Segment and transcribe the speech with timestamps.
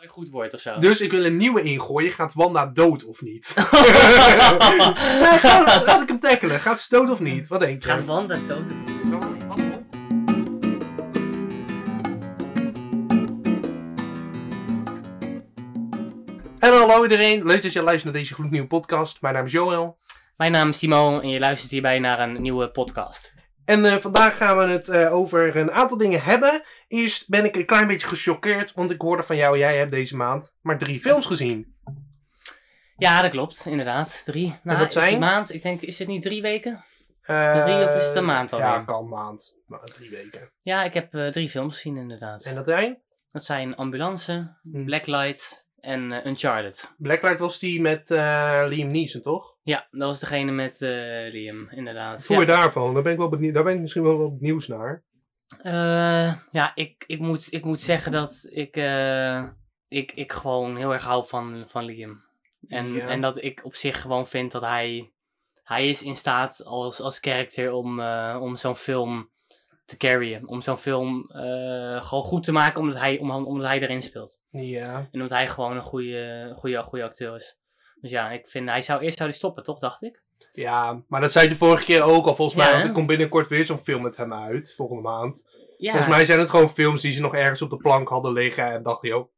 [0.00, 0.78] weer goed wordt of zo.
[0.78, 2.10] Dus ik wil een nieuwe ingooien.
[2.10, 3.54] Gaat Wanda dood of niet?
[5.22, 6.60] nee, ga, laat ik hem tackelen.
[6.60, 7.48] Gaat ze dood of niet?
[7.48, 7.88] Wat denk je?
[7.88, 8.70] Gaat Wanda dood?
[16.58, 19.20] En hallo iedereen, leuk dat je luistert naar deze gloednieuwe podcast.
[19.20, 19.98] Mijn naam is Joël.
[20.36, 23.32] Mijn naam is Timo en je luistert hierbij naar een nieuwe podcast.
[23.68, 26.62] En eh, vandaag gaan we het eh, over een aantal dingen hebben.
[26.86, 30.16] Eerst ben ik een klein beetje gechoqueerd, want ik hoorde van jou, jij hebt deze
[30.16, 31.76] maand maar drie films gezien.
[32.96, 34.22] Ja, dat klopt, inderdaad.
[34.24, 34.58] Drie.
[34.62, 35.18] Nou, dat zijn?
[35.18, 36.84] maand, ik denk, is het niet drie weken?
[37.22, 38.68] Eh, Drie of is het een maand alweer?
[38.68, 39.54] Ja, kan een maand.
[39.66, 40.50] Maar drie weken.
[40.62, 42.44] Ja, ik heb drie films gezien inderdaad.
[42.44, 42.98] En dat zijn?
[43.32, 46.94] Dat zijn Ambulance, Blacklight en eh, Uncharted.
[46.98, 49.56] Blacklight was die met eh, Liam Neeson, toch?
[49.62, 50.90] Ja, dat was degene met eh,
[51.32, 52.24] Liam, inderdaad.
[52.24, 52.42] Voel ja.
[52.42, 52.94] je daarvan?
[52.94, 55.04] Daar ben ik, wel benieuwd, daar ben ik misschien wel wat nieuws naar.
[56.50, 58.76] Ja, ik, ik, moet, ik moet zeggen dat ik,
[59.88, 62.22] ik, ik gewoon heel erg hou van, van Liam.
[62.68, 63.06] En, Ja.
[63.06, 65.12] en dat ik op zich gewoon vind dat hij,
[65.62, 68.00] hij is in staat als, als character om,
[68.40, 69.30] om zo'n film
[69.88, 70.48] te carryen.
[70.48, 74.40] Om zo'n film eh, gewoon goed te maken omdat hij, om, omdat hij erin speelt.
[74.50, 74.94] Ja.
[75.12, 77.56] En omdat hij gewoon een goede, goede, goede acteur is.
[78.00, 80.22] Dus ja, ik vind, hij zou eerst zou hij stoppen, toch, dacht ik?
[80.52, 82.66] Ja, maar dat zei je de vorige keer ook al volgens mij.
[82.66, 85.48] Ja, want er komt binnenkort weer zo'n film met hem uit, volgende maand.
[85.76, 88.32] Ja, Volgens mij zijn het gewoon films die ze nog ergens op de plank hadden
[88.32, 88.72] liggen.
[88.72, 89.28] En dachten, joh,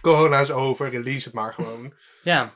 [0.00, 1.94] corona is over, release het maar gewoon.
[2.22, 2.54] Ja,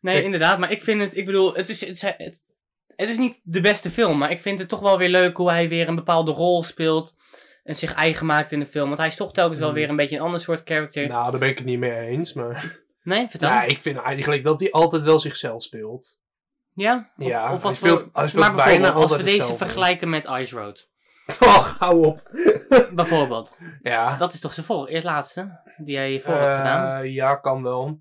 [0.00, 0.58] nee, Ik- inderdaad.
[0.58, 2.42] Maar ik vind het, ik bedoel, het is, het, is, het,
[3.00, 4.18] het is niet de beste film.
[4.18, 7.16] Maar ik vind het toch wel weer leuk hoe hij weer een bepaalde rol speelt.
[7.64, 8.86] En zich eigen maakt in de film.
[8.86, 9.74] Want hij is toch telkens wel Mm.
[9.74, 11.08] weer een beetje een ander soort character.
[11.08, 12.32] Nou, daar ben ik het niet mee eens.
[12.32, 13.48] Maar Nee, vertel.
[13.48, 16.18] ja, ik vind eigenlijk dat hij altijd wel zichzelf speelt.
[16.74, 17.10] Ja?
[17.16, 19.64] Of, Ja, of hij speelt- voor- hij speelt maar bijna bijvoorbeeld, als we deze hetzelfde.
[19.64, 20.88] vergelijken met Ice Road.
[21.40, 22.30] Och, hou op.
[22.94, 23.56] bijvoorbeeld.
[23.82, 24.16] Ja.
[24.16, 27.02] Dat is toch zijn voor, eerst laatste, die hij hiervoor had gedaan.
[27.02, 28.00] Eh, ja, kan wel.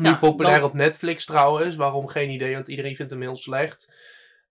[0.00, 1.76] Nu Ja, populair dan- op Netflix trouwens.
[1.76, 2.08] Waarom?
[2.08, 3.92] Geen idee, want iedereen vindt hem heel slecht.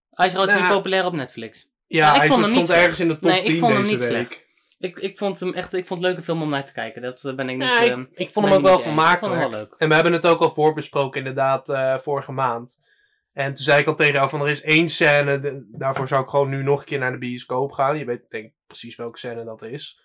[0.09, 1.69] Road is nou, niet populair op Netflix.
[1.87, 2.81] Ja, Ja, ik hij vond hem stond niet slecht.
[2.81, 4.11] ergens in de top Nee, ik 10 vond hem deze niet week.
[4.27, 4.47] slecht.
[4.79, 7.01] Ik, ik vond hem echt, ik vond het een leuke film om naar te kijken.
[7.01, 7.67] Dat eh, ben ik niet...
[7.67, 8.75] Ja, ik, ik vond hem ook ik wel.
[8.77, 9.73] Ik vermakelijk.
[9.77, 12.87] En we hebben het ook al voorbesproken inderdaad eh, vorige maand.
[13.33, 16.23] En toen zei ik al tegen jou van er is één scène, de- daarvoor zou
[16.23, 17.97] ik gewoon nu nog een keer naar de bioscoop gaan.
[17.97, 20.03] Je weet denk ik precies welke scène dat is.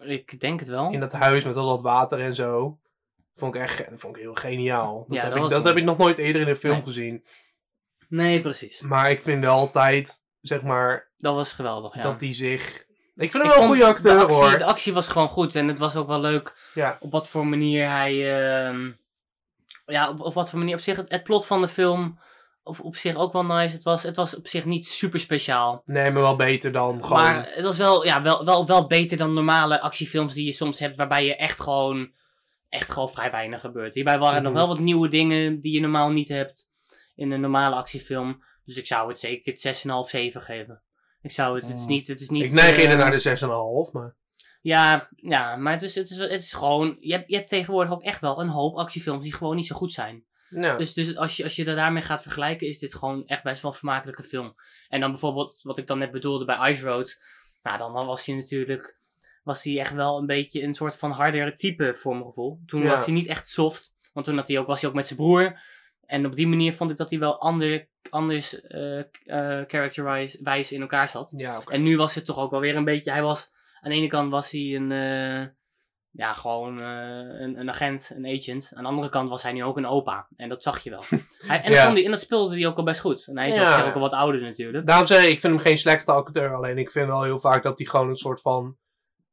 [0.00, 0.90] Ik denk het wel.
[0.90, 2.78] In dat huis met al dat water en zo.
[3.34, 5.04] Vond ik echt vond ik heel geniaal.
[5.08, 6.82] Dat, Ja, heb, dat ik, dat heb ik nog nooit eerder in een film Nee.
[6.82, 7.24] gezien.
[8.08, 8.80] Nee, precies.
[8.80, 12.02] Maar ik vind wel altijd, zeg maar, Dat was geweldig, ja.
[12.02, 12.88] dat die zich...
[13.14, 14.58] Ik vind hem wel een goede acteur de actie, hoor.
[14.58, 16.96] De actie was gewoon goed en het was ook wel leuk Ja.
[17.00, 18.12] op wat voor manier hij...
[18.66, 18.90] ehm,
[19.86, 20.96] ja, op, op wat voor manier op zich...
[20.96, 22.18] Het, het plot van de film
[22.62, 23.74] op, op zich ook wel nice.
[23.74, 25.82] Het was, het was op zich niet super speciaal.
[25.84, 27.22] Nee, maar wel beter dan gewoon...
[27.22, 30.78] Maar het was wel, ja, wel, wel, wel beter dan normale actiefilms die je soms
[30.78, 32.12] hebt, waarbij je echt gewoon,
[32.70, 33.94] echt gewoon vrij weinig gebeurt.
[33.94, 34.60] Hierbij waren er nog Mhm.
[34.60, 36.68] wel wat nieuwe dingen die je normaal niet hebt
[37.14, 38.44] in een normale actiefilm.
[38.64, 40.82] Dus ik zou het zeker het 6,5, 7 geven.
[41.22, 41.88] Ik zou het, het is Mm.
[41.88, 42.42] niet, het is niet...
[42.44, 44.16] ik neig eerder naar de 6,5, maar...
[44.62, 47.92] Ja, ja, maar het is, het is, het is gewoon, je hebt, je hebt tegenwoordig
[47.92, 50.24] ook echt wel een hoop actiefilms die gewoon niet zo goed zijn.
[50.48, 50.76] Ja.
[50.76, 53.62] Dus, dus als, je, als je dat daarmee gaat vergelijken, is dit gewoon echt best
[53.62, 54.54] wel een vermakelijke film.
[54.88, 57.18] En dan bijvoorbeeld, wat ik dan net bedoelde bij Ice Road.
[57.62, 58.99] Nou, dan was hij natuurlijk.
[59.42, 62.60] Was hij echt wel een beetje een soort van hardere type voor mijn gevoel.
[62.66, 62.88] Toen Ja.
[62.88, 63.92] was hij niet echt soft.
[64.12, 65.60] Want toen had hij ook, was hij ook met zijn broer.
[66.06, 69.04] En op die manier vond ik dat hij wel ander, anders eh eh,
[69.66, 71.32] characterwijs in elkaar zat.
[71.36, 71.62] Ja.
[71.66, 73.10] En nu was het toch ook wel weer een beetje.
[73.10, 73.50] Hij was.
[73.80, 74.92] Aan de ene kant was hij een.
[74.92, 75.46] eh,
[76.12, 78.70] ja, gewoon een, een agent, een agent.
[78.74, 80.26] Aan de andere kant was hij nu ook een opa.
[80.36, 81.02] En dat zag je wel.
[81.46, 81.84] Hij, en, dat Ja.
[81.84, 83.26] vond hij, en dat speelde hij ook al best goed.
[83.26, 83.86] En hij is Ja.
[83.86, 84.86] ook al wat ouder natuurlijk.
[84.86, 86.54] Daarom zei ik, ik vind hem geen slechte acteur.
[86.54, 88.76] Alleen ik vind wel heel vaak dat hij gewoon een soort van...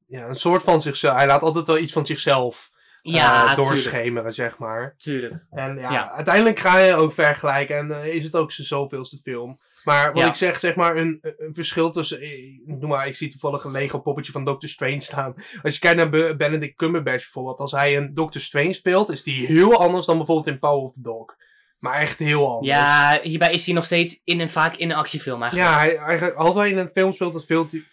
[0.08, 1.16] Ja, een soort van zichzelf...
[1.18, 2.70] Hij laat altijd wel iets van zichzelf
[3.02, 3.56] eh, Ja, tuurlijk.
[3.56, 4.96] doorschemeren, zeg maar.
[4.98, 5.46] tuurlijk.
[5.52, 6.12] En ja, Ja.
[6.12, 7.78] uiteindelijk ga je ook vergelijken.
[7.78, 9.60] En eh, is het ook zijn zoveelste film.
[9.84, 10.28] Maar wat Ja.
[10.28, 12.20] ik zeg, zeg maar, een, een verschil tussen...
[12.20, 15.34] eh, Noem maar, ik zie toevallig een Lego poppetje van Doctor Strange staan.
[15.64, 17.60] Als je kijkt naar Be- Benedict Cumberbatch bijvoorbeeld.
[17.60, 20.92] Als hij een Doctor Strange speelt, is die heel anders dan bijvoorbeeld in Power of
[20.92, 21.36] the Dog.
[21.80, 22.68] Maar echt heel anders.
[22.68, 25.72] Ja, hierbij is hij nog steeds in een, vaak in een actiefilm eigenlijk.
[25.72, 27.84] Ja, hij, eigenlijk, als hij in een film speelt, dan speelt, hij,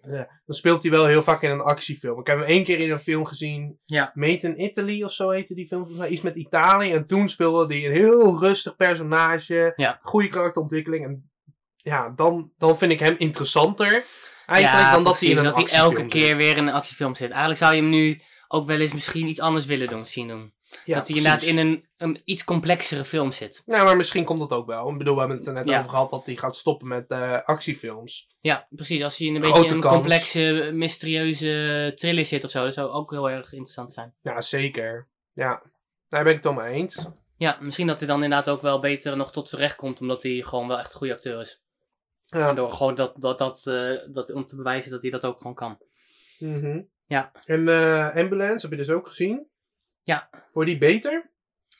[0.00, 2.20] ja, dan speelt hij wel heel vaak in een actiefilm.
[2.20, 3.78] Ik heb hem één keer in een film gezien.
[3.84, 4.10] Ja.
[4.14, 5.80] Made in Italy of zo heette die film.
[5.80, 6.10] volgens mij.
[6.10, 6.92] Iets met Italië.
[6.92, 9.72] En toen speelde hij een heel rustig personage.
[9.76, 9.98] Ja.
[10.02, 11.04] Goede karakterontwikkeling.
[11.04, 11.30] En
[11.76, 14.04] ja, dan, dan vind ik hem interessanter.
[14.46, 17.14] Eigenlijk Ja, dan dat hij in een dat hij elke keer weer in een actiefilm
[17.14, 17.30] zit.
[17.30, 20.52] Eigenlijk zou je hem nu ook wel eens misschien iets anders willen doen, zien doen.
[20.84, 23.62] Ja, dat hij inderdaad in een, een iets complexere film zit.
[23.66, 24.90] Nou, maar misschien komt dat ook wel.
[24.90, 25.78] Ik bedoel, we hebben het er net Ja.
[25.78, 28.28] over gehad dat hij gaat stoppen met eh, actiefilms.
[28.38, 29.02] Ja, precies.
[29.04, 29.94] Als hij in een Grote beetje een kans.
[29.94, 34.14] complexe, mysterieuze thriller zit of zo, dat zou ook heel erg interessant zijn.
[34.22, 35.08] Ja, zeker.
[35.32, 35.62] Ja,
[36.08, 37.06] daar ben ik het allemaal eens.
[37.36, 40.22] Ja, misschien dat hij dan inderdaad ook wel beter nog tot zijn recht komt, omdat
[40.22, 41.62] hij gewoon wel echt een goede acteur is.
[42.24, 42.48] Ja.
[42.48, 45.38] En door gewoon dat, dat, dat, eh, dat, om te bewijzen dat hij dat ook
[45.38, 45.78] gewoon kan.
[46.38, 46.80] Mhm.
[47.06, 47.32] Ja.
[47.44, 49.46] En eh, Ambulance heb je dus ook gezien?
[50.02, 50.28] Ja.
[50.52, 51.30] Vond je die beter?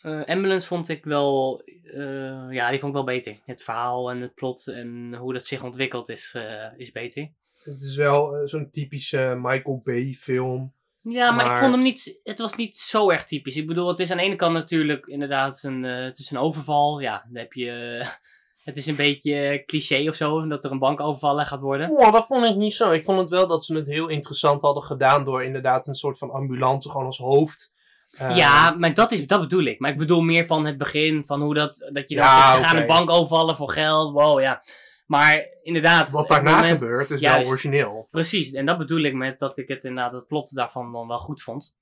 [0.02, 3.40] Eh, Ambulance vond ik wel, eh, ja, die vond ik wel beter.
[3.44, 7.30] Het verhaal en het plot en hoe dat zich ontwikkelt is, eh, is beter.
[7.62, 10.72] Het is wel zo'n typische Michael Bay film.
[11.02, 13.56] Ja, maar, ik vond hem niet, het was niet zo erg typisch.
[13.56, 17.00] Ik bedoel, het is aan de ene kant natuurlijk inderdaad een, het is een overval.
[17.00, 17.70] Ja, dan heb je,
[18.64, 21.88] het is een beetje cliché of zo, dat er een bank overvallen gaat worden.
[21.88, 22.90] Wow, dat vond ik niet zo.
[22.90, 26.18] Ik vond het wel dat ze het heel interessant hadden gedaan door inderdaad een soort
[26.18, 27.71] van ambulance gewoon als hoofd.
[28.18, 29.80] Eh, ja, maar dat, is, dat bedoel ik.
[29.80, 32.58] Maar ik bedoel meer van het begin, van hoe dat, dat je dan Ja, zegt,
[32.58, 34.62] ze gaan een bank overvallen voor geld, wow, ja.
[35.06, 37.38] Maar inderdaad, Wat daarna moment- gebeurt is Juist.
[37.40, 38.06] wel origineel.
[38.10, 41.18] Precies, en dat bedoel ik met dat ik het inderdaad, het plot daarvan dan wel
[41.18, 41.74] goed vond.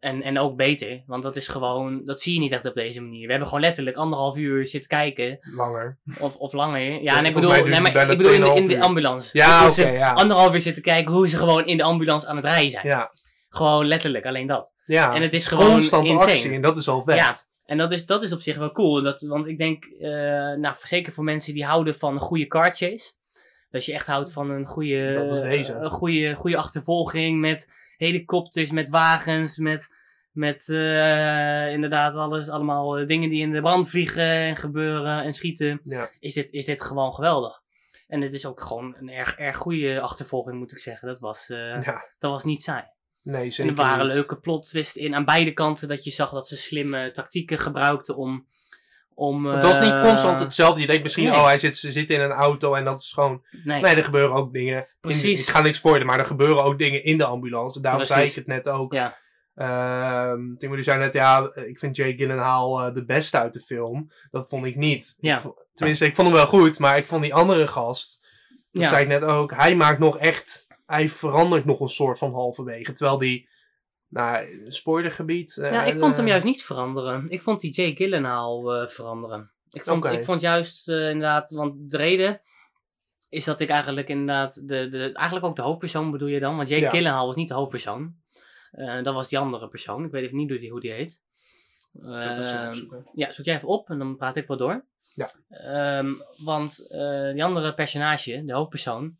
[0.00, 3.00] En, en ook beter, want dat is gewoon, dat zie je niet echt op deze
[3.00, 3.24] manier.
[3.24, 5.98] We hebben gewoon letterlijk anderhalf uur zitten kijken, Langer.
[6.20, 7.02] of, of langer.
[7.02, 8.80] Ja, en ik bedoel, nee, maar ik bedoel in de, in 2,5 de uur.
[8.82, 9.28] ambulance.
[9.32, 10.12] Ja, Hoe oké, ja.
[10.12, 12.86] Anderhalf uur zitten kijken hoe ze gewoon in de ambulance aan het rijden zijn.
[12.86, 13.12] Ja.
[13.54, 14.74] Gewoon letterlijk, alleen dat.
[14.86, 15.14] ja.
[15.14, 16.30] En het is gewoon Constante insane.
[16.30, 17.16] actie en dat is al vet.
[17.16, 17.34] Ja.
[17.64, 19.02] En dat is, dat is op zich wel cool.
[19.02, 20.10] Dat, want ik denk, eh,
[20.54, 23.12] nou, zeker voor mensen die houden van een goede car chase.
[23.70, 25.72] Dat je echt houdt van een goede, Dat is deze.
[25.72, 29.94] een goede, goede achtervolging met helikopters, met wagens, met,
[30.32, 35.32] met eh, inderdaad alles, allemaal eh, dingen die in de brand vliegen en gebeuren en
[35.32, 35.80] schieten.
[35.84, 36.08] Ja.
[36.20, 37.60] Is dit, is dit gewoon geweldig.
[38.08, 41.08] En het is ook gewoon een erg, erg goede achtervolging, moet ik zeggen.
[41.08, 42.02] Dat was, Ja.
[42.18, 42.84] dat was niet saai.
[43.22, 44.14] Nee, En zeker er waren niet.
[44.14, 45.88] leuke plot twists in aan beide kanten.
[45.88, 48.46] Dat je zag dat ze slimme tactieken gebruikten om.
[49.14, 50.80] om Het was niet eh, constant hetzelfde.
[50.80, 51.34] Je denkt misschien, nee.
[51.36, 53.44] oh, hij zit, ze zitten in een auto en dat is gewoon...
[53.64, 54.76] Nee, Nee, er gebeuren ook dingen.
[54.78, 55.40] in- Precies.
[55.40, 57.80] ik ga niks spoilen, maar er gebeuren ook dingen in de ambulance.
[57.80, 58.92] Daarom zei ik het net ook.
[58.92, 59.20] Ja,
[59.54, 64.10] Ehm Timothy zei net, ja, ik vind Jake Gyllenhaal eh, de beste uit de film.
[64.30, 65.14] Dat vond ik niet.
[65.18, 65.36] Ja.
[65.38, 68.26] Ik tenminste, ik vond hem wel goed, maar ik vond die andere gast,
[68.70, 68.88] dat Ja.
[68.88, 72.92] zei ik net ook, hij maakt nog echt, hij verandert nog een soort van halverwege.
[72.92, 73.48] Terwijl die,
[74.08, 75.56] nou, spoilergebied.
[75.56, 77.30] eh, ja ik vond hem eh, juist niet veranderen.
[77.30, 79.50] Ik vond die Jake Gyllenhaal eh, veranderen.
[79.70, 82.40] Ik vond, ik vond juist inderdaad, want de reden
[83.28, 86.56] is dat ik eigenlijk inderdaad, de, de, eigenlijk ook de hoofdpersoon bedoel je dan.
[86.56, 86.90] Want Jake Ja.
[86.90, 88.14] Gyllenhaal was niet de hoofdpersoon.
[89.02, 90.04] Dat was die andere persoon.
[90.04, 91.20] Ik weet even niet hoe die, hoe die heet.
[92.02, 92.74] Ehm.
[93.12, 94.84] Ja, zoek jij even op en dan praat ik wel door.
[95.14, 95.30] Ja.
[95.48, 96.76] Ehm, want
[97.32, 99.16] die andere personage, de hoofdpersoon,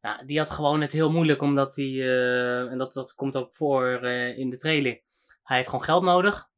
[0.00, 3.54] nou, die had gewoon het heel moeilijk omdat hij, eh, en dat, dat komt ook
[3.54, 5.00] voor eh, in de trailer,
[5.42, 6.48] hij heeft gewoon geld nodig.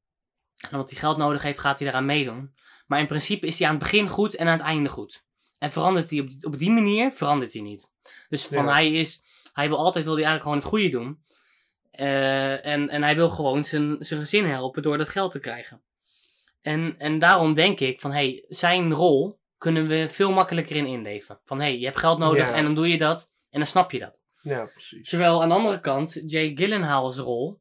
[0.57, 2.55] En omdat hij geld nodig heeft, gaat hij eraan meedoen.
[2.87, 5.25] Maar in principe is hij aan het begin goed en aan het einde goed.
[5.59, 7.91] En verandert hij op die, op die manier, verandert hij niet.
[8.29, 8.73] Dus van Ja.
[8.73, 9.23] hij is,
[9.53, 11.25] hij wil altijd wil hij eigenlijk gewoon het goede doen.
[11.91, 15.83] Eh, en, en hij wil gewoon zijn, zijn gezin helpen door dat geld te krijgen.
[16.63, 21.41] En, en daarom denk ik van, hey, zijn rol kunnen we veel makkelijker in inleven.
[21.45, 22.55] Van, hey, je hebt geld nodig Ja.
[22.55, 24.23] en dan doe je dat en dan snap je dat.
[24.43, 25.09] Ja, precies.
[25.09, 27.61] Terwijl aan de andere kant Jay Gyllenhaal's rol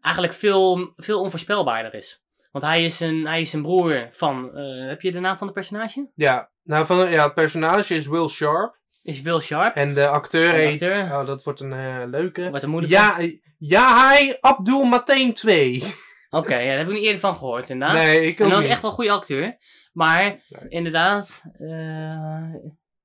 [0.00, 2.22] eigenlijk veel, veel onvoorspelbaarder is.
[2.50, 5.46] Want hij is een, hij is een broer van, eh, heb je de naam van
[5.46, 6.10] de personage?
[6.14, 8.78] Ja, nou, van, ja, het personage is Will Sharp.
[9.02, 9.74] Is Will Sharp.
[9.74, 11.04] En de acteur En de heet, acteur?
[11.04, 12.50] oh, dat wordt een eh, leuke.
[12.50, 12.92] Wat een moeilijk.
[12.92, 13.18] Ja,
[13.58, 15.82] ja, hij Abdul Mateen 2.
[16.30, 17.96] Oké, ja, daar heb ik niet eerder van gehoord inderdaad.
[17.96, 18.70] Nee, ik en ook dat was niet.
[18.70, 19.56] echt wel een goede acteur.
[19.92, 20.68] Maar Nee.
[20.68, 22.54] inderdaad, eh,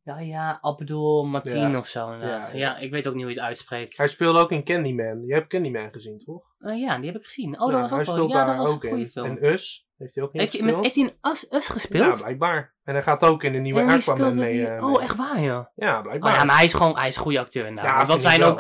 [0.03, 1.77] ja, ja, Abdul Mateen Ja.
[1.77, 2.51] of zo inderdaad.
[2.53, 3.97] Ja, ik weet ook niet hoe je het uitspreekt.
[3.97, 5.25] Hij speelde ook in Candyman.
[5.25, 6.43] Je hebt Candyman gezien, toch?
[6.59, 7.61] Eh, ja, die heb ik gezien.
[7.61, 8.15] Oh, dat was hij ook wel.
[8.15, 9.09] speelt Ja, dat daar was ook een goede in.
[9.09, 9.25] film.
[9.25, 10.95] En Us heeft hij ook in heeft, hij, met, gespeeld.
[10.95, 12.21] heeft hij in Us, Us Ja, gespeeld?
[12.21, 12.73] blijkbaar.
[12.83, 14.53] En hij gaat ook in de nieuwe En wie Aquaman speelde mee.
[14.53, 14.67] die?
[14.67, 15.01] eh, oh, mee.
[15.01, 15.71] echt waar, ja.
[15.75, 16.33] Ja, Oh, blijkbaar.
[16.35, 17.91] ja, maar hij is gewoon, hij is een goede acteur inderdaad.
[17.91, 18.57] Ja, Want dat vind ik zijn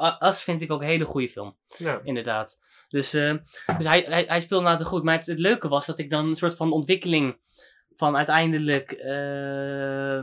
[0.00, 2.00] ook, uh, Us vind ik ook een hele goede film, Ja.
[2.02, 2.58] inderdaad.
[2.88, 3.34] Dus, eh,
[3.78, 5.02] dus hij, hij, hij speelde inderdaad goed.
[5.02, 7.38] Maar het, het leuke was dat ik dan een soort van ontwikkeling
[7.92, 10.18] van uiteindelijk, eh,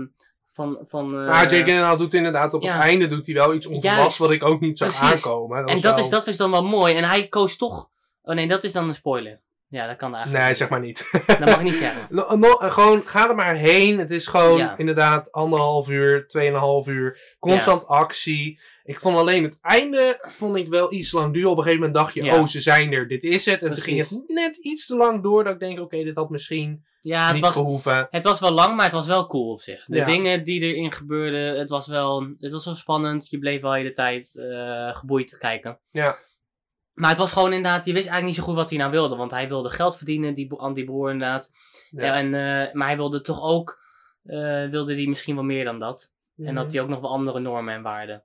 [0.54, 1.08] van, van...
[1.10, 2.74] eh, Maar Jake Gyllenhaal doet inderdaad op ja.
[2.74, 5.26] het einde doet hij wel iets onverwachts wat ik ook niet zag Precies.
[5.26, 5.58] aankomen.
[5.66, 6.96] en dat wel- is, dat is dan wel mooi.
[6.96, 7.90] En hij koos toch...
[8.22, 9.42] Oh nee, dat is dan een spoiler.
[9.68, 11.10] Ja, dat kan eigenlijk Nee, zeg maar niet.
[11.28, 12.08] Dat mag ik niet zeggen.
[12.16, 14.00] No- no- gewoon, ga er maar heen.
[14.00, 14.78] Het is gewoon Ja.
[14.78, 17.36] inderdaad anderhalf uur, tweeënhalf uur.
[17.40, 18.62] Constant actie.
[18.84, 21.46] Ik vond alleen het einde vond ik wel iets lang duur.
[21.48, 22.40] Op een gegeven moment dacht je, Ja.
[22.40, 23.08] oh, ze zijn er.
[23.08, 23.64] Dit is het.
[23.64, 25.44] En toen ging het net iets te lang door.
[25.44, 28.08] Dat ik denk, oké, dit had misschien Ja, het niet was, gehoeven.
[28.10, 29.86] Het was wel lang, maar het was wel cool op zich.
[29.86, 30.06] De Ja.
[30.06, 33.30] dingen die erin gebeurden, het was wel, het was wel spannend.
[33.30, 35.80] Je bleef wel de hele tijd eh, geboeid te kijken.
[35.92, 36.18] Ja.
[36.94, 39.16] Maar het was gewoon inderdaad, je wist eigenlijk niet zo goed wat hij nou wilde.
[39.16, 41.52] Want hij wilde geld verdienen, die, bro- die broer inderdaad.
[41.90, 42.16] Ja.
[42.16, 43.80] En, eh, maar hij wilde toch ook,
[44.24, 46.12] eh, wilde hij misschien wel meer dan dat.
[46.38, 46.56] En Mhm.
[46.56, 48.24] dat hij ook nog wel andere normen en waarden.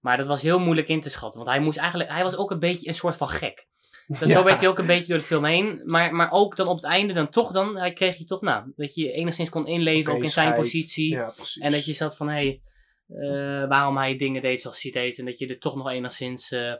[0.00, 1.40] Maar dat was heel moeilijk in te schatten.
[1.40, 3.66] Want hij moest eigenlijk, hij was ook een beetje een soort van gek.
[4.06, 4.26] Dus Ja.
[4.26, 5.80] zo werd hij ook een beetje door de film heen.
[5.84, 8.72] Maar, maar ook dan op het einde, dan toch dan, hij kreeg je toch, nou,
[8.76, 11.10] dat je enigszins kon inleven, ook in zijn positie.
[11.10, 11.34] Ja.
[11.60, 12.60] En dat je zat van, hé, hey,
[13.08, 15.18] eh, waarom hij dingen deed zoals hij deed.
[15.18, 16.72] En dat je er toch nog enigszins, eh,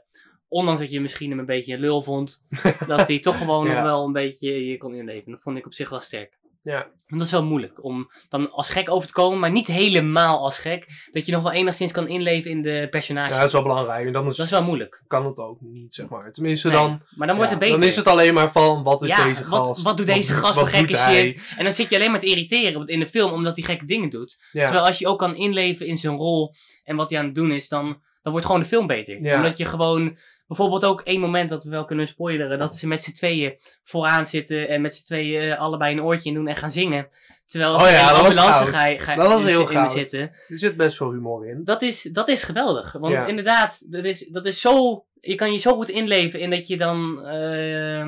[0.49, 2.41] ondanks dat je misschien hem een beetje een lul vond,
[2.87, 3.75] dat hij toch gewoon Ja.
[3.75, 5.31] nog wel een beetje je kon inleven.
[5.31, 6.39] Dat vond ik op zich wel sterk.
[6.65, 9.67] Ja, Want dat is wel moeilijk om dan als gek over te komen, maar niet
[9.67, 11.09] helemaal als gek.
[11.13, 13.31] Dat je nog wel enigszins kan inleven in de personage.
[13.33, 14.07] ja, dat is wel belangrijk.
[14.07, 15.03] En dan is, dat is wel moeilijk.
[15.07, 16.33] kan het ook niet, zeg maar.
[16.33, 17.79] Tenminste, Nee, dan, maar dan wordt ja, het beter.
[17.81, 19.83] dan is het alleen maar van, wat is ja, deze wat, gast?
[19.83, 21.55] wat doet deze gast wat voor gekke shit?
[21.57, 24.11] En dan zit je alleen maar te irriteren in de film omdat hij gekke dingen
[24.11, 24.37] doet.
[24.53, 24.63] Ja.
[24.63, 26.55] Terwijl als je ook kan inleven in zijn rol
[26.85, 29.17] en wat hij aan het doen is, dan, dan wordt gewoon de film beter.
[29.37, 30.17] Omdat je gewoon,
[30.57, 34.27] bijvoorbeeld ook één moment dat we wel kunnen spoileren, dat ze met z'n tweeën vooraan
[34.27, 37.09] zitten en met z'n tweeën eh, allebei een oortje in doen en gaan zingen.
[37.47, 40.21] Terwijl Oh ja, de ambulance ga, je- ga, Dat was in, heel in zitten.
[40.21, 41.65] Er zit best veel humor in.
[41.65, 42.93] Dat is, dat is geweldig.
[42.93, 43.27] Want Ja.
[43.27, 45.05] inderdaad, dat is, dat is zo.
[45.21, 47.25] Je kan je zo goed inleven in dat je dan.
[47.27, 48.07] eh,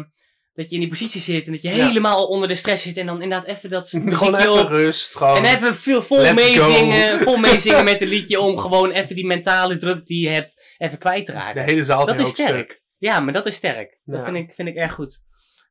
[0.57, 1.87] dat je in die positie zit en dat je Ja.
[1.87, 2.97] helemaal onder de stress zit.
[2.97, 4.69] En dan inderdaad even dat Gewoon even op.
[4.69, 5.17] rust.
[5.17, 5.37] Gewoon.
[5.37, 9.77] En even veel vol meezingen, vol meezingen met een liedje om gewoon even die mentale
[9.77, 11.63] druk die je hebt even kwijt te De raken.
[11.65, 12.49] hele zaal Dat is ook sterk.
[12.71, 12.83] stuk.
[12.99, 13.99] Ja, maar dat is sterk.
[14.05, 15.21] Dat vind, ik, vind ik erg goed.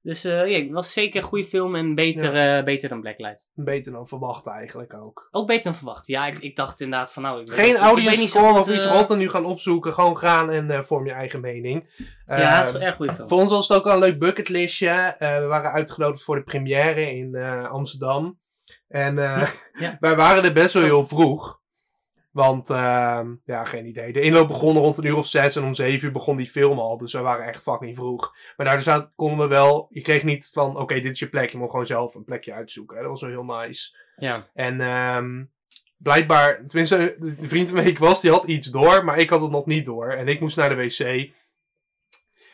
[0.05, 3.49] Dus eh, ja, het was zeker een goede film en beter, eh, beter dan Blacklight.
[3.53, 5.27] Beter dan verwacht eigenlijk ook.
[5.31, 6.07] Ook beter dan verwacht.
[6.07, 7.41] Ja, ik, ik dacht inderdaad van nou...
[7.41, 9.93] Ik Geen weet audience score of iets eh, rot en nu gaan opzoeken.
[9.93, 12.05] Gewoon gaan en vorm je eigen mening.
[12.25, 13.27] Ja, het is een erg goede film.
[13.27, 15.15] Voor ons was het ook al een leuk bucketlistje.
[15.19, 17.35] We waren uitgenodigd voor de première in
[17.69, 18.39] Amsterdam.
[18.87, 19.47] En Ja.
[19.99, 21.63] wij waren er best wel heel vroeg.
[22.35, 24.13] Want, ehm, ja, geen idee.
[24.13, 26.79] De inloop begon rond een uur of zes en om zeven uur begon die film
[26.79, 26.97] al.
[26.97, 28.35] Dus wij waren echt fucking vroeg.
[28.57, 29.87] Maar daar zaten- konden we wel...
[29.89, 31.49] Je kreeg niet van, oké, dit is je plek.
[31.49, 32.97] Je moet gewoon zelf een plekje uitzoeken.
[32.97, 33.97] Dat was wel heel nice.
[34.15, 34.47] Ja.
[34.53, 35.43] En ehm,
[35.97, 39.51] blijkbaar, tenminste, de vriend waarmee ik was, die had iets door, maar ik had het
[39.51, 40.11] nog niet door.
[40.11, 41.29] En ik moest naar de wc.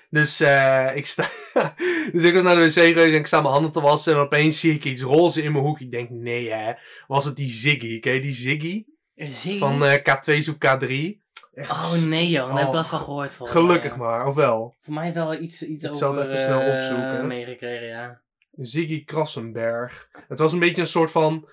[0.10, 1.30] Dus, eh, ik sta,
[2.14, 4.14] dus ik was naar de wc geweest en ik sta mijn handen te wassen.
[4.14, 5.80] En opeens zie ik iets roze in mijn hoek.
[5.80, 6.74] Ik denk, nee hè,
[7.08, 8.00] was het die Ziggy?
[8.00, 8.84] Ken je die Ziggy?
[9.14, 9.58] Je?
[9.58, 11.20] Van eh, K2 zoek K3.
[11.54, 13.34] Echt Oh nee joh, daar heb ik Oh, wel van gehoord.
[13.34, 14.76] Volgens Gelukkig mij, maar, of wel?
[14.80, 17.28] Voor mij wel iets, iets Ik over zal het even snel eh, opzoeken.
[17.28, 18.22] meegekregen, ja.
[18.52, 20.10] Ziggy Krassenberg.
[20.28, 21.50] Het was een beetje een soort van,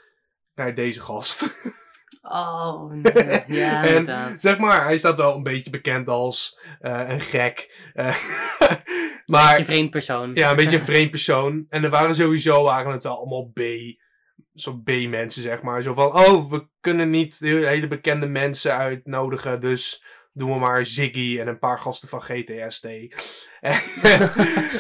[0.55, 1.55] nou, deze gast.
[2.23, 3.43] Oh, nee.
[3.47, 4.41] ja, En inderdaad.
[4.41, 7.91] zeg maar, hij staat wel een beetje bekend als eh, een gek.
[7.95, 8.17] Eh,
[9.27, 10.35] maar Je vreemd persoon.
[10.35, 11.67] ja, een beetje een vreemd persoon.
[11.69, 13.61] En er waren sowieso waren het wel allemaal B.
[14.61, 15.83] Zo B-mensen, zeg maar.
[15.83, 19.61] Zo van, oh, we kunnen niet de hele bekende mensen uitnodigen.
[19.61, 22.85] Dus doen we maar Ziggy en een paar gasten van GTSD.
[23.61, 23.81] en,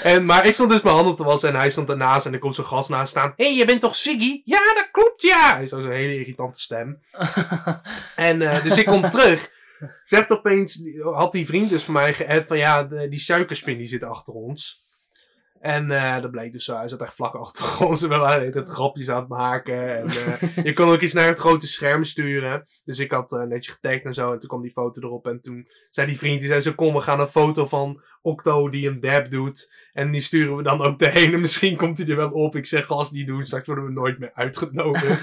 [0.03, 2.27] en, maar ik stond dus mijn handen te wassen en hij stond ernaast.
[2.27, 3.33] En er komt zo'n gast naast staan.
[3.37, 4.41] Hé, hey, je bent toch Ziggy?
[4.45, 5.55] Ja, dat klopt, ja!
[5.55, 7.01] Hij is zo'n hele irritante stem.
[8.17, 9.51] En eh, dus ik kom terug.
[10.05, 13.87] Zegt opeens, had die vriend dus van mij geëd van ja, de- die suikerspin die
[13.87, 14.87] zit achter ons.
[15.61, 18.03] En eh, dat bleek dus zo, hij zat echt vlak achter ons.
[18.03, 19.97] En we waren de tijd grapjes aan het maken.
[19.97, 22.65] En eh, je kon ook iets naar het grote scherm sturen.
[22.85, 24.33] Dus ik had eh netjes getagd en zo.
[24.33, 25.27] En toen kwam die foto erop.
[25.27, 28.69] En toen zei die vriend, die zei zo, kom we gaan een foto van Octo
[28.69, 29.73] die een dab doet.
[29.93, 31.33] En die sturen we dan ook erheen.
[31.33, 32.57] En misschien komt hij er wel op.
[32.57, 35.23] Ik zeg, als die doet, straks worden we nooit meer uitgenodigd.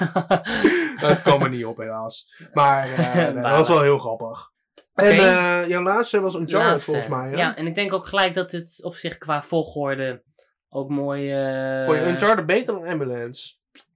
[0.96, 2.46] Het kwam er niet op, helaas.
[2.54, 2.90] Maar
[3.34, 4.54] dat was wel heel grappig.
[4.96, 7.30] En eh, jouw laatste was Uncharted volgens mij.
[7.30, 7.36] Hè?
[7.36, 10.24] Ja, en ik denk ook gelijk dat het op zich qua volgorde
[10.70, 11.32] ook mooi...
[11.32, 13.54] eh Vond je Uncharted beter dan Ambulance?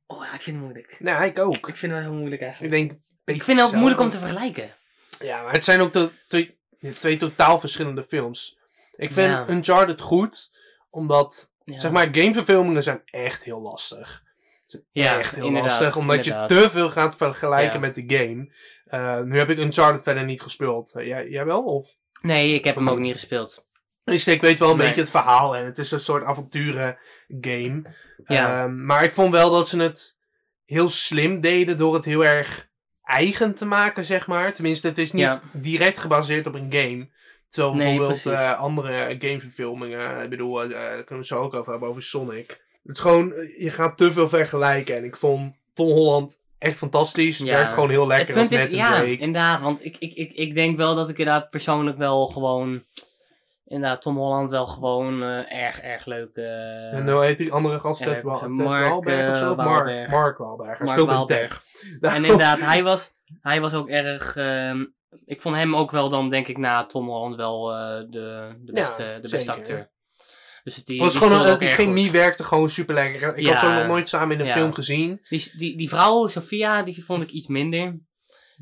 [0.08, 0.96] Oh ja, ik vind het moeilijk.
[1.00, 1.68] Nee, ik ook.
[1.68, 2.72] Ik vind het heel moeilijk Ik eigenlijk.
[2.74, 2.92] denk...
[3.26, 4.70] Ik vind het ook moeilijk om te vergelijken.
[5.20, 6.58] Ja, maar het zijn ook to- twee,
[6.94, 8.58] twee totaal verschillende films.
[8.96, 9.50] Ik vind Ja.
[9.50, 10.52] Uncharted goed,
[10.90, 11.80] omdat, Ja.
[11.80, 14.24] zeg maar, gameverfilmingen zijn echt heel lastig.
[14.66, 16.50] Zijn Ja, echt heel lastig, omdat inderdaad.
[16.50, 17.80] je te veel gaat vergelijken Ja.
[17.80, 18.54] met de game.
[18.90, 20.92] Eh, nu heb ik Uncharted verder niet gespeeld.
[20.96, 21.64] Eh, jij, jij wel?
[21.64, 21.96] Of?
[22.22, 23.14] Nee, ik heb hem ook Niet.
[23.14, 23.68] gespeeld.
[24.04, 24.86] Dus ik weet wel een Nee.
[24.86, 26.98] beetje het verhaal en het is een soort avonturen
[27.42, 27.82] game.
[28.26, 28.64] Ja.
[28.64, 30.20] Ehm, maar ik vond wel dat ze het
[30.66, 32.68] heel slim deden door het heel erg
[33.04, 34.54] eigen te maken, zeg maar.
[34.54, 35.42] Tenminste, het is niet Ja.
[35.54, 37.10] direct gebaseerd op een game.
[37.50, 41.72] Terwijl Nee, bijvoorbeeld eh, andere gameverfilmingen, ik bedoel, daar kunnen we het zo ook over
[41.72, 42.48] hebben, over Sonic.
[42.84, 44.96] Het is gewoon, je gaat te veel vergelijken.
[44.96, 47.38] En ik vond Tom Holland echt fantastisch.
[47.38, 47.56] Het Ja.
[47.56, 49.18] werkt gewoon heel lekker het als net een ja, Drake.
[49.18, 49.62] inderdaad.
[49.62, 52.84] Want ik, ik, ik, ik denk wel dat ik inderdaad persoonlijk wel gewoon...
[53.66, 56.36] Inderdaad, Tom Holland wel gewoon eh, erg, erg leuk...
[56.36, 58.00] eh, En hoe heet die andere gast?
[58.00, 59.52] Ja, Ted ik Wa- was Ted een Mark, Wahlberg of zo?
[59.52, 60.10] eh, Mark.
[60.10, 60.78] Mark Wahlberg.
[60.80, 61.60] Hij speelt een Ted.
[62.02, 63.12] En inderdaad, hij was,
[63.42, 64.86] hij was ook erg, ehm,
[65.26, 68.08] ik vond hem ook wel dan, denk ik, na Tom Holland wel eh, de,
[68.60, 69.54] de Ja, beste, de beste zeker.
[69.54, 69.90] acteur.
[70.64, 72.12] Dus die, was die gewoon, een- chemie goed.
[72.14, 73.38] werkte gewoon super lekker.
[73.38, 73.52] Ik Ja.
[73.52, 74.54] had ze nog nooit samen in een Ja.
[74.54, 75.20] film gezien.
[75.30, 78.00] Die, die, die vrouw, Sophia, die vond ik iets minder,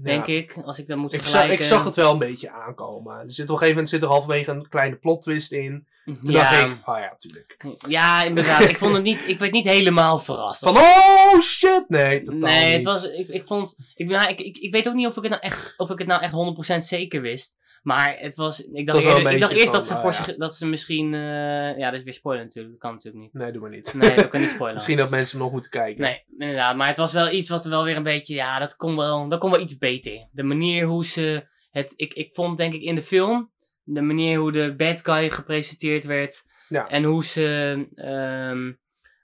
[0.04, 0.34] denk Ja.
[0.34, 0.58] ik.
[0.64, 3.16] Als ik dat moet Ik, zag, ik zag het wel een beetje aankomen.
[3.18, 5.88] Er zit op een gegeven moment zit er halverwege een kleine plot twist in.
[6.16, 7.58] Toen ja, dacht ik, oh ja, natuurlijk.
[7.88, 8.62] ja, inderdaad.
[8.62, 10.60] ik vond het niet, ik werd niet helemaal verrast.
[10.60, 11.86] Van, oh shit!
[11.88, 12.74] Nee, totaal nee, niet.
[12.74, 15.24] het was, ik, ik vond, ik, nou, ik, ik, ik weet ook niet of ik
[15.24, 16.34] het nou echt, of ik het nou echt
[16.74, 17.56] 100% zeker wist.
[17.84, 20.24] Maar het was, ik dacht, was eerder- ik dacht eerst dat ze, oh voor ja.
[20.24, 23.34] zich, dat ze misschien, eh, ja, dat is weer spoiler natuurlijk, dat kan natuurlijk niet.
[23.34, 23.94] Nee, doe maar niet.
[23.94, 24.74] Nee, dat kan niet spoilen.
[24.76, 26.02] Misschien dat mensen hem nog moeten kijken.
[26.02, 26.76] Nee, inderdaad.
[26.76, 29.40] Maar het was wel iets wat wel weer een beetje, ja, dat kon wel, dat
[29.40, 30.28] kon wel iets beter.
[30.32, 33.52] De manier hoe ze het, ik, ik vond denk ik in de film,
[33.90, 36.44] de manier hoe de bad guy gepresenteerd werd.
[36.70, 36.88] Ja.
[36.88, 38.74] En hoe ze, ehm,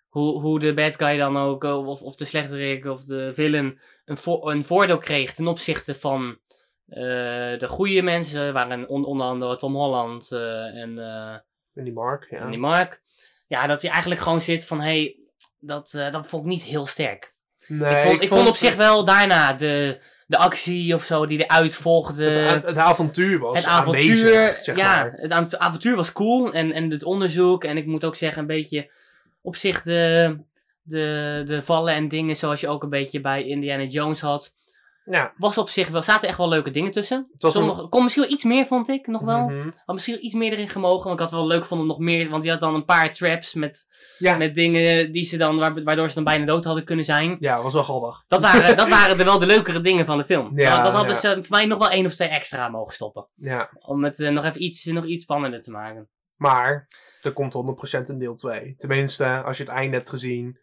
[0.08, 3.80] hoe, hoe de bad guy dan ook, eh, of, of de slechterik of de villain,
[4.06, 6.38] een, vo- een voordeel kreeg ten opzichte van
[6.88, 7.04] eh,
[7.60, 8.54] de goede mensen.
[8.54, 10.98] Waren on- onder andere Tom Holland eh, en...
[11.74, 12.38] En die Mark, ja.
[12.38, 13.02] en die Mark.
[13.48, 15.20] Ja, dat hij eigenlijk gewoon zit van, hé, hey,
[15.60, 17.34] dat, dat vond ik niet heel sterk.
[17.68, 20.02] Nee, ik, vond, ik vond op zich wel daarna de,
[20.34, 22.24] de actie of zo die eruit volgde.
[22.24, 25.14] Het, avontuur was Het avontuur, aanwezig, zeg ja, maar.
[25.16, 26.54] het av- avontuur was cool.
[26.54, 27.64] En, en het onderzoek.
[27.64, 28.90] En ik moet ook zeggen, een beetje
[29.42, 30.38] op zich de,
[30.82, 34.54] de, de vallen en dingen zoals je ook een beetje bij Indiana Jones had.
[35.06, 37.32] Ja, Was op zich wel, zaten echt wel leuke dingen tussen.
[37.38, 39.48] Sommige, kon misschien wel iets meer, vond ik nog wel.
[39.48, 39.70] Mhm.
[39.86, 41.04] Had misschien wel iets meer erin gemogen.
[41.04, 42.30] Want ik had het wel leuk gevonden nog meer.
[42.30, 44.38] Want die had dan een paar traps met, Ja.
[44.38, 47.38] met dingen die ze dan, waar- waardoor ze dan bijna dood hadden kunnen zijn.
[47.40, 48.24] Ja, was wel grappig.
[48.28, 50.52] Dat waren, dat waren er wel de leukere dingen van de film.
[50.60, 51.20] Ja, dat, dat hadden ja.
[51.20, 53.28] ze voor mij nog wel één of twee extra mogen stoppen.
[53.36, 56.10] Ja, Om het eh, nog even iets, nog iets spannender te maken.
[56.36, 56.88] maar
[57.22, 58.74] er komt 100% een deel 2.
[58.78, 60.58] Tenminste, als je het einde hebt gezien,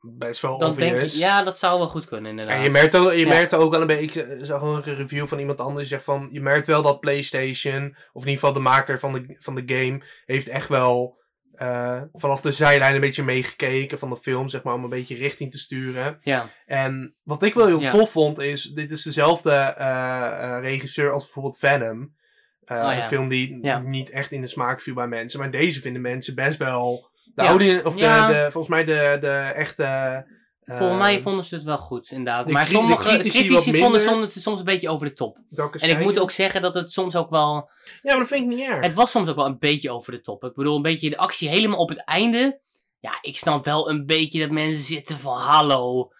[0.00, 2.56] best wel Dan denk ja, dat zou wel goed kunnen inderdaad.
[2.56, 3.28] En je merkt ook, je Ja.
[3.28, 6.04] merkt ook wel een beetje, ik zag ook een review van iemand anders, die zegt
[6.04, 9.54] van, je merkt wel dat PlayStation, of in ieder geval de maker van de, van
[9.54, 11.18] de game, heeft echt wel
[11.52, 15.16] eh, vanaf de zijlijn een beetje meegekeken van de film, zeg maar, om een beetje
[15.16, 16.18] richting te sturen.
[16.20, 17.90] Ja, En wat ik wel heel Ja.
[17.90, 22.18] tof vond is, dit is dezelfde eh, eh, regisseur als bijvoorbeeld Venom.
[22.64, 22.96] Eh, Oh ja.
[22.96, 25.40] Een film die niet echt in de smaak viel bij mensen.
[25.40, 27.09] Maar deze vinden mensen best wel...
[27.34, 27.94] De of
[28.28, 29.82] de, volgens mij de, de echte...
[29.84, 32.46] eh, volgens mij vonden ze het wel goed inderdaad.
[32.46, 35.38] de Maar cri- de sommige critici vonden soms, het soms een beetje over de top.
[35.82, 37.70] En ik moet ook zeggen dat het soms ook wel...
[38.02, 38.84] Ja, maar dat vind ik niet erg.
[38.84, 40.44] Het was soms ook wel een beetje over de top.
[40.44, 42.60] Ik bedoel, een beetje de actie helemaal op het einde.
[43.00, 45.36] Ja, ik snap wel een beetje dat mensen zitten van...
[45.38, 46.12] Hallo,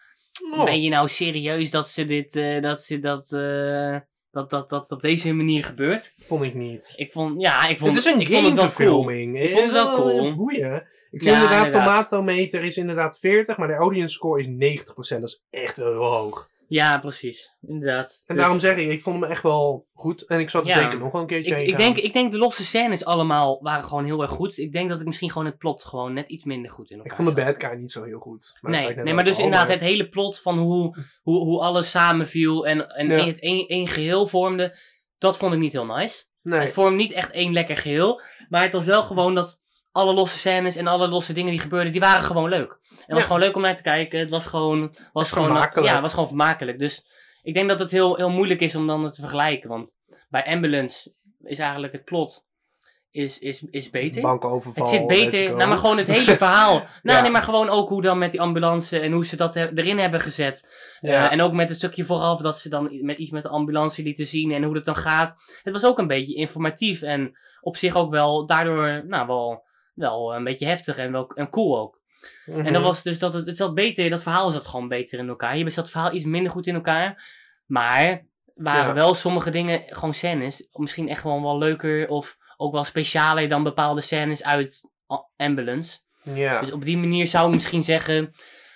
[0.53, 0.65] Oh.
[0.65, 3.97] Ben je nou serieus dat ze dit, eh, dat ze dat, eh,
[4.31, 6.13] dat, dat, dat op deze manier gebeurt?
[6.19, 6.93] Vond ik niet.
[6.97, 9.11] Ik vond, ja, ik vond het is een ik vond het wel cool.
[9.11, 10.35] Ik vond het wel cool.
[10.35, 10.87] Boeien.
[11.11, 12.09] Ik zie Ja, inderdaad, inderdaad.
[12.09, 15.21] tomatometer is inderdaad 40, maar de audience score is 90%.
[15.21, 16.49] Dat is echt heel hoog.
[16.71, 17.57] Ja, precies.
[17.61, 18.23] Inderdaad.
[18.27, 20.27] En Dus- daarom zeg ik, ik vond hem echt wel goed.
[20.27, 20.83] En ik zou er Ja.
[20.83, 23.85] zeker nog wel een keertje ik, ik, denk, ik denk de losse scènes allemaal waren
[23.85, 24.59] gewoon heel erg goed.
[24.59, 27.11] Ik denk dat ik misschien gewoon het plot gewoon net iets minder goed in elkaar
[27.13, 27.53] Ik vond de zat.
[27.59, 28.59] bad guy niet zo heel goed.
[28.61, 31.91] Maar Nee, nee, maar dus al, inderdaad het hele plot van hoe, hoe, hoe alles
[31.91, 33.25] samenviel en, en Ja.
[33.25, 34.77] het één, één geheel vormde,
[35.19, 36.25] dat vond ik niet heel nice.
[36.43, 39.61] Nee, Het vormde niet echt één lekker geheel, maar het was wel gewoon dat
[39.93, 42.79] alle losse scènes en alle losse dingen die gebeurden, die waren gewoon leuk.
[42.97, 44.19] Het was gewoon leuk om naar te kijken.
[44.19, 45.87] Het was gewoon, was gewoon, vermakelijk.
[45.87, 46.79] ja, het was gewoon vermakelijk.
[46.79, 47.05] Dus
[47.43, 49.97] ik denk dat het heel, heel moeilijk is om dan te vergelijken, want
[50.29, 52.45] bij Ambulance is eigenlijk het plot
[53.11, 54.23] is, is, is beter.
[54.23, 54.85] bankoverval.
[54.85, 56.73] Het zit beter, nou maar gewoon het hele verhaal.
[56.75, 57.21] Nou Ja.
[57.21, 59.99] nee, maar gewoon ook hoe dan met die ambulance en hoe ze dat he- erin
[59.99, 60.69] hebben gezet.
[61.01, 61.27] Ja.
[61.27, 64.03] Eh, en ook met het stukje vooraf dat ze dan met iets met de ambulance
[64.03, 65.35] lieten zien en hoe dat dan gaat.
[65.63, 70.35] Het was ook een beetje informatief en op zich ook wel daardoor, nou wel, wel
[70.35, 72.01] een beetje heftig en, wel, en cool ook.
[72.47, 72.67] Mhm.
[72.67, 75.29] En dat was dus dat het, het zat beter, dat verhaal zat gewoon beter in
[75.29, 75.53] elkaar.
[75.55, 77.23] Hier zat het verhaal iets minder goed in elkaar.
[77.67, 78.95] Maar waren Ja.
[78.95, 83.63] wel sommige dingen, gewoon scènes, misschien echt gewoon wel leuker of ook wel specialer dan
[83.63, 84.89] bepaalde scènes uit
[85.37, 85.99] Ambulance.
[86.23, 86.61] Ja.
[86.61, 88.31] Dus op die manier zou ik misschien zeggen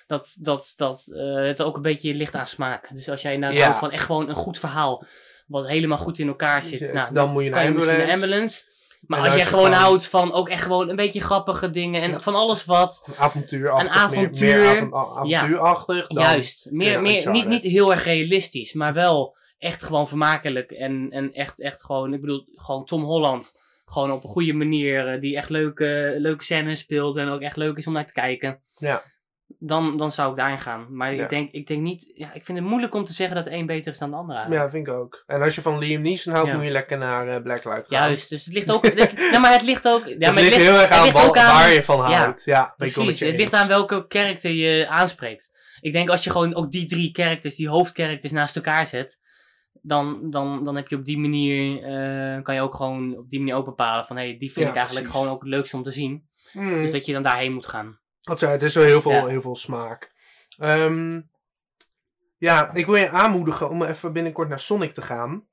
[0.06, 2.88] dat, dat, dat eh, het ook een beetje ligt aan smaak.
[2.94, 3.62] Dus als jij Ja.
[3.62, 5.04] houdt van echt gewoon een goed verhaal,
[5.46, 8.64] wat helemaal goed in elkaar zit, nou, dan moet je naar je misschien ambulance.
[9.06, 12.02] Maar En als jij je gewoon houdt van ook echt gewoon een beetje grappige dingen
[12.02, 13.88] en van alles wat, Een avontuurachtig.
[13.88, 14.56] Een avontuur.
[14.58, 16.06] Meer, meer avontuurachtig.
[16.06, 16.66] dan- Juist.
[16.70, 20.70] Meer, ja, meer, niet, niet heel erg realistisch, maar wel echt gewoon vermakelijk.
[20.70, 23.62] En, en echt, echt gewoon, ik bedoel, gewoon Tom Holland.
[23.86, 27.56] Gewoon op een goede manier, eh, die echt leuke, leuke scènes speelt en ook echt
[27.56, 28.60] leuk is om naar te kijken.
[28.76, 29.02] Ja.
[29.58, 30.86] Dan, dan zou ik daarin gaan.
[30.90, 31.22] Maar Ja.
[31.22, 33.50] ik, denk, ik denk niet, ja, ik vind het moeilijk om te zeggen dat de
[33.52, 34.34] een beter is dan de ander.
[34.36, 34.64] eigenlijk.
[34.64, 35.22] Ja, vind ik ook.
[35.26, 36.54] En als je van Liam Neeson houdt, Ja.
[36.56, 38.08] moet je lekker naar eh, Blacklight gaan.
[38.08, 38.84] Juist, dus het ligt ook.
[38.86, 40.04] het, ja, maar het ligt ook.
[40.06, 42.00] Ja, het maar ligt heel erg het aan, ligt wa- ook aan- waar je van
[42.00, 42.44] houdt.
[42.44, 45.50] Ja, Precies, het ligt aan welke karakter je aanspreekt.
[45.80, 49.20] Ik denk als je gewoon ook die drie characters, die hoofdcharacters naast elkaar zet,
[49.82, 53.38] dan, dan, dan heb je op die manier, eh, kan je ook gewoon op die
[53.38, 55.20] manier ook bepalen van, hé, hey, die vind ik eigenlijk precies.
[55.20, 56.28] gewoon ook het leukste om te zien.
[56.52, 56.82] Hmm.
[56.82, 57.98] Dus dat je dan daarheen moet gaan.
[58.24, 59.26] Wat zei, het is wel heel veel, Ja.
[59.26, 60.12] heel veel smaak.
[60.58, 61.20] Ehm,
[62.38, 65.46] ja, ik wil je aanmoedigen om even binnenkort naar Sonic te gaan.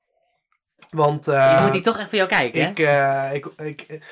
[0.90, 2.68] Want eh, ik moet die toch echt voor jou kijken, hè?
[2.70, 4.02] ik, eh, ik, ik,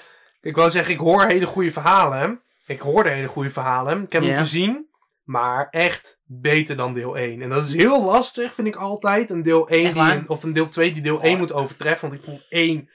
[0.40, 2.42] ik, wou zeggen, ik hoor hele goede verhalen.
[2.66, 4.03] Ik hoorde hele goede verhalen.
[4.03, 4.88] Ik heb hem gezien,
[5.23, 7.42] maar echt beter dan deel 1.
[7.42, 9.31] En dat is heel lastig, vind ik altijd.
[9.31, 11.38] Een deel 1 Echt die een- of een deel 2 die deel 1 Oh.
[11.38, 12.09] moet overtreffen.
[12.09, 12.88] Want ik vond 1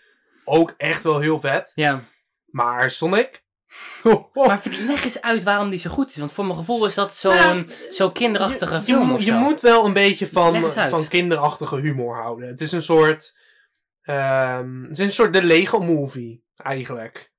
[0.43, 1.71] ook echt wel heel vet.
[1.75, 2.04] Ja.
[2.45, 3.43] Maar Sonic...
[4.33, 6.15] Maar leg eens uit waarom die zo goed is.
[6.17, 9.31] Want voor mijn gevoel is dat zo'n Nou, zo kinderachtige je, je, film of je
[9.31, 9.38] zo.
[9.39, 12.47] moet wel een beetje van, van kinderachtige humor houden.
[12.47, 13.38] Het is een soort.
[14.01, 17.31] ehm, het is een soort de Lego movie, eigenlijk.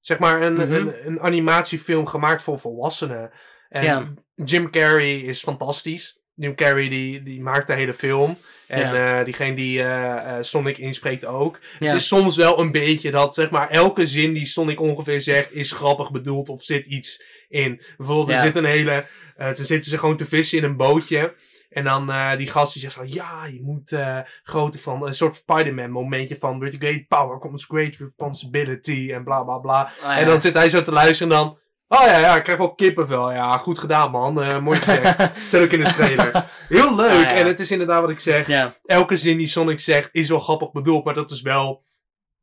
[0.00, 0.72] Zeg maar een, Mhm.
[0.72, 3.30] een, een animatiefilm gemaakt voor volwassenen.
[3.68, 4.12] En Ja.
[4.34, 6.22] Jim Carrey is fantastisch.
[6.34, 8.36] Jim Carrey die, die maakt de hele film.
[8.66, 9.18] En Ja.
[9.18, 11.60] eh, diegene die eh, eh, Sonic inspreekt ook.
[11.78, 11.86] Ja.
[11.86, 15.52] Het is soms wel een beetje dat, zeg maar, elke zin die Sonic ongeveer zegt
[15.52, 17.82] is grappig bedoeld of zit iets in.
[17.96, 19.06] Bijvoorbeeld, er zit een hele.
[19.38, 21.34] ze zitten ze gewoon te vissen in een bootje.
[21.70, 23.96] En dan die gast die zegt van ja, je moet
[24.42, 29.42] grote van een soort Spider-Man momentje van with great power comes great responsibility en bla
[29.42, 29.92] bla bla.
[30.02, 30.18] Ja.
[30.18, 31.58] En dan zit hij zo te luisteren en dan.
[31.88, 33.32] Oh ja, ja, ik krijg wel kippenvel.
[33.32, 34.42] Ja, goed gedaan man.
[34.42, 35.30] Eh, mooi gezegd.
[35.46, 36.50] Stel ik in de trailer.
[36.68, 37.10] Heel leuk.
[37.10, 37.32] Ah, ja.
[37.32, 38.46] En het is inderdaad wat ik zeg.
[38.46, 38.74] Ja.
[38.84, 41.82] Elke zin die Sonic zegt is wel grappig bedoeld, maar dat is wel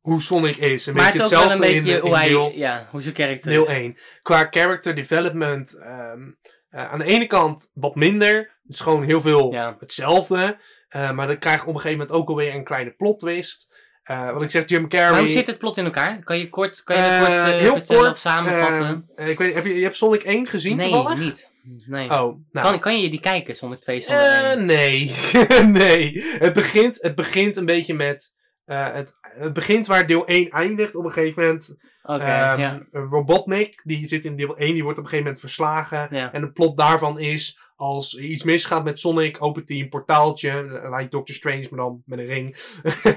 [0.00, 0.86] hoe Sonic is.
[0.86, 2.88] Een Maar het beetje is ook wel een hetzelfde beetje in, hoe hij, deel, ja,
[2.90, 3.68] hoe zijn karakter deel is.
[3.68, 3.96] 1.
[4.22, 6.20] Qua character development, ehm,
[6.68, 8.34] eh, aan de ene kant wat minder.
[8.36, 9.76] Het is gewoon heel veel Ja.
[9.78, 10.58] hetzelfde.
[10.88, 13.90] Eh, maar dan krijg je op een gegeven moment ook alweer een kleine plot twist.
[14.12, 15.10] Eh, wat ik zeg, Jim Carrey.
[15.10, 16.18] Maar hoe zit het plot in elkaar?
[16.24, 19.08] Kan je kort, kan je Eh, kort eh, heel vertellen kort, of samenvatten?
[19.16, 21.18] eh, ik weet, heb je, je hebt Sonic 1 gezien nee, toevallig?
[21.18, 21.50] niet.
[21.86, 22.10] Nee.
[22.10, 22.66] Oh, nou.
[22.68, 24.64] Kan, kan je die kijken twee zonder Eh, één?
[24.64, 25.12] nee.
[25.82, 26.24] nee.
[26.38, 28.34] Het begint, het begint een beetje met.
[28.64, 30.94] het, het begint waar deel 1 eindigt.
[30.94, 31.76] Op een gegeven moment.
[32.02, 32.80] Oké, ehm, ja.
[32.92, 36.06] Robotnik, die zit in deel 1, die wordt op een gegeven moment verslagen.
[36.10, 36.32] Ja.
[36.32, 37.58] En de plot daarvan is.
[37.82, 40.80] Als iets misgaat met Sonic, opent hij een portaaltje.
[40.90, 42.56] Lijkt Doctor Strange, maar dan met een ring.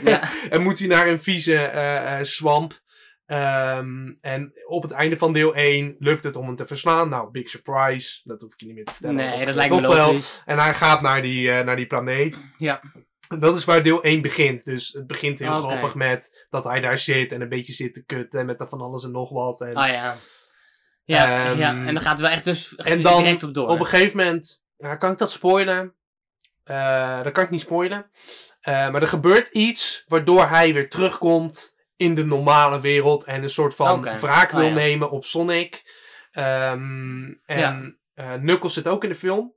[0.03, 0.29] Ja.
[0.49, 2.81] en moet hij naar een vieze eh, swamp.
[3.25, 7.09] Ehm, en op het einde van deel 1 lukt het om hem te verslaan.
[7.09, 8.21] Nou, big surprise.
[8.23, 9.15] Dat hoef ik je niet meer te vertellen.
[9.15, 10.07] Nee, dat lijkt me toch wel.
[10.07, 10.41] logisch.
[10.45, 12.43] En hij gaat naar die, eh, naar die planeet.
[12.57, 12.81] Ja.
[13.29, 14.65] En dat is waar deel 1 begint.
[14.65, 18.05] Dus het begint heel grappig met dat hij daar zit en een beetje zit te
[18.05, 19.61] kutten met van alles en nog wat.
[19.61, 20.15] En, Ah ja.
[21.05, 23.67] Ja, Ehm, ja, en dan gaat het wel echt dus en dan direct op door.
[23.67, 24.63] op een gegeven moment,
[24.97, 25.93] kan ik dat spoilen?
[26.63, 28.09] Eh, dat kan ik niet spoilen.
[28.61, 33.49] Eh, maar er gebeurt iets waardoor hij weer terugkomt in de normale wereld en een
[33.49, 34.73] soort van wraak Ah, wil ja.
[34.73, 35.83] nemen op Sonic.
[36.31, 37.81] Ehm, en Ja.
[38.13, 39.53] eh, Knuckles zit ook in de film.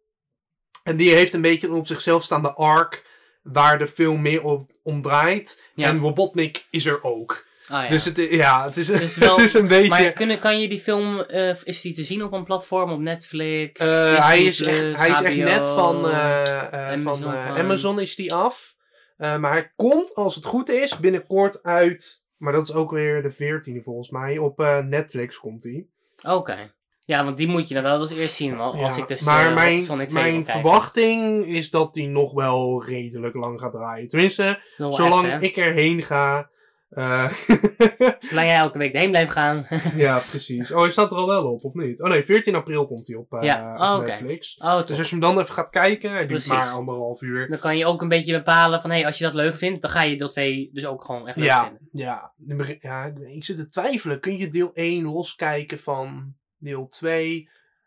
[0.83, 4.71] En die heeft een beetje een op zichzelf staande arc waar de film meer op,
[4.83, 5.71] om draait.
[5.75, 5.89] Ja.
[5.89, 7.47] En Robotnik is er ook.
[7.69, 7.89] Ah, ja.
[7.89, 9.89] Dus het, ja, het is, Dus wel- het is een beetje...
[9.89, 13.01] maar kunnen, kan je die film, eh, is die te zien op een platform, op
[13.01, 13.81] Netflix?
[13.81, 16.41] Eh, Disney hij, is echt, hij is echt net van, eh,
[16.73, 17.55] eh, Amazon van eh.
[17.59, 18.77] Amazon is die af.
[19.17, 22.23] Eh, maar hij komt, als het goed is, binnenkort uit.
[22.37, 24.39] Maar dat is ook weer de 14e volgens mij.
[24.39, 25.87] Op eh, Netflix komt hij.
[26.35, 26.73] Oké.
[27.05, 28.59] Ja, want die moet je dan wel als eerst zien.
[28.59, 32.33] Als Ja, ik dus maar eh, mijn, Sonic 7 mijn verwachting is dat die nog
[32.33, 34.09] wel redelijk lang gaat draaien.
[34.09, 36.51] Tenminste, zolang ik erheen ga.
[36.89, 37.33] Eh,
[38.29, 39.67] Zolang jij elke week heen blijft gaan.
[39.97, 40.73] ja, precies.
[40.73, 42.03] Oh, hij staat er al wel op, of niet?
[42.03, 44.07] Oh nee, 14 april komt hij op, eh, Ja, op oh, oké.
[44.07, 44.57] Netflix.
[44.59, 46.49] oh, Dus als je hem dan even gaat kijken, duurt Precies.
[46.49, 47.49] maar anderhalf uur.
[47.49, 49.81] Dan kan je ook een beetje bepalen van, hé, hey, als je dat leuk vindt,
[49.81, 51.89] dan ga je deel 2 dus ook gewoon echt leuk Ja, vinden.
[51.93, 52.33] ja,
[52.79, 54.21] ja, ik zit te twijfelen.
[54.21, 57.35] Kun je deel 1 loskijken van deel 2?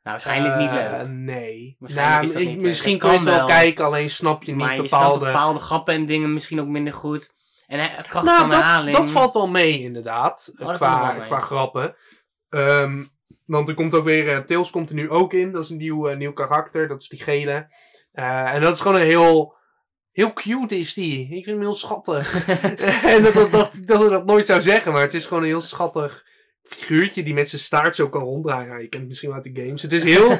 [0.04, 1.08] Nou, waarschijnlijk niet Eh, leuk.
[1.08, 1.76] Nee.
[1.80, 2.68] Waarschijnlijk Nou, is dat ik- niet leuk.
[2.68, 3.56] misschien kun je het kan wel wel.
[3.58, 5.26] kijken, alleen snap je niet maar je bepaalde...
[5.26, 7.34] bepaalde grappen en dingen misschien ook minder goed.
[7.72, 8.98] En hij, kracht Nou, van dat, herhaling.
[8.98, 11.26] dat valt wel mee inderdaad, Oh, qua, mee.
[11.26, 11.96] qua grappen.
[12.50, 13.04] Ehm,
[13.46, 15.78] want er komt ook weer, eh, Tails komt er nu ook in, dat is een
[15.78, 17.68] nieuw, eh, nieuw karakter, dat is die gele.
[18.12, 19.56] Eh, en dat is gewoon een heel,
[20.12, 21.22] heel cute is die.
[21.22, 22.48] Ik vind hem heel schattig.
[23.16, 25.50] en dat, dat, dat, dat ik dat nooit zou zeggen, maar het is gewoon een
[25.50, 26.26] heel schattig
[26.64, 28.72] figuurtje die met zijn staart zo kan ronddraaien.
[28.82, 29.82] Je kent het misschien wel uit de games.
[29.82, 30.38] Het is heel,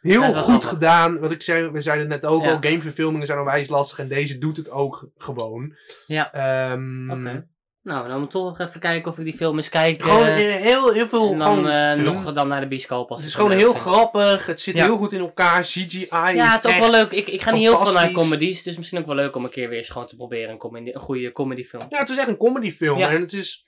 [0.00, 1.18] heel Ja, goed gedaan.
[1.18, 2.50] Wat ik zei, we zeiden het net ook Ja.
[2.50, 5.76] al, gameverfilmingen zijn onwijs lastig en deze doet het ook gewoon.
[6.06, 6.32] Ja.
[6.32, 7.48] Ehm, Oké.
[7.82, 10.02] Nou, dan moet ik toch nog even kijken of ik die film eens kijk.
[10.02, 13.10] Gewoon eh, heel, heel veel en dan eh, nog dan naar de bioscoop.
[13.10, 13.84] Als Het is gewoon heel vind.
[13.84, 14.46] grappig.
[14.46, 14.84] Het zit Ja.
[14.84, 15.62] heel goed in elkaar.
[15.62, 17.10] CGI Ja, het is ook wel leuk.
[17.10, 19.50] Ik, ik ga niet heel veel naar comedies, dus misschien ook wel leuk om een
[19.50, 21.86] keer weer eens gewoon te proberen een, comedy, een goede comedyfilm.
[21.88, 22.98] Ja, het is echt een comedyfilm.
[22.98, 23.10] Ja.
[23.10, 23.66] En het is...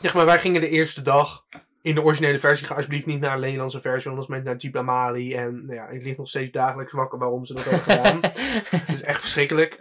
[0.00, 1.44] Zeg maar, wij gingen de eerste dag
[1.82, 2.66] in de originele versie.
[2.66, 5.34] Ga alsjeblieft niet naar de Nederlandse versie, anders met naar Jeep Amali.
[5.34, 8.20] En nou ja, ik lig nog steeds dagelijks wakker waarom ze dat hebben gedaan.
[8.86, 9.76] Het is echt verschrikkelijk.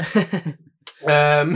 [1.00, 1.56] Ehm,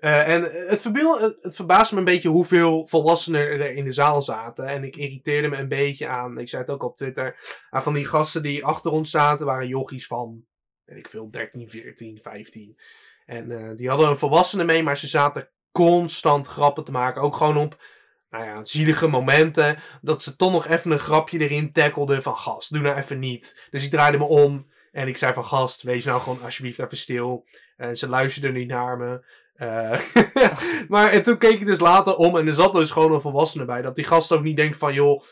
[0.00, 3.92] eh, en het, verbeel, het, het verbaasde me een beetje hoeveel volwassenen er in de
[3.92, 4.66] zaal zaten.
[4.66, 7.36] En ik irriteerde me een beetje aan, ik zei het ook op Twitter,
[7.70, 10.44] aan van die gasten die achter ons zaten, waren jochies van,
[10.84, 12.78] weet ik veel, 13, 14, 15.
[13.26, 17.22] En eh, die hadden een volwassene mee, maar ze zaten constant grappen te maken.
[17.22, 17.82] Ook gewoon op,
[18.30, 19.78] nou ja, zielige momenten.
[20.00, 23.66] Dat ze toch nog even een grapje erin tackelden van, gast, doe nou even niet.
[23.70, 24.66] Dus ik draaide me om.
[24.92, 27.46] En ik zei van gast, wees nou gewoon alsjeblieft even stil.
[27.76, 29.24] En ze luisterden niet naar me.
[29.54, 30.00] Eh,
[30.88, 33.64] maar en toen keek ik dus later om en er zat dus gewoon een volwassene
[33.64, 33.82] bij.
[33.82, 35.22] Dat die gast ook niet denkt van joh,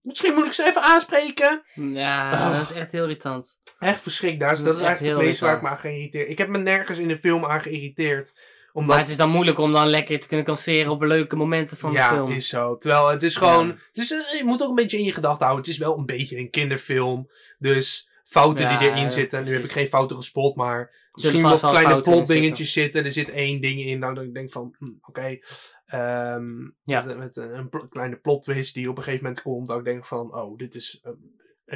[0.00, 1.62] misschien moet ik ze even aanspreken.
[1.74, 2.52] Ja, Oh.
[2.58, 3.58] dat is echt heel irritant.
[3.78, 4.40] Echt verschrikt.
[4.40, 6.28] Daar is, Dat dat is is echt eigenlijk het meest waar ik me aan geïrriteerd.
[6.28, 8.34] Ik heb me nergens in de film aan geïrriteerd.
[8.78, 11.76] Omdat Maar het is dan moeilijk om dan lekker te kunnen kanseren op leuke momenten
[11.76, 12.30] van ja, de film.
[12.30, 12.76] is zo.
[12.76, 13.66] Terwijl het is gewoon.
[13.66, 13.72] Ja.
[13.92, 15.64] Het is, eh, je moet ook een beetje in je gedachten houden.
[15.64, 17.30] Het is wel een beetje een kinderfilm.
[17.58, 19.44] Dus fouten Ja, die erin ja, zitten.
[19.44, 23.04] Nu heb ik geen fouten gespot, maar misschien wel kleine plotdingetjes zitten.
[23.04, 23.98] Er zit één ding in.
[23.98, 25.38] Nou, dat ik denk van, hm, oké.
[25.86, 26.44] ehm,
[26.82, 27.02] Ja.
[27.02, 29.66] Met, met een, een pl- kleine plot twist die op een gegeven moment komt.
[29.66, 31.12] Dat ik denk van, oh, dit is eh,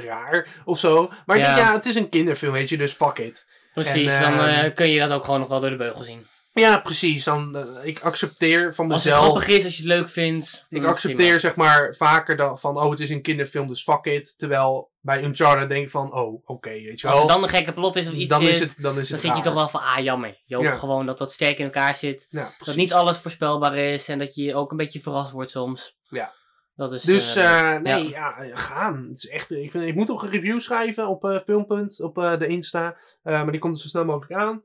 [0.04, 1.10] raar of zo.
[1.26, 1.54] Maar Ja.
[1.54, 3.46] denk, ja, het is een kinderfilm, weet je, dus fuck it.
[3.74, 6.02] Precies, En, dan ehm, eh, kun je dat ook gewoon nog wel door de beugel
[6.02, 6.26] zien.
[6.54, 7.24] Ja, precies.
[7.24, 9.24] Dan, eh, ik accepteer van Als het mezelf.
[9.28, 10.66] grappig is, als je het leuk vindt.
[10.68, 11.38] Ik dan accepteer prima.
[11.38, 14.38] zeg maar vaker dan van, oh het is een kinderfilm, dus fuck it.
[14.38, 17.26] Terwijl bij Uncharted denk ik van, oh oké, weet je Als wel.
[17.28, 19.18] er dan een gekke plot is of iets dan zit, is het, dan is dan
[19.18, 20.40] het zit je toch wel van, ah jammer.
[20.44, 20.74] Je hoopt Ja.
[20.74, 22.26] gewoon dat dat sterk in elkaar zit.
[22.30, 25.96] Ja, Dat niet alles voorspelbaar is en dat je ook een beetje verrast wordt soms.
[26.08, 26.32] Ja.
[26.76, 28.34] Dat is, Dus eh, eh, nee, ja.
[28.54, 29.06] gaan.
[29.08, 32.46] Het is echt, ik, vind, ik moet nog een review schrijven op Filmpunt, op de
[32.46, 32.96] Insta.
[33.22, 34.62] Maar die komt er zo snel mogelijk aan.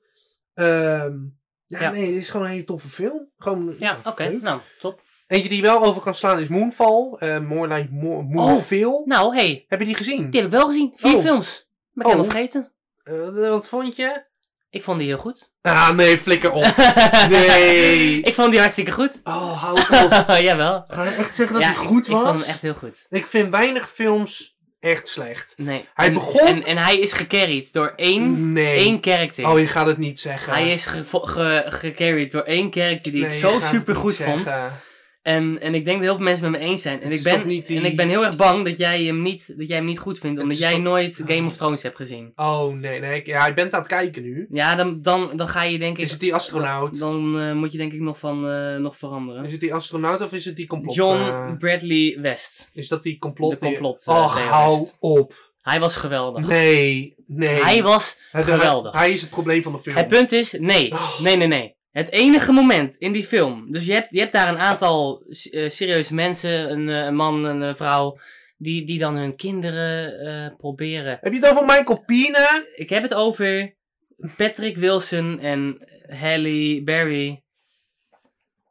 [0.54, 1.16] Ehm,
[1.68, 1.92] ja, Ja.
[1.92, 3.32] nee, het is gewoon een hele toffe film.
[3.38, 5.02] Gewoon, ja, oké, nou, top.
[5.28, 7.16] Eentje die je wel over kan slaan is Moonfall.
[7.20, 9.02] eh More Like Mo- Moonfall.
[9.06, 10.30] Nou, hey, Heb je die gezien?
[10.30, 10.92] die heb ik wel gezien.
[10.96, 11.22] Vier Oh.
[11.22, 11.68] films.
[11.92, 12.18] Ben ik Oh.
[12.18, 12.72] helemaal vergeten.
[13.04, 14.26] Eh, wat vond je?
[14.70, 15.52] Ik vond die heel goed.
[15.62, 16.64] Ah, nee, flikker op.
[17.30, 18.20] Nee.
[18.22, 19.20] ik vond die hartstikke goed.
[19.24, 20.38] Oh, hou op.
[20.48, 20.84] Jawel.
[20.88, 22.22] Ga je echt zeggen dat ja, hij goed ik, was?
[22.22, 23.06] ik vond hem echt heel goed.
[23.10, 25.54] Ik vind weinig films echt slecht.
[25.58, 25.86] Nee.
[25.94, 28.78] Hij en, begon- En, en hij is gecarried door één, Nee.
[28.78, 29.48] één character.
[29.50, 30.54] Oh, je gaat het niet zeggen.
[30.54, 34.44] Hij is gevo- ge- gecarried door één character die Nee, ik zo super goed vond.
[34.44, 34.72] zeggen.
[35.28, 37.02] En, en ik denk dat heel veel mensen met me eens zijn.
[37.02, 39.22] En ik, ben, toch niet die- en ik ben heel erg bang dat jij hem
[39.22, 40.42] niet, dat jij hem niet goed vindt.
[40.42, 42.32] Omdat jij toch- nooit Game of Thrones hebt gezien.
[42.36, 43.16] Oh, nee, nee.
[43.16, 44.48] ik- Ja, je bent aan het kijken nu.
[44.52, 46.04] Ja, dan, dan, dan ga je denk ik...
[46.04, 47.00] Is het die astronaut?
[47.00, 49.46] Dan eh, moet je denk ik nog van eh, nog veranderen.
[49.46, 50.96] Is het die astronaut of is het die complot?
[50.96, 52.70] John eh, Bradley West.
[52.74, 53.60] is dat die complot?
[53.60, 55.52] De complot, Och, hou op.
[55.62, 56.48] Hij was geweldig.
[56.48, 57.64] Nee, nee.
[57.64, 58.92] Hij was geweldig.
[58.92, 59.96] Hij, hij is het probleem van de film.
[59.96, 60.92] Het punt is, nee.
[60.92, 61.20] Oh.
[61.20, 61.76] Nee, nee, nee.
[61.98, 63.72] Het enige moment in die film.
[63.72, 67.48] Dus je hebt, je hebt daar een aantal eh, serieuze mensen, een, eh, een man
[67.48, 68.20] en een vrouw,
[68.58, 71.18] die, die dan hun kinderen eh, proberen.
[71.22, 72.64] Heb je het over Michael Pina?
[72.76, 73.76] Ik heb het over
[74.38, 77.44] Patrick Wilson en Halle Berry.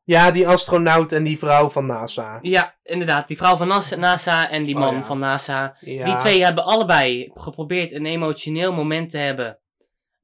[0.05, 2.39] Ja, die astronaut en die vrouw van NASA.
[2.41, 3.29] Ja, inderdaad.
[3.29, 5.03] Die vrouw van NASA, en die Oh, man ja.
[5.03, 5.77] van NASA.
[5.81, 6.05] Ja.
[6.05, 9.59] Die twee hebben allebei geprobeerd een emotioneel moment te hebben.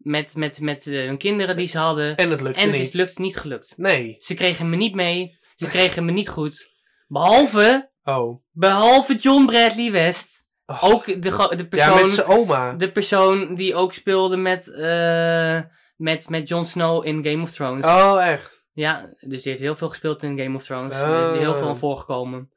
[0.03, 2.17] Met, met, met eh, hun kinderen die ze hadden.
[2.17, 2.81] En het lukt En het niet.
[2.89, 3.75] is lukt niet gelukt.
[3.77, 4.17] Nee.
[4.19, 5.39] Ze kregen me niet mee.
[5.57, 6.71] Ze kregen me niet goed.
[7.09, 8.43] Behalve, Oh.
[8.51, 10.45] behalve John Bradley West.
[10.67, 10.83] Och.
[10.93, 12.73] Ook de, de Ja, persoon, met zijn oma.
[12.73, 15.61] de persoon die ook speelde met, eh,
[15.97, 17.85] met, met Jon Snow in Game of Thrones.
[17.87, 18.65] Oh, echt?
[18.73, 20.95] Ja, dus die heeft heel veel gespeeld in Game of Thrones.
[20.97, 21.03] Oh.
[21.03, 22.52] Er is heel veel aan voorgekomen.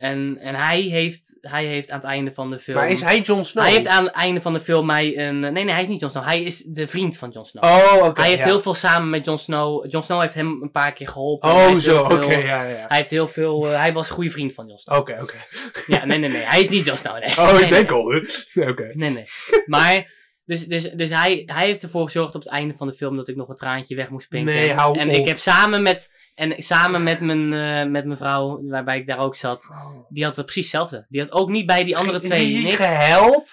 [0.00, 2.76] En, en hij, heeft, hij heeft aan het einde van de film...
[2.76, 3.64] Maar is hij Jon Snow?
[3.64, 5.40] Hij heeft aan het einde van de film mij een...
[5.40, 6.24] Nee, nee, hij is niet Jon Snow.
[6.24, 7.64] Hij is de vriend van Jon Snow.
[7.64, 8.20] Oh, oké.
[8.20, 8.48] hij heeft ja.
[8.48, 9.90] heel veel samen met Jon Snow...
[9.90, 11.50] Jon Snow heeft hem een paar keer geholpen.
[11.50, 12.02] Oh, zo.
[12.02, 12.84] Oké, ja, ja.
[12.88, 13.66] Hij heeft heel veel...
[13.66, 14.98] eh, hij was een goede vriend van Jon Snow.
[14.98, 15.36] Oké, oké.
[15.86, 16.42] Ja, nee, nee, nee.
[16.42, 17.30] Hij is niet Jon Snow, nee.
[17.30, 17.98] Oh, Nee, ik denk nee.
[17.98, 18.22] al.
[18.52, 18.68] hè.
[18.68, 18.90] Oké.
[18.92, 19.24] Nee, nee.
[19.66, 20.18] Maar...
[20.50, 23.28] Dus, dus, dus hij, hij heeft ervoor gezorgd op het einde van de film dat
[23.28, 24.54] ik nog een traantje weg moest pinken.
[24.54, 25.14] Nee, hou en op.
[25.14, 29.18] ik heb samen met, en samen met mijn, eh, met mijn vrouw, waarbij ik daar
[29.18, 29.68] ook zat,
[30.08, 31.06] die had het precies hetzelfde.
[31.08, 32.76] Die had ook niet bij die andere twee je niks.
[32.76, 33.50] gehuild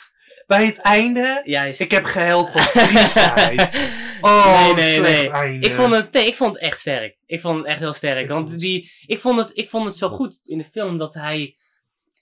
[0.48, 1.42] bij het einde?
[1.44, 1.80] Juist.
[1.80, 3.80] Ik heb gehuild van triestheid.
[4.22, 5.60] Oh, nee, nee, slecht nee.
[5.60, 7.18] Ik vond, het, nee, ik vond het echt sterk.
[7.26, 8.20] Ik vond het echt heel sterk.
[8.20, 10.98] Ik want vond die, ik, vond het, ik vond het zo goed in de film
[10.98, 11.58] dat hij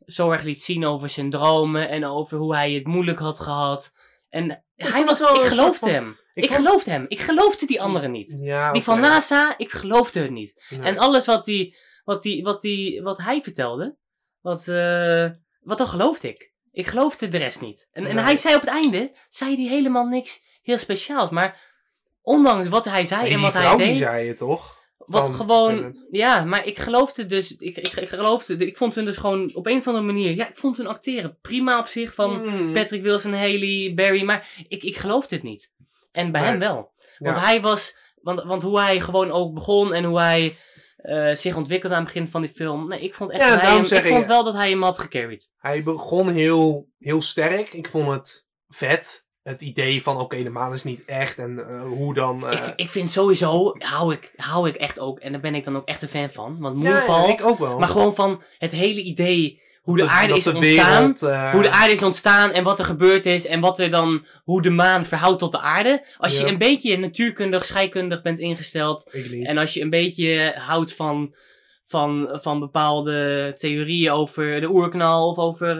[0.05, 3.91] zo erg liet zien over zijn dromen en over hoe hij het moeilijk had gehad.
[4.29, 6.17] En hij vond was, ik geloofde van- hem.
[6.33, 7.05] ik Ik, vond- geloofde hem.
[7.07, 8.37] Ik geloofde die anderen niet.
[8.41, 8.99] Ja, Die van.
[8.99, 10.65] NASA, ik geloofde het niet.
[10.69, 10.81] Nee.
[10.81, 13.97] En alles wat, die, wat, die, wat, die, wat hij vertelde,
[14.41, 16.53] wat, eh, wat dan geloofde ik.
[16.71, 17.87] Ik geloofde de rest niet.
[17.91, 21.29] En, en hij zei op het einde, zei hij helemaal niks heel speciaals.
[21.29, 21.73] Maar
[22.21, 24.83] ondanks wat hij zei Nee, en wat hij vrouw die deed, zei het toch?
[25.05, 29.17] Wat gewoon, ja, maar ik geloofde dus, ik, ik, ik geloofde, ik vond hun dus
[29.17, 32.41] gewoon op een of andere manier, ja, ik vond hun acteren prima op zich van
[32.45, 32.73] Mm.
[32.73, 35.73] Patrick Wilson, Haley, Barry, maar ik, ik geloofde het niet.
[36.11, 36.93] En bij Maar- hem wel.
[37.17, 37.43] Want Ja.
[37.43, 40.55] hij was, want, want hoe hij gewoon ook begon en hoe hij
[40.97, 42.87] eh, zich ontwikkelde aan het begin van die film.
[42.87, 45.49] Nee, ik vond echt Ja, hij ik ik- vond wel dat hij hem had gecarried.
[45.57, 47.73] Hij begon heel, heel sterk.
[47.73, 49.24] Ik vond het vet.
[49.45, 51.39] Het idee van, oké, de maan is niet echt.
[51.39, 52.47] En eh, hoe dan...
[52.47, 55.63] eh, ik, ik vind sowieso, hou ik, hou ik echt ook, en daar ben ik
[55.63, 56.57] dan ook echt een fan van.
[56.59, 57.79] Want Moonfall, ja, ik ook wel.
[57.79, 60.97] maar gewoon van het hele idee hoe de aarde is de ontstaan.
[60.97, 63.89] wereld, eh, Hoe de aarde is ontstaan en wat er gebeurd is en wat er
[63.89, 66.05] dan, hoe de maan verhoudt tot de aarde.
[66.17, 71.35] Als je een beetje natuurkundig, scheikundig bent ingesteld en als je een beetje houdt van,
[71.83, 75.77] van, van bepaalde theorieën over de oerknal of over,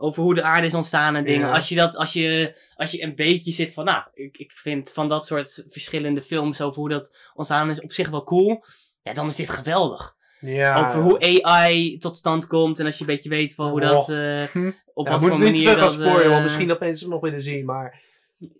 [0.00, 1.46] over hoe de aarde is ontstaan en dingen.
[1.48, 1.54] Ja.
[1.54, 4.90] Als, je dat, als, je, als je een beetje zit van, nou, ik, ik vind
[4.92, 8.64] van dat soort verschillende films over hoe dat ontstaan is op zich wel cool.
[9.02, 10.14] Ja, dan is dit geweldig.
[10.40, 13.80] ja, Over hoe AI tot stand komt en als je een beetje weet van hoe
[13.80, 14.70] dat, Hm.
[14.94, 15.92] op ja, wat voor niet manier te gaan dat...
[15.92, 18.06] spoilen, eh, want misschien dat mensen het nog willen zien, maar...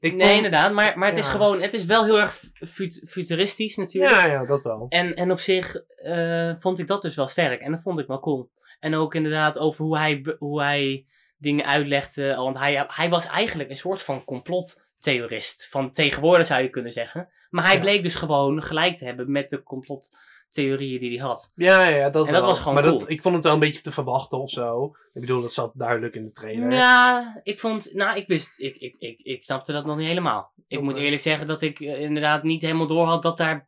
[0.00, 3.02] Ik nee, vond- inderdaad, maar, maar het is gewoon, het is wel heel erg fut-
[3.08, 4.12] futuristisch natuurlijk.
[4.12, 4.86] Ja, ja, dat wel.
[4.88, 7.60] En, en op zich eh, vond ik dat dus wel sterk.
[7.60, 8.50] En dat vond ik wel cool.
[8.80, 11.06] En ook inderdaad over hoe hij, hoe hij
[11.38, 12.34] dingen uitlegde.
[12.36, 15.68] Want hij, hij was eigenlijk een soort van complottheorist.
[15.70, 17.28] Van tegenwoordig zou je kunnen zeggen.
[17.50, 17.80] Maar hij Ja.
[17.80, 21.52] bleek dus gewoon gelijk te hebben met de complottheorieën die hij had.
[21.54, 22.50] Ja, ja, dat En dat wel.
[22.50, 22.98] was gewoon Maar cool.
[22.98, 24.84] dat, ik vond het wel een beetje te verwachten of zo.
[25.14, 26.72] Ik bedoel, dat zat duidelijk in de trailer.
[26.72, 30.52] Ja, ik vond, nou, ik wist, ik, ik, ik, ik snapte dat nog niet helemaal.
[30.68, 33.64] Ik moet eerlijk zeggen dat ik eh, inderdaad niet helemaal door had dat daar,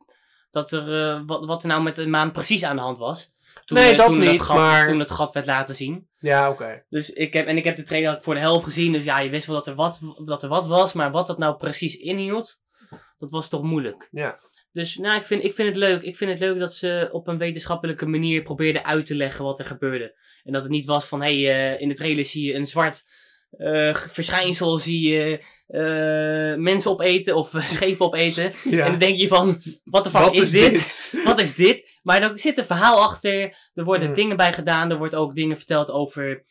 [0.51, 3.31] dat er, eh, wat, wat er nou met de maan precies aan de hand was.
[3.65, 6.07] Toen, Nee, eh, dat toen niet, gat, maar- Toen het gat werd laten zien.
[6.17, 6.83] Ja, oké.
[6.89, 9.29] Dus ik heb, en ik heb de trailer voor de helft gezien, dus ja, je
[9.29, 12.59] wist wel dat er wat, dat er wat was, maar wat dat nou precies inhield,
[13.17, 14.07] dat was toch moeilijk.
[14.11, 14.39] Ja.
[14.71, 16.01] Dus nou, ik vind, ik vind het leuk.
[16.01, 19.59] Ik vind het leuk dat ze op een wetenschappelijke manier probeerden uit te leggen wat
[19.59, 20.19] er gebeurde.
[20.43, 22.67] En dat het niet was van, hé, hey, eh, in de trailer zie je een
[22.67, 23.03] zwart
[23.57, 28.51] eh, verschijnsel, zie je eh, mensen opeten of eh, schepen opeten.
[28.63, 28.85] Ja.
[28.85, 30.73] En dan denk je van, wat de fuck is, dit?
[31.25, 31.99] Wat is dit?
[32.03, 33.41] Maar er zit een verhaal achter.
[33.73, 34.15] Er worden Hmm.
[34.15, 34.91] dingen bij gedaan.
[34.91, 36.43] Er wordt ook dingen verteld over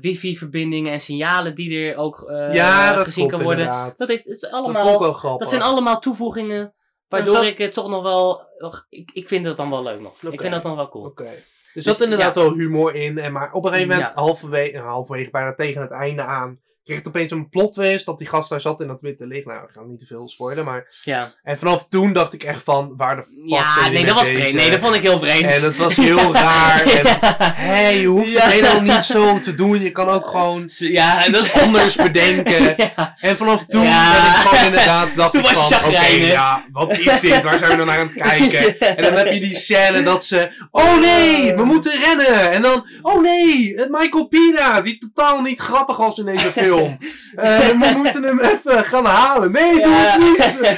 [0.00, 3.64] wifi-verbindingen en signalen die er ook ja, dat gezien kan worden.
[3.64, 3.98] inderdaad.
[3.98, 4.98] Dat, heeft, het is allemaal,
[5.38, 6.74] dat zijn allemaal toevoegingen.
[7.08, 8.46] Waardoor ik het toch nog wel.
[8.88, 10.22] Ik, ik vind dat dan wel leuk nog.
[10.30, 11.04] Ik vind dat dan wel cool.
[11.04, 11.30] Oké.
[11.74, 13.18] Er zat inderdaad wel humor in.
[13.18, 14.14] En maar op een gegeven moment, Ja.
[14.20, 18.26] halverwege, halverwege bijna tegen het einde aan, kreeg het opeens een plot twist dat die
[18.26, 19.46] gast daar zat in dat witte licht.
[19.46, 20.86] Nou, ik ga niet te veel spoilen, maar...
[21.04, 24.28] Ja, En vanaf toen dacht ik echt van, waar de fuck ja nee, dat was
[24.28, 24.52] vreemd.
[24.52, 25.50] Nee, dat vond ik heel vreemd.
[25.50, 26.80] En het was heel raar.
[26.82, 27.52] En, ja.
[27.54, 28.40] hé, je hoeft Ja.
[28.42, 29.82] het helemaal niet zo te doen.
[29.82, 32.74] Je kan ook gewoon ja, dat iets anders bedenken.
[32.96, 33.14] ja.
[33.20, 37.42] En vanaf toen ik gewoon inderdaad, dacht Toen ik van, oké, ja, wat is dit?
[37.42, 38.80] Waar zijn we dan naar aan het kijken?
[38.96, 42.50] En dan heb je die scène dat ze, oh nee, we moeten rennen.
[42.50, 46.77] En dan, oh nee, Michael Pina, die totaal niet grappig was in deze film.
[47.34, 49.52] Eh, we moeten hem even gaan halen.
[49.52, 50.18] Nee, doe het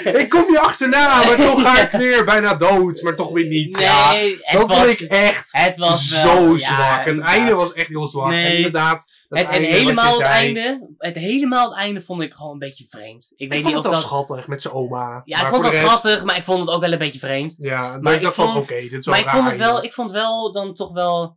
[0.05, 0.15] niet.
[0.17, 3.03] Ik kom je achterna, maar toch ga ik weer bijna dood.
[3.03, 3.79] Maar toch weer niet.
[3.79, 7.05] ja, het dat was, vond ik echt het was zo wel, ja, zwak.
[7.05, 8.29] het einde was echt heel zwak.
[8.29, 8.45] Nee.
[8.45, 12.59] En inderdaad, Het, en helemaal het einde, het helemaal het einde vond ik gewoon een
[12.59, 13.33] beetje vreemd.
[13.37, 14.03] Ik weet Ik niet vond of het wel dat...
[14.27, 15.23] schattig met zijn oma.
[15.25, 17.19] Ja, ik vond het wel rest- schattig, maar ik vond het ook wel een beetje
[17.19, 17.55] vreemd.
[17.59, 20.11] Ja, maar ik vond- oké, dit is wel Maar ik vond het wel, ik vond
[20.11, 21.37] wel dan toch wel...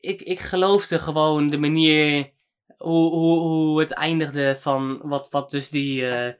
[0.00, 2.36] Ik, ik geloofde gewoon de manier
[2.78, 6.08] hoe, hoe, hoe het eindigde van wat, wat dus die...
[6.10, 6.32] eh,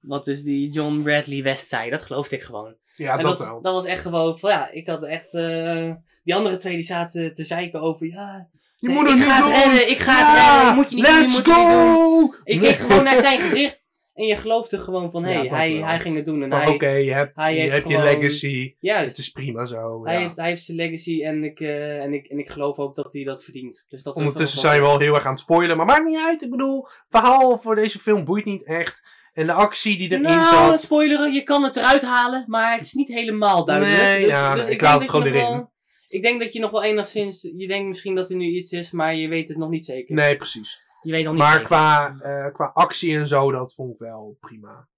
[0.00, 2.74] wat dus die John Bradley West zei, dat geloofde ik gewoon.
[2.96, 3.62] Ja, dat, dat, wel.
[3.62, 5.28] dat was echt gewoon van, ja, ik had echt...
[5.30, 5.92] eh,
[6.24, 8.48] die andere twee die zaten te zeiken over, ja...
[8.80, 9.52] Je nee, moet ik ga het doen.
[9.52, 12.30] redden, ik ga het redden, moet je niet doen, Let's moet je niet doen.
[12.30, 12.34] go!
[12.44, 13.86] Ik keek gewoon naar zijn gezicht
[14.18, 15.84] en je geloofde gewoon van, hé, hey, hij, wel.
[15.84, 16.42] hij ging het doen.
[16.42, 18.74] En Oké, je hebt, hij je, heeft hebt je legacy.
[18.80, 20.04] juist, Het is prima zo.
[20.04, 20.20] hij, ja.
[20.20, 23.12] heeft, hij heeft zijn legacy en ik, eh, en, ik, en ik geloof ook dat
[23.12, 23.84] hij dat verdient.
[23.88, 25.76] Dus dat Ondertussen zijn we al heel erg aan het spoilen.
[25.76, 26.42] Maar maakt niet uit.
[26.42, 29.08] Ik bedoel, verhaal voor deze film boeit niet echt.
[29.32, 30.70] En de actie die erin Nou, zat.
[30.72, 34.02] het spoileren, je kan het eruit halen, maar het is niet helemaal duidelijk.
[34.02, 35.40] Nee, dus, ja, dus ik ik laat het gewoon erin.
[35.42, 35.72] wel-
[36.08, 38.90] Ik denk dat je nog wel enigszins, je denkt misschien dat er nu iets is,
[38.90, 40.14] maar je weet het nog niet zeker.
[40.14, 40.78] Nee, precies.
[41.00, 41.66] Je weet nog niet Maar zeker.
[41.66, 44.88] qua, eh, qua actie en zo, dat vond ik wel prima.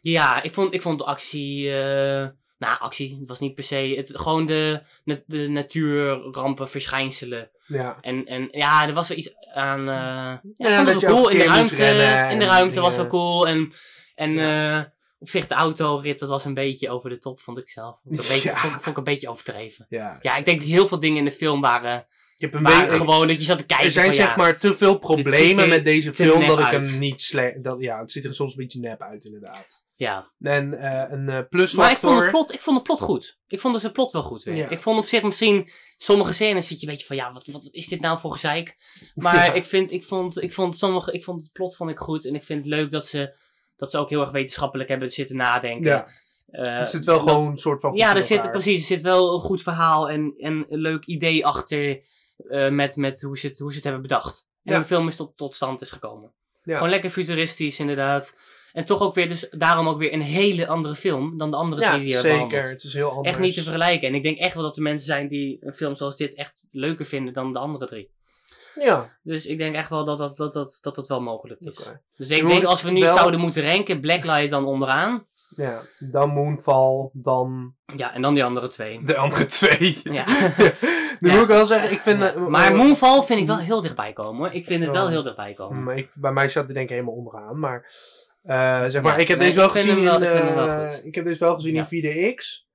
[0.00, 1.68] Ja, ik vond, ik vond de actie.
[1.80, 3.16] eh, nou, actie.
[3.20, 3.92] Het was niet per se.
[3.96, 4.82] Het, gewoon de,
[5.26, 7.50] de, natuurrampen, verschijnselen.
[7.66, 7.98] Ja.
[8.00, 9.80] En, en ja, er was wel iets aan.
[9.80, 11.28] eh ja, Ja, vond dat wel cool.
[11.28, 11.96] In de ruimte, in
[12.38, 13.48] de en ruimte was wel cool.
[13.48, 13.72] En,
[14.14, 14.92] en Ja.
[15.18, 17.98] op zich, de autorit, dat was een beetje over de top, vond ik zelf.
[18.04, 18.56] Vond ik een beetje, Ja.
[18.56, 19.86] vond, vond ik een beetje overdreven.
[19.88, 20.18] ja.
[20.22, 22.06] Ja, ik denk heel veel dingen in de film waren,
[22.44, 23.86] Ik heb een waren beetje, gewoon dat je zat te kijken.
[23.86, 26.72] er zijn van, zeg ja, maar te veel problemen met deze film dat ik uit.
[26.90, 27.64] hem niet slecht.
[27.64, 29.84] Dat, ja, het ziet er soms een beetje nep uit, inderdaad.
[29.96, 30.32] Ja.
[30.40, 33.38] En eh, een eh Maar ik vond, het plot, ik vond het plot goed.
[33.46, 34.56] Ik vond dus het plot wel goed weer.
[34.56, 34.68] Ja.
[34.68, 35.68] Ik vond op zich misschien...
[35.96, 37.16] Sommige scènes zit je een beetje van...
[37.16, 38.74] Ja, wat, wat, is dit nou voor gezeik?
[39.14, 39.52] Maar Ja.
[39.52, 42.26] ik, vind, ik, vond, ik, vond sommige, ik vond het plot vond ik goed.
[42.26, 43.36] En ik vind het leuk dat ze,
[43.76, 45.90] dat ze ook heel erg wetenschappelijk hebben zitten nadenken.
[45.90, 46.08] Ja.
[46.46, 47.94] Eh, er zit wel dat- gewoon een soort van...
[47.94, 51.46] Ja, er zit, precies, er zit wel een goed verhaal en, en een leuk idee
[51.46, 52.02] achter
[52.48, 54.36] eh, met, met hoe, ze het, hoe ze het hebben bedacht.
[54.38, 54.72] En Ja.
[54.72, 56.32] hoe de film is tot, tot stand is gekomen.
[56.62, 56.74] Ja.
[56.74, 58.34] Gewoon lekker futuristisch, inderdaad.
[58.72, 61.82] En toch ook weer, dus daarom ook weer een hele andere film dan de andere
[61.82, 62.46] Ja, drie die hebben zeker.
[62.48, 62.74] behandeld.
[62.74, 63.28] Het is heel anders.
[63.28, 64.08] Echt niet te vergelijken.
[64.08, 66.64] En ik denk echt wel dat er mensen zijn die een film zoals dit echt
[66.70, 68.10] leuker vinden dan de andere drie.
[68.74, 71.90] Ja, Dus ik denk echt wel dat dat, dat, dat, dat, dat wel mogelijk is.
[72.14, 75.26] Dus ik denk als we nu wel- zouden moeten ranken, Blacklight dan onderaan.
[75.56, 79.02] Ja, dan Moonfall, dan Ja, en dan die andere twee.
[79.04, 80.00] de andere twee.
[80.04, 80.24] Ja.
[81.22, 81.34] Nu Ja.
[81.34, 82.22] moet ik wel zeggen, ik vind...
[82.22, 84.54] Eh, Maar eh, Moonfall vind ik wel heel dichtbij komen hoor.
[84.54, 85.08] Ik vind het wel Oh.
[85.10, 85.82] heel dichtbij komen.
[85.82, 87.86] mm, ik, bij mij staat hij denk ik helemaal onderaan, maar...
[88.42, 90.22] eh, zeg maar, Ja, ik heb nee, deze wel ik gezien wel- in...
[90.48, 92.66] ik wel eh, ik heb deze wel gezien in 4DX.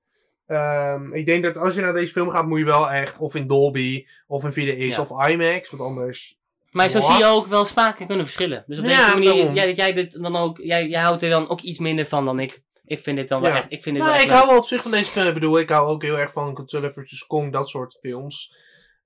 [0.48, 3.36] Ehm, ik denk dat als je naar deze film gaat, moet je wel echt of
[3.36, 5.02] in Dolby, of in 4DX, Ja.
[5.02, 6.36] of IMAX, want anders...
[6.72, 8.64] Maar zo zie je ook wel smaken kunnen verschillen.
[8.68, 11.30] Dus op Ja, deze manier, jij, dat jij, dit dan ook, jij, jij houdt er
[11.30, 12.62] dan ook iets minder van dan ik.
[12.88, 13.58] Ik vind dit dan wel Ja.
[13.58, 15.28] echt, ik vind dit Nou, wel ik hou wel op zich van deze film.
[15.28, 17.26] Ik bedoel, ik hou ook heel erg van Godzilla vs.
[17.28, 18.56] Kong, dat soort films.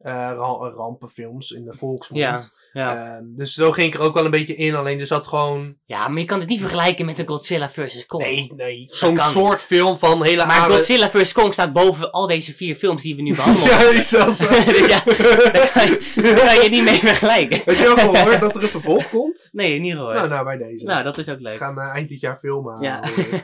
[0.04, 2.22] Eh, ra- rampenfilms in de volksmond.
[2.24, 2.40] Ja,
[2.74, 3.16] ja.
[3.16, 4.76] Ehm, dus zo ging ik er ook wel een beetje in.
[4.76, 5.76] Alleen er zat gewoon...
[5.86, 8.06] ja, maar je kan het niet vergelijken met een Godzilla vs.
[8.06, 8.24] Kong.
[8.24, 8.86] Nee, nee.
[8.90, 9.60] Zo'n soort niet.
[9.60, 11.32] film van hele Maar Godzilla vs.
[11.32, 13.70] Kong staat boven al deze vier films die we nu behandelen.
[13.80, 14.48] ja, is wel zo.
[14.50, 17.62] Dus ja, daar kan, je, daar kan je niet mee vergelijken.
[17.66, 19.50] Heb je ook gehoord dat er een vervolg komt?
[19.52, 20.16] Nee, niet gehoord.
[20.16, 20.86] Nou, nou, bij deze.
[20.86, 21.58] Nou, dat is ook We leuk.
[21.58, 22.82] gaan eh, eind dit jaar filmen.
[22.82, 23.00] Ja.
[23.16, 23.42] hoor.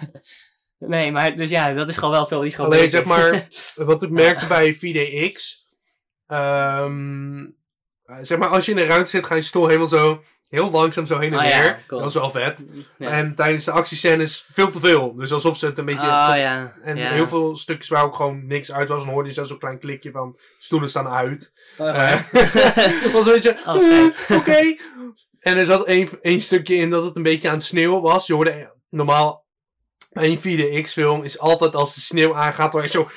[0.79, 2.39] Nee, maar dus ja, dat is gewoon wel veel.
[2.39, 5.65] Die is gewoon Alleen zeg maar, wat ik merkte bij 4DX.
[6.27, 7.39] Ehm,
[8.05, 10.71] eh, zeg maar, als je in een ruimte zit, ga je stoel helemaal zo heel
[10.71, 11.83] langzaam zo heen en Oh ja, weer.
[11.87, 11.99] cool.
[11.99, 12.65] Dat is wel vet.
[12.97, 13.09] Ja.
[13.09, 15.15] En tijdens de actiescènes veel te veel.
[15.15, 16.07] Dus alsof ze het een beetje.
[16.07, 16.73] Ah, ja.
[16.81, 17.09] En ja.
[17.09, 19.03] heel veel stukjes waar ook gewoon niks uit was.
[19.03, 21.53] Dan hoorde je zelfs zo'n klein klikje van stoelen staan uit.
[21.77, 22.21] Oh, Eh,
[23.13, 23.57] was een beetje.
[23.65, 23.83] Oh,
[24.29, 24.37] eh.
[24.37, 24.75] Oké.
[25.39, 28.27] En er zat één, één stukje in dat het een beetje aan het sneeuwen was.
[28.27, 29.45] Je hoorde normaal.
[30.11, 30.37] Bij een
[30.85, 33.07] 4DX-film is altijd als de sneeuw aangaat, dan is zo.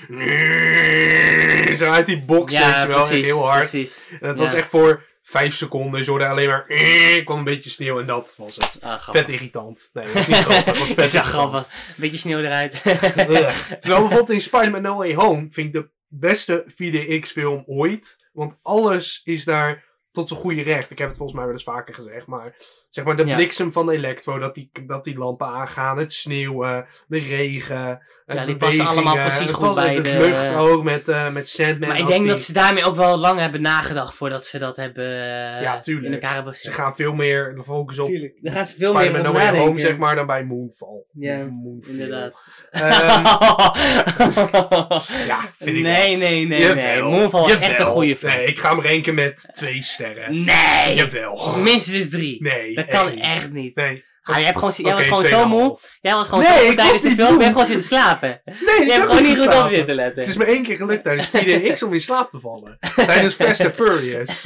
[1.84, 3.68] Zo uit die box, weet je wel, precies, heel hard.
[3.70, 4.02] Precies.
[4.20, 4.44] En het Ja.
[4.44, 6.06] was echt voor vijf seconden.
[6.06, 6.66] Hoorde alleen maar.
[6.68, 8.78] Er kwam een beetje sneeuw en dat was het.
[8.80, 9.08] Ah.
[9.08, 9.90] Vet irritant.
[9.92, 10.64] Nee, dat was niet grappig.
[10.64, 11.72] Dat was vet Dat grappig.
[11.96, 12.82] Beetje sneeuw eruit.
[13.80, 18.28] Terwijl bijvoorbeeld in Spider-Man No Way Home vind ik de beste 4DX-film ooit.
[18.32, 20.90] Want alles is daar tot zijn goede recht.
[20.90, 22.26] Ik heb het volgens mij wel eens vaker gezegd.
[22.26, 22.56] Maar
[22.90, 23.34] zeg maar de Ja.
[23.34, 25.98] bliksem van Electro, dat die, dat die lampen aangaan.
[25.98, 27.86] Het sneeuwen, de regen.
[28.26, 31.48] Het Ja, die passen allemaal precies goed bij de, de- lucht ook met, eh met
[31.48, 31.88] Sandman.
[31.88, 34.76] maar ik denk die- dat ze daarmee ook wel lang hebben nagedacht voordat ze dat
[34.76, 36.06] hebben eh, Ja, tuurlijk.
[36.06, 38.38] in elkaar hebben Ze gaan veel meer focussen op Tuurlijk.
[38.40, 39.40] Daar gaan ze veel meer op No.
[39.56, 41.02] Home, zeg maar, dan bij Moonfall.
[41.12, 41.92] Ja, Moonfall.
[41.92, 42.34] Inderdaad.
[42.70, 42.88] Ehm,
[45.26, 47.02] ja, vind ik nee, nee, nee, nee.
[47.02, 48.32] Moonfall is echt een goede film.
[48.32, 50.44] Nee, ik ga hem ranken met twee sterren.
[50.44, 50.94] Nee!
[50.94, 51.56] Jawel.
[51.62, 52.42] Minstens drie.
[52.42, 53.20] Nee, dat kan niet.
[53.24, 53.74] echt niet.
[53.76, 54.04] Nee.
[54.22, 55.78] Ah, jij, hebt gewoon, jij was gewoon zo moe.
[55.78, 55.98] 2,5.
[56.00, 57.36] Jij was gewoon Nee, zo moe tijdens was de film.
[57.36, 58.40] Je hebt gewoon zitten slapen.
[58.44, 60.18] Nee, Je hebt heb gewoon niet goed op zitten letten.
[60.18, 62.78] Het is me één keer gelukt tijdens 4DX om in slaap te vallen.
[62.94, 64.42] Tijdens Fast and Furious.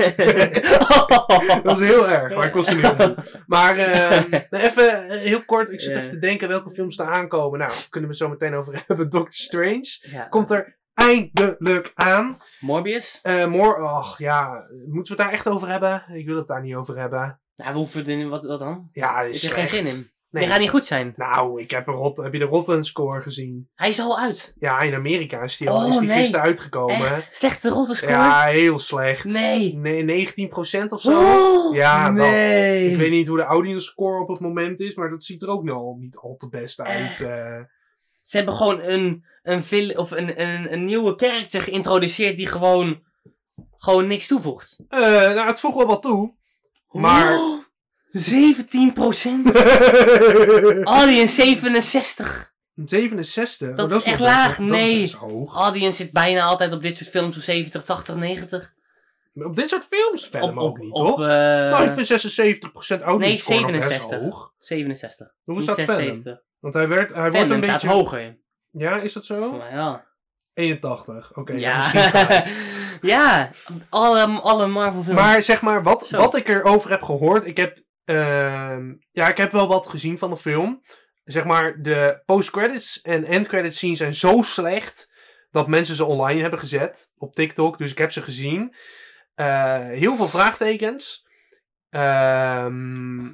[1.47, 3.23] Dat was heel erg, maar ik was er niet op.
[3.47, 7.07] Maar eh, nou, even eh, heel kort, ik zit even te denken welke films er
[7.07, 7.59] aankomen.
[7.59, 9.11] Nou, kunnen we zo meteen over hebben.
[9.11, 10.25] Doctor Strange Ja.
[10.25, 12.37] komt er eindelijk aan.
[12.61, 13.19] Morbius?
[13.23, 16.05] Eh more, ach ja, moeten we het daar echt over hebben?
[16.13, 17.41] Ik wil het daar niet over hebben.
[17.57, 18.89] Nou, we hoeven in, wat, wat dan?
[18.93, 20.13] Ja, is heb er geen zin in.
[20.35, 20.43] Nee.
[20.43, 21.13] Die gaat niet goed zijn.
[21.17, 23.69] Nou, ik heb, een rot, heb je de Rotten score gezien?
[23.75, 24.55] Hij is al uit.
[24.59, 26.17] Ja, in Amerika is die, al, Oh, is die nee.
[26.17, 26.97] gisteren uitgekomen.
[26.97, 27.35] Echt?
[27.35, 28.13] Slechte rotte score?
[28.13, 29.25] Ja, heel slecht.
[29.25, 29.77] Nee.
[29.77, 31.21] Nee, 19% of zo.
[31.21, 32.83] Oh, ja, nee.
[32.83, 32.93] dat.
[32.93, 35.49] Ik weet niet hoe de audience score op het moment is, maar dat ziet er
[35.49, 37.21] ook nou niet al te best uit.
[37.21, 37.61] Eh.
[38.21, 43.03] Ze hebben gewoon een, een, of een, een, een nieuwe karakter geïntroduceerd die gewoon,
[43.77, 44.77] gewoon niks toevoegt.
[44.89, 46.35] Eh, nou, het voegt wel wat toe.
[47.01, 47.39] Maar...
[48.17, 48.27] Oh, 17%?
[50.85, 52.53] Audience 67.
[52.75, 53.75] 67?
[53.75, 54.57] Dat Oh, is echt nog laag.
[54.57, 55.15] dat is Nee.
[55.17, 55.55] hoog.
[55.57, 58.75] Audience zit bijna altijd op dit soort films op 70, 80, 90.
[59.35, 61.21] Op dit soort films verder ook niet, op, toch?
[61.21, 64.19] eh, nou, ik vind 76% audience nee, score nog best 67.
[64.21, 64.53] hoog.
[64.59, 65.35] 67.
[65.45, 65.95] Hoe staat Venom?
[65.95, 66.43] 76.
[66.61, 67.89] Want hij, werd, hij wordt een beetje...
[67.89, 68.39] hoger.
[68.71, 69.53] Ja, is dat zo?
[69.53, 70.07] Maar ja.
[70.55, 71.37] 81.
[71.37, 71.59] Oké, ja.
[71.59, 72.47] Ja, gelijk.
[73.15, 73.51] ja.
[73.89, 75.21] Alle, alle Marvel films.
[75.21, 76.17] Maar zeg maar, wat, Zo.
[76.19, 80.31] wat ik erover heb gehoord, ik heb, ehm, ja, ik heb wel wat gezien van
[80.31, 80.83] de film.
[81.25, 85.13] Zeg maar, de post-credits en end-credits scenes zijn zo slecht
[85.51, 87.79] dat mensen ze online hebben gezet op TikTok.
[87.79, 88.75] Dus ik heb ze gezien.
[89.35, 91.27] Eh, heel veel vraagtekens.
[91.91, 93.27] Ehm,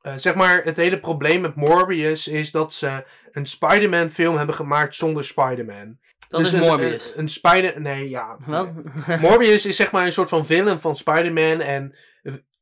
[0.00, 4.54] eh, zeg maar, het hele probleem met Morbius is dat ze een Spider-Man film hebben
[4.54, 5.98] gemaakt zonder Spider-Man.
[6.28, 7.12] Dat Dus is Morbius.
[7.14, 7.80] Een, een Spider...
[7.80, 8.36] Nee, ja.
[8.46, 8.74] Wat?
[9.20, 11.60] Morbius is zeg maar een soort van villain van Spider-Man.
[11.60, 11.94] En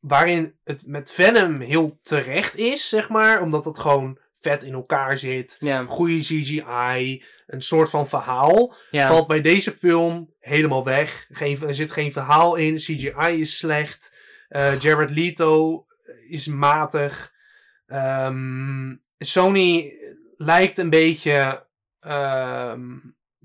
[0.01, 3.43] waarin het met Venom heel terecht is, zeg maar.
[3.43, 5.57] Omdat het gewoon vet in elkaar zit.
[5.61, 8.75] Ja, Goede CGI, een soort van verhaal.
[8.91, 11.27] Valt bij deze film helemaal weg.
[11.31, 12.77] Geen, er zit geen verhaal in.
[12.77, 14.19] CGI is slecht.
[14.49, 15.85] Eh, Jared Leto
[16.29, 17.33] is matig.
[17.87, 19.93] Ehm, Sony
[20.37, 21.67] lijkt een beetje
[22.01, 22.97] ehm,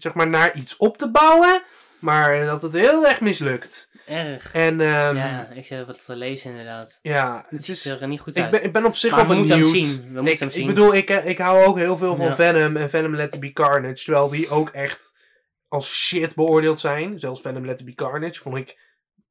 [0.01, 1.61] zeg maar naar iets op te bouwen.
[1.99, 3.89] Maar dat het heel erg mislukt.
[4.07, 4.53] erg.
[4.53, 6.99] En ehm, ja, ja, ik zit wat te lezen inderdaad.
[7.01, 8.51] het Het is, ziet er niet goed ik, uit.
[8.51, 9.83] ben, ik ben op zich Maar wel we moeten hem benieuwd.
[9.85, 10.01] zien.
[10.01, 10.65] We Ik, moeten hem ik zien.
[10.65, 12.35] bedoel, ik, ik hou ook heel veel van Ja.
[12.35, 14.03] Venom en Venom Let It Be Carnage.
[14.03, 15.13] Terwijl die ook echt
[15.67, 17.19] als shit beoordeeld zijn.
[17.19, 18.77] Zelfs Venom Let It Be Carnage vond ik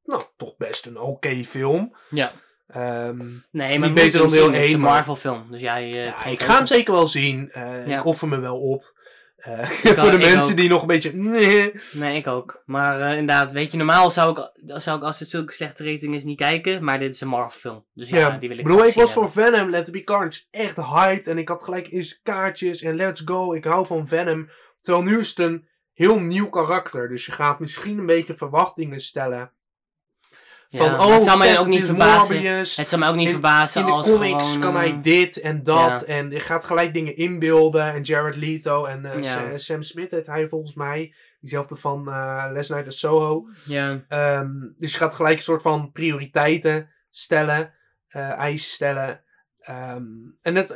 [0.03, 1.95] nou, toch best een oké film.
[2.09, 2.31] Ja.
[2.67, 4.51] Ehm, Nee, maar beter dan hem deel.
[4.51, 5.47] Het is een Marvel film.
[5.51, 5.83] Dus jij...
[5.93, 7.51] eh, ja, ik ga hem zeker wel zien.
[7.51, 7.97] Eh, Ja.
[7.99, 8.99] Ik offer me wel op.
[9.41, 9.67] Eh,
[9.99, 10.57] voor de mensen ook.
[10.57, 11.13] die nog een beetje...
[11.13, 11.73] Nee.
[11.91, 12.63] Nee, ik ook.
[12.65, 16.15] Maar eh, inderdaad, weet je, normaal zou ik, zou ik als het zulke slechte rating
[16.15, 16.83] is niet kijken.
[16.83, 17.85] Maar dit is een Marvel film.
[17.93, 20.41] Dus ja, Ja, die wil ik graag ik was voor Venom, Let It Be Carnage,
[20.51, 21.27] echt hyped.
[21.27, 24.49] En ik had gelijk eens kaartjes en let's go, ik hou van Venom.
[24.81, 27.09] Terwijl nu is het een heel nieuw karakter.
[27.09, 29.51] Dus je gaat misschien een beetje verwachtingen stellen.
[30.71, 32.35] Van, Ja, maar oh, het zou mij ook niet verbazen.
[32.35, 32.75] Morbius.
[32.77, 35.39] Het zou me ook niet In- verbazen In de als comics gewoon, kan hij dit
[35.39, 35.99] en dat.
[35.99, 36.05] ja.
[36.13, 37.93] En je gaat gelijk dingen inbeelden.
[37.93, 39.57] En Jared Leto en eh, Ja.
[39.57, 41.13] Sam Smith heet hij volgens mij.
[41.39, 43.47] Diezelfde van eh Les Night at Soho.
[43.65, 47.73] Ja, Ehm, dus je gaat gelijk een soort van prioriteiten stellen,
[48.07, 49.23] eh, eisen stellen.
[49.59, 50.03] Ehm,
[50.41, 50.69] en het,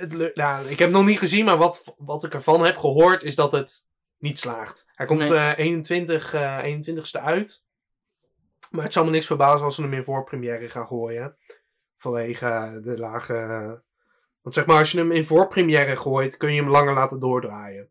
[0.00, 3.22] het, nou, ik heb het nog niet gezien, maar wat, wat ik ervan heb gehoord
[3.22, 3.84] is dat het
[4.18, 4.86] niet slaagt.
[4.94, 5.34] Hij komt Nee.
[5.34, 7.61] eh 21, eh 21ste uit.
[8.72, 11.36] Maar het zal me niks verbazen als ze hem in voorpremière gaan gooien.
[11.96, 13.34] Vanwege eh, de lage...
[14.42, 17.90] want zeg maar, als je hem in voorpremière gooit, kun je hem langer laten doordraaien.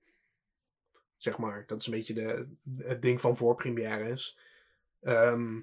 [1.18, 4.38] Zeg maar, dat is een beetje de, het ding van voorpremières.
[5.02, 5.60] Ehm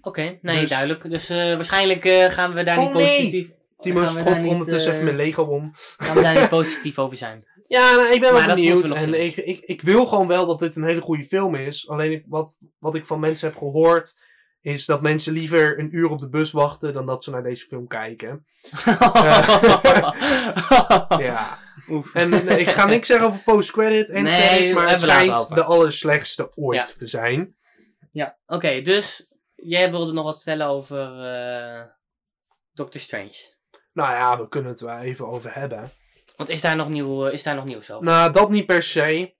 [0.00, 0.38] oké.
[0.42, 1.10] Nee, Dus- duidelijk.
[1.10, 3.16] Dus eh, waarschijnlijk eh, gaan we daar Oh, niet nee!
[3.16, 3.50] positief...
[3.78, 5.70] Timo daar schopt niet, ondertussen eh, even mijn Lego om.
[5.74, 7.44] Gaan we daar niet positief over zijn.
[7.66, 8.88] Ja, nou, ik ben Maar wel benieuwd.
[8.88, 11.88] we En ik, ik, ik wil gewoon wel dat dit een hele goede film is.
[11.88, 14.20] Alleen ik, wat, wat ik van mensen heb gehoord,
[14.62, 17.66] is dat mensen liever een uur op de bus wachten dan dat ze naar deze
[17.66, 18.46] film kijken.
[21.18, 21.58] Ja.
[21.88, 22.14] Oef.
[22.14, 25.54] En eh, ik ga niks zeggen over post-credit en Nee, credits, maar het schijnt over.
[25.54, 26.84] de allerslechtste ooit Ja.
[26.98, 27.56] te zijn.
[28.12, 28.80] Ja, oké.
[28.82, 31.82] dus jij wilde nog wat vertellen over eh
[32.72, 33.54] Doctor Strange.
[33.92, 35.90] Nou ja, we kunnen het er wel even over hebben.
[36.36, 38.04] Want is daar nog, nieuw, is daar nog nieuws over?
[38.04, 39.34] Nou, dat niet per se.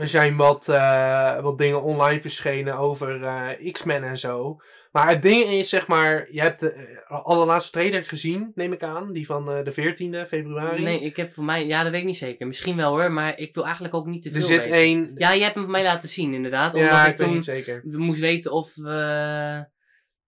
[0.00, 4.60] Er zijn wat, eh, wat dingen online verschenen over eh, X-Men en zo.
[4.92, 8.82] Maar het ding is, zeg maar, je hebt de eh, allerlaatste trailer gezien, neem ik
[8.82, 9.12] aan.
[9.12, 10.82] Die van de 14e februari.
[10.82, 11.66] Nee, ik heb voor mij...
[11.66, 12.46] Ja, dat weet ik niet zeker.
[12.46, 14.72] Misschien wel hoor, maar ik wil eigenlijk ook niet te veel er zit weten.
[14.72, 15.12] één...
[15.14, 16.74] Ja, je hebt hem voor mij laten zien inderdaad.
[16.74, 17.82] Omdat ja, ik, ik weet toen niet zeker.
[17.84, 18.74] moest weten of...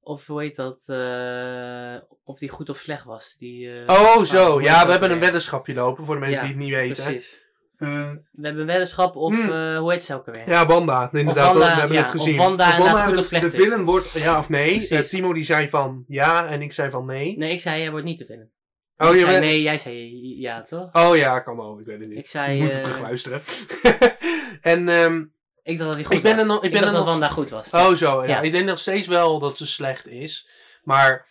[0.01, 0.85] of hoe heet dat?
[2.25, 3.35] of die goed of slecht was.
[3.39, 4.61] Die, Oh, zo.
[4.61, 7.05] Ja, we hebben een weddenschapje lopen, voor de mensen Ja, die het niet weten.
[7.05, 7.47] Precies.
[7.79, 9.35] Eh, We hebben weddenschap of...
[9.35, 9.53] Hmm.
[9.53, 10.49] eh, hoe heet ze ook alweer?
[10.49, 11.45] ja, Wanda, inderdaad.
[11.47, 12.39] Wanda, dat- we hebben ja, het gezien.
[12.39, 13.63] of Wanda Of inderdaad goed de- of slecht De is.
[13.65, 14.89] villain wordt ja of nee.
[14.89, 17.37] Eh, Timo die zei van ja en ik zei van nee.
[17.39, 18.51] Nee, ik zei jij wordt niet te vinden.
[18.97, 20.89] Oh, ik je zei bent- nee, jij zei ja, toch?
[20.93, 21.79] Oh ja, kan wel.
[21.81, 22.19] Ik weet het niet.
[22.19, 22.57] Ik zei...
[22.57, 23.41] Ik moet het terugluisteren.
[24.61, 25.25] en, ehm,
[25.63, 26.41] Ik dacht dat hij goed Ik ben was.
[26.43, 27.71] er nog- ik ben dacht er dat nog- Wanda goed was.
[27.71, 28.23] oh zo.
[28.23, 28.29] Ja.
[28.29, 28.41] Ja.
[28.41, 30.49] Ik denk nog steeds wel dat ze slecht is.
[30.83, 31.27] Maar,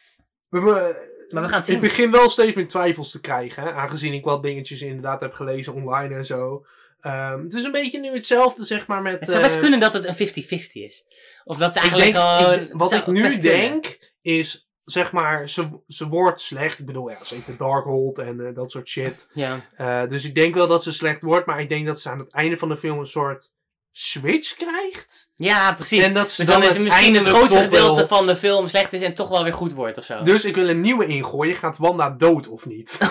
[0.49, 1.75] we- Maar we gaan het zien.
[1.75, 3.63] ik begin wel steeds meer twijfels te krijgen.
[3.63, 6.65] Hè, aangezien ik wat dingetjes inderdaad heb gelezen online en zo.
[7.01, 9.19] Ehm, het is een beetje nu hetzelfde, zeg maar, met...
[9.19, 11.05] Het zou best eh, kunnen dat het een 50-50 is.
[11.43, 12.69] Of dat ze eigenlijk gewoon...
[12.71, 13.41] wat ik nu kunnen.
[13.41, 16.79] denk, is, zeg maar, ze, ze wordt slecht.
[16.79, 19.27] Ik bedoel, ja, ze heeft een Darkhold en eh, dat soort shit.
[19.33, 19.65] Ja.
[19.75, 22.19] Eh, dus ik denk wel dat ze slecht wordt, maar ik denk dat ze aan
[22.19, 23.51] het einde van de film een soort
[23.99, 25.31] switch krijgt.
[25.35, 26.03] ja, precies.
[26.03, 28.93] En dat ze dus dan, is het misschien het grootste gedeelte van de film slecht
[28.93, 30.23] is en toch wel weer goed wordt of zo.
[30.23, 31.55] Dus ik wil een nieuwe ingooien.
[31.55, 32.97] Gaat Wanda dood of niet?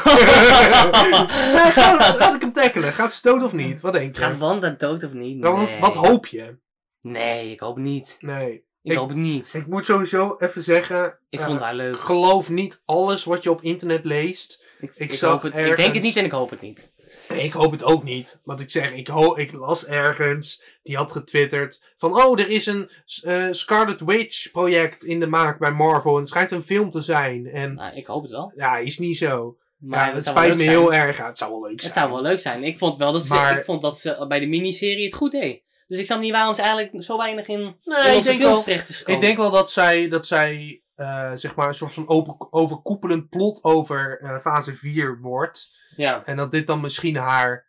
[1.53, 2.93] Nee, ga- laat ik hem tackelen.
[2.93, 3.81] Gaat ze dood of niet?
[3.81, 4.23] Wat denk je?
[4.23, 5.39] Gaat Wanda dood of niet?
[5.39, 6.59] Nou, wat, wat hoop je?
[7.01, 8.17] Nee, ik hoop niet.
[8.21, 8.53] Nee.
[8.83, 9.51] Ik, Ik- hoop het niet.
[9.55, 11.19] Ik moet sowieso even zeggen.
[11.29, 11.99] Ik eh, vond haar leuk.
[12.01, 14.63] Geloof niet alles wat je op internet leest.
[14.81, 16.93] Ik, ik ik, zag het, ik denk het niet en ik hoop het niet.
[17.29, 18.41] Ik hoop het ook niet.
[18.45, 20.63] Want ik zeg, ik, ho ik las ergens.
[20.83, 21.83] Die had getwitterd.
[21.97, 22.91] Van, oh, er is een
[23.23, 26.15] eh, Scarlet Witch project in de maak bij Marvel.
[26.15, 27.47] En het schijnt een film te zijn.
[27.47, 28.53] En Nou, ik hoop het wel.
[28.57, 29.57] ja, is niet zo.
[29.79, 30.69] Maar ja, het spijt me zijn.
[30.71, 31.19] heel erg.
[31.19, 31.93] Ja, het zou wel leuk zijn.
[31.93, 32.63] Het zou wel leuk zijn.
[32.65, 35.33] Ik vond wel dat ze, Maar- ik vond dat ze bij de miniserie het goed
[35.33, 35.63] deed.
[35.89, 38.89] Dus ik snap niet waarom ze eigenlijk zo weinig in, Nee, in onze films terecht
[38.89, 39.21] is gekomen.
[39.21, 43.29] Ik denk wel dat zij, dat zij eh, zeg maar een soort van open, overkoepelend
[43.29, 45.69] plot over eh, fase 4 wordt.
[45.97, 47.67] Ja, En dat dit dan misschien haar...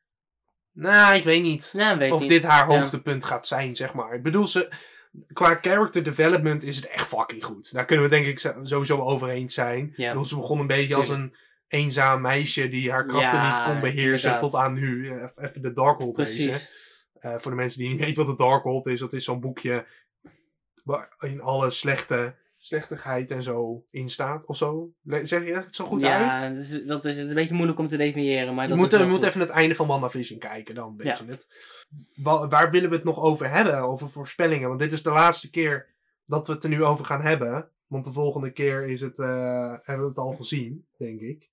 [0.71, 1.73] Nou, ik weet niet.
[1.75, 2.29] nou, weet of niet.
[2.29, 2.79] dit haar Ja.
[2.79, 4.13] hoogtepunt gaat zijn, zeg maar.
[4.13, 4.71] Ik bedoel, ze,
[5.33, 7.73] qua character development is het echt fucking goed.
[7.73, 9.93] Daar kunnen we denk ik sowieso over eens zijn.
[9.95, 10.07] Ja.
[10.07, 11.35] bedoel, ze begon een beetje als een
[11.67, 14.51] eenzaam meisje die haar krachten Ja, niet kon beheersen inderdaad.
[14.51, 15.09] tot aan nu.
[15.09, 16.43] Eh, Even de Darkhold lezen.
[16.49, 16.85] Precies.
[17.19, 19.85] Eh, voor de mensen die niet weten wat de Darkhold is, dat is zo'n boekje
[20.83, 22.35] waarin alle slechte,
[22.67, 24.91] slechtigheid en zo in staat of zo.
[25.01, 26.55] Le- Zeg je het zo goed ja, uit?
[26.55, 28.53] dat is, dat is een beetje moeilijk om te definiëren.
[28.53, 29.23] Maar Je dat moet, je goed.
[29.23, 31.25] even het einde van WandaVision kijken, dan weet Ja.
[31.25, 31.47] je het.
[32.15, 33.77] Wa- waar willen we het nog over hebben?
[33.79, 34.67] Over voorspellingen?
[34.67, 35.95] Want dit is de laatste keer
[36.25, 37.69] dat we het er nu over gaan hebben.
[37.87, 41.49] Want de volgende keer is het, eh, hebben we het al gezien, denk ik.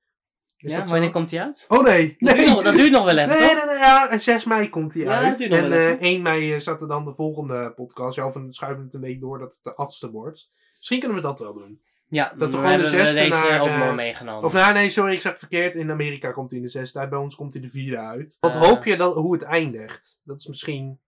[0.57, 1.65] Is Ja, wanneer komt hij uit?
[1.69, 2.45] Oh nee, Dat, nee.
[2.45, 3.57] duurt nog, dat duurt nog wel even, Nee, toch?
[3.57, 5.41] nee, nee, ja, en 6 mei komt hij Ja, uit.
[5.41, 5.99] en wel eh, even.
[5.99, 8.17] 1 mei eh, staat er dan de volgende podcast.
[8.17, 10.51] Ja, of we schuiven het een week door dat het de achtste wordt.
[10.85, 11.83] Misschien kunnen we dat wel doen.
[12.09, 14.45] Ja, Dat we we gewoon de zesde deze naar, ook eh, meegenomen.
[14.45, 15.77] Of nou, nee, sorry, ik zeg het verkeerd.
[15.77, 17.11] In Amerika komt hij in de zesde uit.
[17.11, 18.37] Bij ons komt hij de vierde uit.
[18.41, 18.61] Wat Eh.
[18.61, 20.21] hoop je dat, hoe het eindigt?
[20.25, 21.01] Dat is misschien...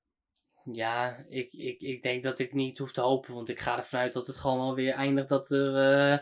[0.73, 4.01] Ja, ik, ik, ik denk dat ik niet hoef te hopen, want ik ga ervan
[4.01, 6.19] uit dat het gewoon wel weer eindigt dat er eh,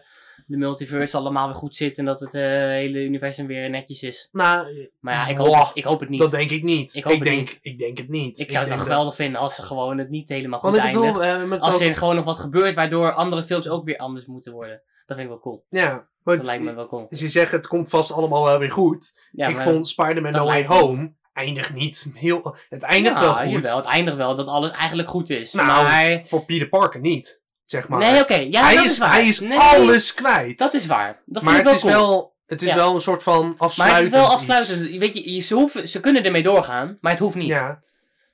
[0.46, 4.28] de multiverse allemaal weer goed zit en dat het eh, hele universum weer netjes is.
[4.32, 6.20] Nou, Maar ja, ik hoop, ik hoop het niet.
[6.20, 6.94] dat denk ik niet.
[6.94, 7.58] Ik hoop het denk, niet.
[7.62, 8.38] Ik denk het niet.
[8.38, 11.52] ik zou het dat- geweldig vinden als ze gewoon het niet helemaal goed bedoel, eindigt.
[11.52, 14.52] eh, Als ook- er gewoon nog wat gebeurt waardoor andere films ook weer anders moeten
[14.52, 14.82] worden.
[15.06, 15.64] Dat vind ik wel cool.
[15.68, 17.06] Ja, Dat lijkt me wel cool.
[17.10, 19.18] als je zegt het komt vast allemaal wel weer goed.
[19.32, 22.56] Ja, ik vond Spider-Man No Way Home eindigt niet heel...
[22.68, 23.50] Het eindigt ja, wel goed.
[23.50, 25.52] Jawel, het eindigt wel dat alles eigenlijk goed is.
[25.52, 26.22] Nou, maar...
[26.24, 27.42] Voor Peter Parker niet,
[27.74, 27.98] zeg maar.
[27.98, 28.34] Nee, oké.
[28.34, 29.12] ja, hij, dat is, is waar.
[29.12, 30.58] hij is Nee, alles kwijt.
[30.58, 31.22] Dat is waar.
[31.26, 32.08] Dat maar vind het ik is, wel cool.
[32.10, 32.74] wel, het is Ja.
[32.74, 34.34] wel een soort van Maar afsluitend het is wel iets.
[34.34, 35.00] afsluitend.
[35.00, 37.48] Weet je, je- ze, hoeven, ze kunnen ermee doorgaan, maar het hoeft niet.
[37.48, 37.78] Ja,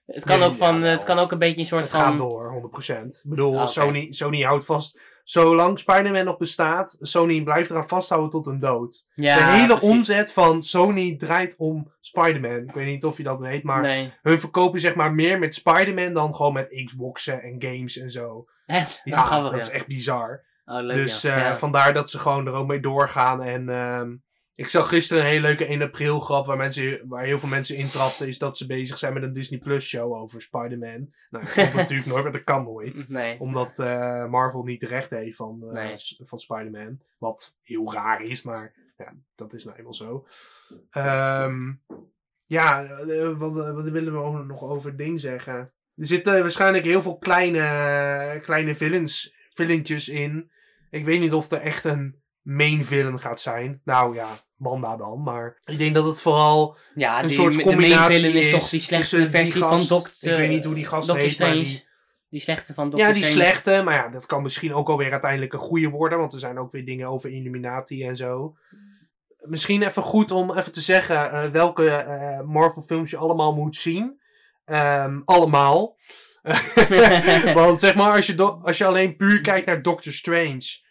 [0.06, 0.90] Het kan Nee, ook van, jawel.
[0.90, 2.00] het kan ook een beetje een soort het van.
[2.00, 3.20] gaat door, 100%.
[3.24, 3.70] Ik bedoel, Ah, oké.
[3.70, 4.98] Sony, Sony houdt vast...
[5.30, 9.06] Zolang Spider-Man nog bestaat, Sony blijft eraan vasthouden tot een dood.
[9.14, 9.88] Ja, de hele precies.
[9.88, 12.68] omzet van Sony draait om Spider-Man.
[12.68, 15.54] Ik weet niet of je dat weet, maar Nee, hun verkopen zeg maar meer met
[15.54, 18.44] Spider-Man dan gewoon met Xboxen en games en zo.
[18.66, 19.00] echt.
[19.04, 20.44] Ja, we dat is echt bizar.
[20.64, 21.50] Oh, leuk, dus ja.
[21.50, 23.42] eh, vandaar dat ze gewoon er ook mee doorgaan.
[23.42, 24.14] En ehm,
[24.54, 27.76] ik zag gisteren een hele leuke 1 april grap waar, mensen, waar heel veel mensen
[27.76, 28.28] intrapten.
[28.28, 31.14] Is dat ze bezig zijn met een Disney Plus show over Spider-Man.
[31.30, 33.08] Nou, dat komt natuurlijk nooit, maar dat kan nooit.
[33.08, 33.40] Nee.
[33.40, 35.96] Omdat eh, Marvel niet de rechten heeft van, eh, Nee.
[36.24, 37.00] van Spider-Man.
[37.18, 40.26] Wat heel raar is, maar ja, dat is nou eenmaal zo.
[40.90, 41.72] Ehm,
[42.46, 45.54] ja, eh, wat, wat willen we nog over het ding zeggen?
[45.96, 50.50] Er zitten waarschijnlijk heel veel kleine, kleine villains, villaintjes in.
[50.90, 52.22] Ik weet niet of er echt een
[52.56, 53.80] main villain gaat zijn.
[53.84, 55.22] Nou ja, Wanda dan.
[55.22, 58.46] Maar ik denk dat het vooral Ja, een die, soort de main combinatie villain is,
[58.46, 60.30] is toch die slechte versie gast- van Doctor...
[60.30, 61.64] ik weet niet hoe die gast Doctor heet, maar Strange.
[61.68, 61.88] die-
[62.28, 63.44] Die slechte van Doctor Ja, die Strange.
[63.44, 66.58] slechte, maar ja, dat kan misschien ook alweer uiteindelijk een goede worden, want er zijn
[66.58, 68.56] ook weer dingen over Illuminati en zo.
[69.48, 73.76] Misschien even goed om even te zeggen eh, welke eh, Marvel films je allemaal moet
[73.76, 74.20] zien.
[74.64, 75.96] Ehm, allemaal.
[77.54, 80.88] want zeg maar, als je, als je alleen puur kijkt naar Doctor Strange.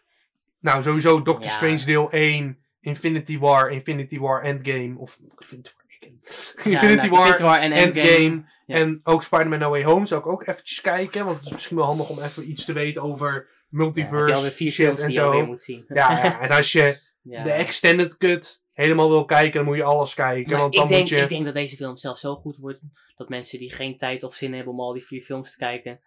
[0.59, 1.55] Nou, sowieso Doctor Ja.
[1.55, 4.93] Strange deel 1, Infinity War, Infinity War Endgame.
[4.97, 8.07] Of Infinity War, Ja, Infinity nou, War, Infinity War en Endgame.
[8.09, 8.45] Endgame.
[8.65, 8.75] Ja.
[8.75, 11.25] En ook Spider-Man No Way Home zou ik ook eventjes kijken.
[11.25, 14.33] Want het is misschien wel handig om even iets te weten over Ja, multiverse je
[14.35, 15.45] alweer vier shit films en die je alweer zo.
[15.45, 15.85] moet zien.
[15.87, 17.43] Ja, ja, en als je Ja.
[17.43, 20.51] de extended cut helemaal wil kijken, dan moet je alles kijken.
[20.51, 21.17] Maar want ik, dan denk, moet je...
[21.17, 22.79] ik denk dat deze film zelfs zo goed wordt
[23.15, 25.99] dat mensen die geen tijd of zin hebben om al die vier films te kijken,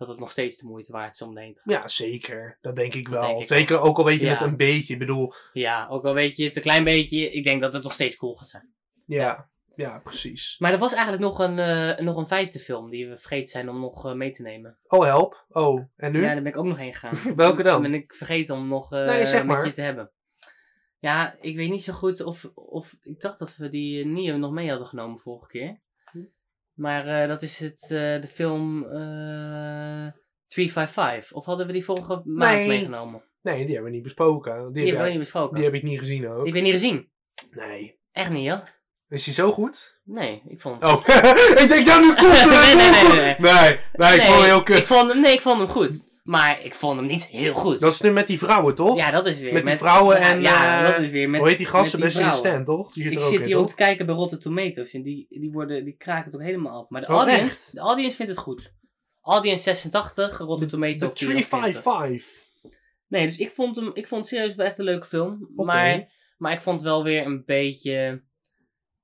[0.00, 1.74] dat het nog steeds de moeite waard is om erheen te gaan.
[1.74, 2.58] Ja, zeker.
[2.60, 3.28] Dat denk ik Dat wel.
[3.28, 4.32] denk ik zeker ook al weet je Ja.
[4.32, 4.92] het een beetje.
[4.92, 7.82] Ik bedoel, Ja, ook al weet je het een klein beetje, ik denk dat het
[7.82, 8.72] nog steeds cool gaat zijn.
[9.06, 10.56] ja, ja precies.
[10.58, 13.68] Maar er was eigenlijk nog een, eh, nog een vijfde film die we vergeten zijn
[13.68, 14.78] om nog eh, mee te nemen.
[14.86, 15.44] Oh, help.
[15.48, 16.20] Oh, en nu?
[16.20, 17.34] Ja, daar ben ik ook nog heen gegaan.
[17.36, 17.82] Welke dan?
[17.82, 20.10] Ben ik vergeten om nog eh, Nee, zeg met je te hebben.
[20.98, 24.52] Ja, ik weet niet zo goed of, of ik dacht dat we die Nio nog
[24.52, 25.80] mee hadden genomen vorige keer.
[26.74, 27.88] Maar eh, dat is het, eh,
[28.20, 30.12] de film eh
[30.46, 31.32] 355.
[31.32, 33.22] Of hadden we die vorige maand meegenomen?
[33.42, 34.52] Nee, die hebben we niet besproken.
[34.62, 35.54] Die, Die heb, hebben we niet besproken.
[35.54, 36.46] die heb ik niet gezien ook.
[36.46, 37.10] Ik ben niet gezien.
[37.50, 37.98] Nee.
[38.12, 38.62] Echt niet, hoor.
[39.08, 40.00] Is die zo goed?
[40.04, 41.06] Nee, ik vond Oh,
[41.62, 43.34] ik denk dat nu komt Nee, nee, nee, nee.
[43.38, 44.78] Nee, nee, ik vond hem heel kut.
[44.78, 46.08] Ik vond hem, nee, ik vond hem goed.
[46.30, 47.80] Maar ik vond hem niet heel goed.
[47.80, 48.96] Dat is nu met die vrouwen, toch?
[48.96, 49.52] ja, dat is weer.
[49.52, 51.40] met die vrouwen ja, en, Ja, eh, dat is weer met.
[51.40, 51.92] Hoe heet die gast?
[51.92, 52.64] met die Sebastian vrouwen.
[52.64, 52.92] Stan, toch?
[52.92, 53.70] Die zit Ik er ook zit in, hier om toch?
[53.70, 56.88] te kijken bij Rotten Tomatoes en die, die, worden, die kraken het ook helemaal af.
[56.88, 57.72] Maar de, Oh, audience, echt?
[57.72, 58.72] de audience vindt het goed.
[59.22, 61.82] Audience 86, Rotten Tomatoes 24.
[61.82, 62.48] 355.
[63.08, 65.50] Nee, dus ik vond hem ik vond het serieus wel echt een leuke film.
[65.56, 68.22] Maar, maar ik vond het wel weer een beetje...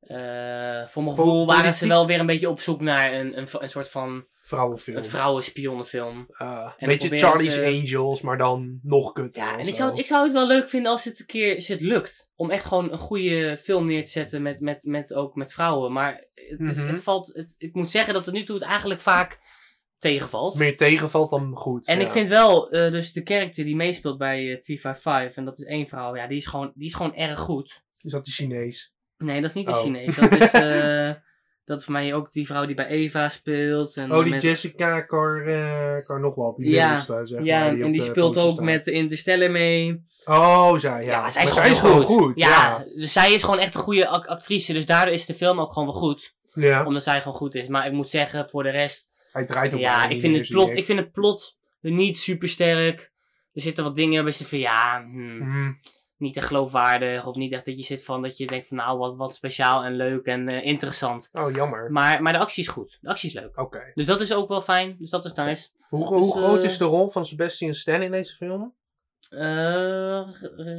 [0.00, 3.46] eh, voor mijn gevoel waren ze wel weer een beetje op zoek naar een, een,
[3.58, 4.96] een soort van Vrouwenfilm.
[4.96, 6.26] een vrouwenspionnenfilm.
[6.28, 9.42] Uh, dan beetje Charlie's ze- Angels, maar dan nog kutter.
[9.42, 9.74] Ja, en ik zo.
[9.74, 12.30] zou, ik zou het wel leuk vinden als het een keer als het lukt.
[12.34, 15.92] Om echt gewoon een goede film neer te zetten met, met, met, ook met vrouwen.
[15.92, 16.86] Maar het, is, Mhm.
[16.88, 19.38] het valt, het, ik moet zeggen dat tot nu toe het eigenlijk vaak
[19.98, 20.58] tegenvalt.
[20.58, 21.86] Meer tegenvalt dan goed.
[21.86, 22.04] En ja.
[22.04, 25.64] ik vind wel, eh, dus de karakter die meespeelt bij eh, 355, en dat is
[25.64, 27.82] één vrouw, ja, die is gewoon, die is gewoon erg goed.
[28.00, 28.94] Is dat die Chinees?
[29.16, 29.80] Nee, dat is niet de Oh.
[29.82, 30.16] Chinees.
[30.16, 31.10] Dat is, eh,
[31.66, 33.96] dat is voor mij ook die vrouw die bij Eva speelt.
[33.96, 36.56] En Oh, die met- Jessica Car, eh, Car nog wat.
[36.56, 38.64] Die Ja, middelste, zeg Ja, maar, en op die de speelt ook staat.
[38.64, 40.04] met Interstellar mee.
[40.24, 41.10] Oh, zij, ja.
[41.24, 42.38] Ja, zij is gewoon goed.
[42.38, 42.84] Ja, ja.
[42.96, 44.72] dus zij is gewoon echt een goede ac- actrice.
[44.72, 46.34] Dus daardoor is de film ook gewoon wel goed.
[46.52, 47.68] Ja, Omdat zij gewoon goed is.
[47.68, 49.08] Maar ik moet zeggen, voor de rest...
[49.32, 50.86] hij draait ook Ja, ik vind, het plot, ik.
[50.86, 53.12] vind het plot niet super sterk.
[53.52, 55.72] Er zitten wat dingen zit van ja, hmm, Mhm.
[56.18, 57.26] Niet echt geloofwaardig.
[57.26, 59.84] Of niet echt dat je zit van dat je denkt van nou wat, wat speciaal
[59.84, 61.28] en leuk en eh, interessant.
[61.32, 61.90] Oh, jammer.
[61.92, 62.98] Maar, maar de actie is goed.
[63.00, 63.58] De actie is leuk.
[63.60, 63.90] Oké.
[63.94, 64.96] Dus dat is ook wel fijn.
[64.98, 65.68] Dus dat is nice.
[65.88, 68.74] Hoe, hoe Dus, groot eh, is de rol van Sebastian Stan in deze film?
[69.30, 70.28] Eh,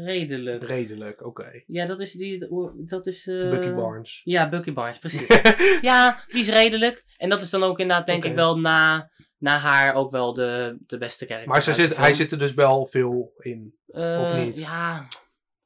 [0.06, 0.64] redelijk.
[0.68, 1.64] Redelijk, oké.
[1.68, 2.48] Ja, dat is die.
[2.76, 3.28] Dat is.
[3.28, 4.22] eh, Bucky Barnes.
[4.24, 5.28] Ja, Bucky Barnes, precies.
[5.82, 7.04] ja, die is redelijk.
[7.18, 10.78] En dat is dan ook inderdaad, denk ik wel, na, na haar ook wel de,
[10.88, 11.52] de beste karakter.
[11.52, 13.76] maar ze zit, hij zit er dus wel veel in.
[13.88, 14.58] Of niet?
[14.58, 15.08] Ja,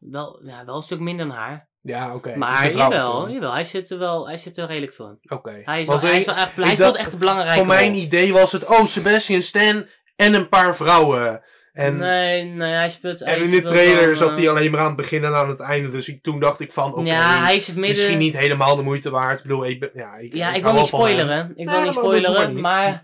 [0.09, 1.69] wel, ja, wel een stuk minder dan haar.
[1.81, 2.35] Ja, oké.
[2.35, 5.31] maar jawel, jawel, hij zit er wel, hij zit er redelijk veel in.
[5.33, 5.61] Oké.
[5.63, 7.67] Hij, is wel, Want hij, ik- is wel echt, hij dacht- echt een belangrijke Voor
[7.67, 8.01] mijn rol.
[8.01, 11.43] idee was het, oh, Sebastian Stan en een paar vrouwen.
[11.73, 13.19] En, nee, nee, hij speelt...
[13.19, 15.49] hij en in de trailer zat eh, hij alleen maar aan het begin en aan
[15.49, 15.89] het einde.
[15.89, 17.95] Dus ik, toen dacht ik van, oké, Ja, hij is het midden...
[17.95, 19.37] misschien niet helemaal de moeite waard.
[19.39, 21.49] Ik bedoel, ik, ben- ja, ik, Ja, ik, wil niet van spoileren.
[21.55, 23.03] Ik Nee, wil niet spoileren, maar maar...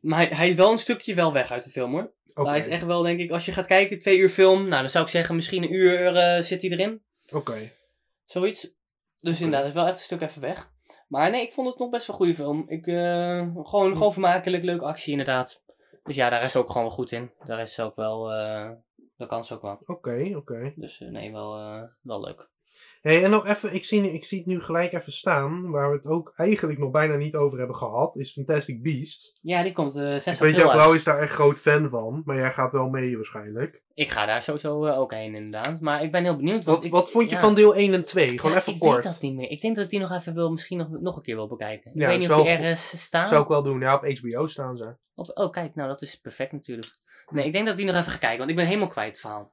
[0.00, 2.10] Maar hij, hij is wel een stukje wel weg uit de film, hoor.
[2.34, 4.90] Hij is echt wel, denk ik, als je gaat kijken, twee uur film, nou, dan
[4.90, 7.02] zou ik zeggen, misschien een uur eh, zit hij erin.
[7.32, 7.70] oké.
[8.24, 8.72] Zoiets.
[9.16, 10.72] Dus inderdaad, hij is wel echt een stuk even weg.
[11.08, 12.64] Maar nee, ik vond het nog best wel een goede film.
[12.68, 15.62] Ik, eh, gewoon, gewoon vermakelijk, leuke actie inderdaad.
[16.04, 17.30] Dus ja, daar is ook gewoon wel goed in.
[17.44, 18.70] Daar is ook wel, eh
[19.16, 19.78] dat kan ze ook wel.
[19.84, 20.72] Oké, oké.
[20.76, 21.52] Dus nee, wel,
[22.00, 22.48] wel leuk.
[23.04, 25.96] Hey, en nog even, ik zie, ik zie het nu gelijk even staan, waar we
[25.96, 29.38] het ook eigenlijk nog bijna niet over hebben gehad, is Fantastic Beasts.
[29.40, 31.90] Ja, die komt eh 6 Ik weet, april jouw vrouw is daar echt groot fan
[31.90, 33.82] van, maar jij gaat wel mee waarschijnlijk.
[33.94, 35.80] Ik ga daar sowieso eh, ook heen inderdaad.
[35.80, 36.64] Maar ik ben heel benieuwd.
[36.64, 37.40] Wat, ik- wat vond je ja.
[37.40, 38.28] van deel 1 en 2?
[38.38, 38.94] Gewoon Ja, even ik kort.
[39.04, 39.50] weet dat niet meer.
[39.50, 41.90] Ik denk dat ik die nog even wil, misschien nog, nog een keer wil bekijken.
[41.94, 43.26] Ik Ja, weet niet of die ergens staan.
[43.26, 44.94] Zou ik wel doen, ja, op HBO staan ze.
[45.14, 46.92] Op- oh, kijk, nou dat is perfect natuurlijk.
[47.30, 49.08] Nee, ik denk dat ik die nog even ga kijken, want ik ben helemaal kwijt
[49.10, 49.52] het verhaal.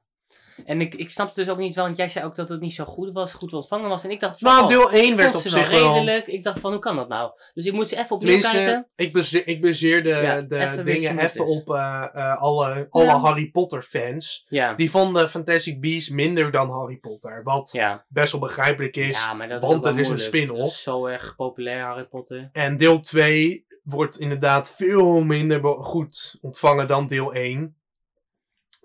[0.64, 2.84] En ik, ik snapte dus ook niet, want jij zei ook dat het niet zo
[2.84, 4.04] goed was, goed ontvangen was.
[4.04, 5.92] En ik dacht van, Nou, oh, deel 1 ik werd op zich wel wel...
[5.92, 6.26] redelijk.
[6.26, 7.30] Ik dacht van, hoe kan dat nou?
[7.54, 8.88] Dus ik moet ze even opnieuw kijken.
[8.96, 12.36] Ik baseer, ik baseer de, Ja, de even weer zien dingen even op eh, eh,
[12.42, 13.18] alle, alle Ja.
[13.18, 14.46] Harry Potter fans.
[14.48, 17.42] Ja, Die vonden Fantastic Beasts minder dan Harry Potter.
[17.42, 18.04] Wat ja.
[18.08, 19.24] best wel begrijpelijk is.
[19.24, 20.36] ja, maar dat want ook wel het is een moeilijk.
[20.36, 20.60] spin-off.
[20.62, 22.48] Dat is zo erg populair, Harry Potter.
[22.52, 27.76] En deel 2 wordt inderdaad veel minder be- goed ontvangen dan deel 1.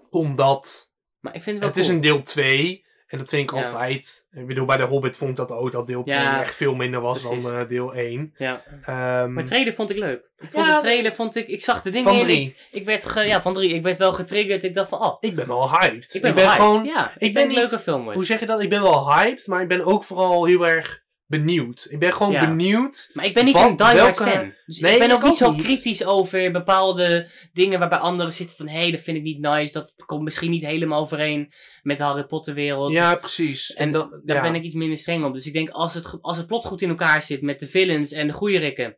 [0.10, 2.86] Omdat Maar ik vind het wel het is een deel 2.
[3.08, 3.64] En dat vind ik Ja.
[3.66, 4.26] altijd.
[4.32, 6.76] Ik bedoel, bij de Hobbit vond ik dat ook dat deel 2 Ja, echt veel
[6.76, 7.44] minder was precies.
[7.44, 8.34] dan eh, deel 1.
[8.38, 8.64] Ja.
[8.84, 10.30] Ehm, Maar trailer vond ik leuk.
[10.38, 12.42] Ik vond Ja, de trailer, vond ik, ik zag de dingen Van drie.
[12.42, 13.74] Ik, ik werd ge, ja, van drie.
[13.74, 14.64] Ik werd wel getriggerd.
[14.64, 16.14] Ik dacht van, oh, ik ben wel hyped.
[16.14, 16.50] ik ben, hyped.
[16.50, 16.86] gewoon.
[16.86, 18.12] ja, ik, ben ben niet- leuke film.
[18.12, 18.62] Hoe zeg je dat?
[18.62, 21.88] Ik ben wel hyped, maar ik ben ook vooral heel erg benieuwd.
[21.90, 22.48] Ik ben gewoon Ja.
[22.48, 23.10] benieuwd.
[23.14, 24.54] Maar ik ben niet Van een diehard welke- fan.
[24.66, 25.64] Dus Nee, ik ben ik ook niet zo niet.
[25.64, 28.68] kritisch over bepaalde dingen waarbij anderen zitten van...
[28.68, 29.74] Hé, hey, dat vind ik niet nice.
[29.74, 31.52] Dat komt misschien niet helemaal overeen
[31.82, 32.92] met de Harry Potter wereld.
[32.92, 33.74] Ja, precies.
[33.74, 34.42] En dan, Daar ja.
[34.42, 35.34] ben ik iets minder streng op.
[35.34, 38.12] Dus ik denk, als het, als het plot goed in elkaar zit met de villains
[38.12, 38.98] en de goede rikken...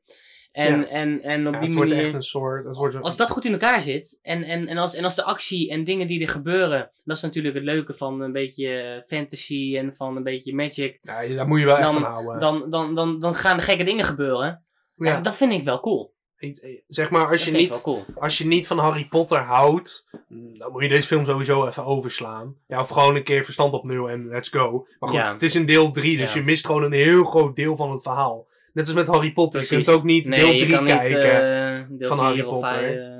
[0.51, 0.85] En, Ja.
[0.87, 2.05] en, en op Ja, die het wordt manier...
[2.05, 2.65] echt een soort.
[2.65, 5.23] Het wordt Als dat goed in elkaar zit, en, en, en, als, en als de
[5.23, 9.01] actie en dingen die er gebeuren, dat is natuurlijk het leuke van een beetje eh,
[9.07, 12.39] fantasy en van een beetje magic, ja, daar moet je wel echt dan- van houden.
[12.39, 14.63] dan, dan, dan, dan gaan er gekke dingen gebeuren.
[14.95, 15.15] ja.
[15.15, 16.17] En dat vind ik wel cool.
[16.37, 18.05] Ik- Zeg maar, als Dat je, niet, cool.
[18.15, 20.09] als je niet van Harry Potter houdt,
[20.53, 22.55] dan moet je deze film sowieso even overslaan.
[22.67, 24.87] Ja, of gewoon een keer verstand op nul en let's go.
[24.99, 25.31] Maar goed, Ja.
[25.33, 26.39] het is in deel 3, dus Ja.
[26.39, 28.47] je mist gewoon een heel groot deel van het verhaal.
[28.73, 29.61] Net als met Harry Potter.
[29.61, 31.31] Je kunt ook niet Nee, deel je 3 kan niet, kijken.
[31.31, 32.83] eh, deel van Harry Potter.
[32.83, 33.17] eh,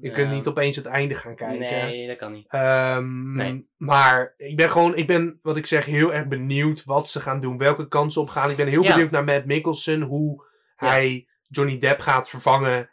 [0.00, 0.12] je ja.
[0.14, 1.58] kunt niet opeens het einde gaan kijken.
[1.58, 2.46] Nee, dat kan niet.
[2.48, 3.68] Ehm, Nee.
[3.76, 7.40] Maar ik ben gewoon, ik ben, wat ik zeg, heel erg benieuwd wat ze gaan
[7.40, 7.58] doen.
[7.58, 8.50] Welke kansen op gaan.
[8.50, 8.92] Ik ben heel Ja.
[8.92, 10.00] benieuwd naar Matt Mikkelsen.
[10.00, 10.44] Hoe
[10.78, 10.88] Ja.
[10.88, 12.90] hij Johnny Depp gaat vervangen.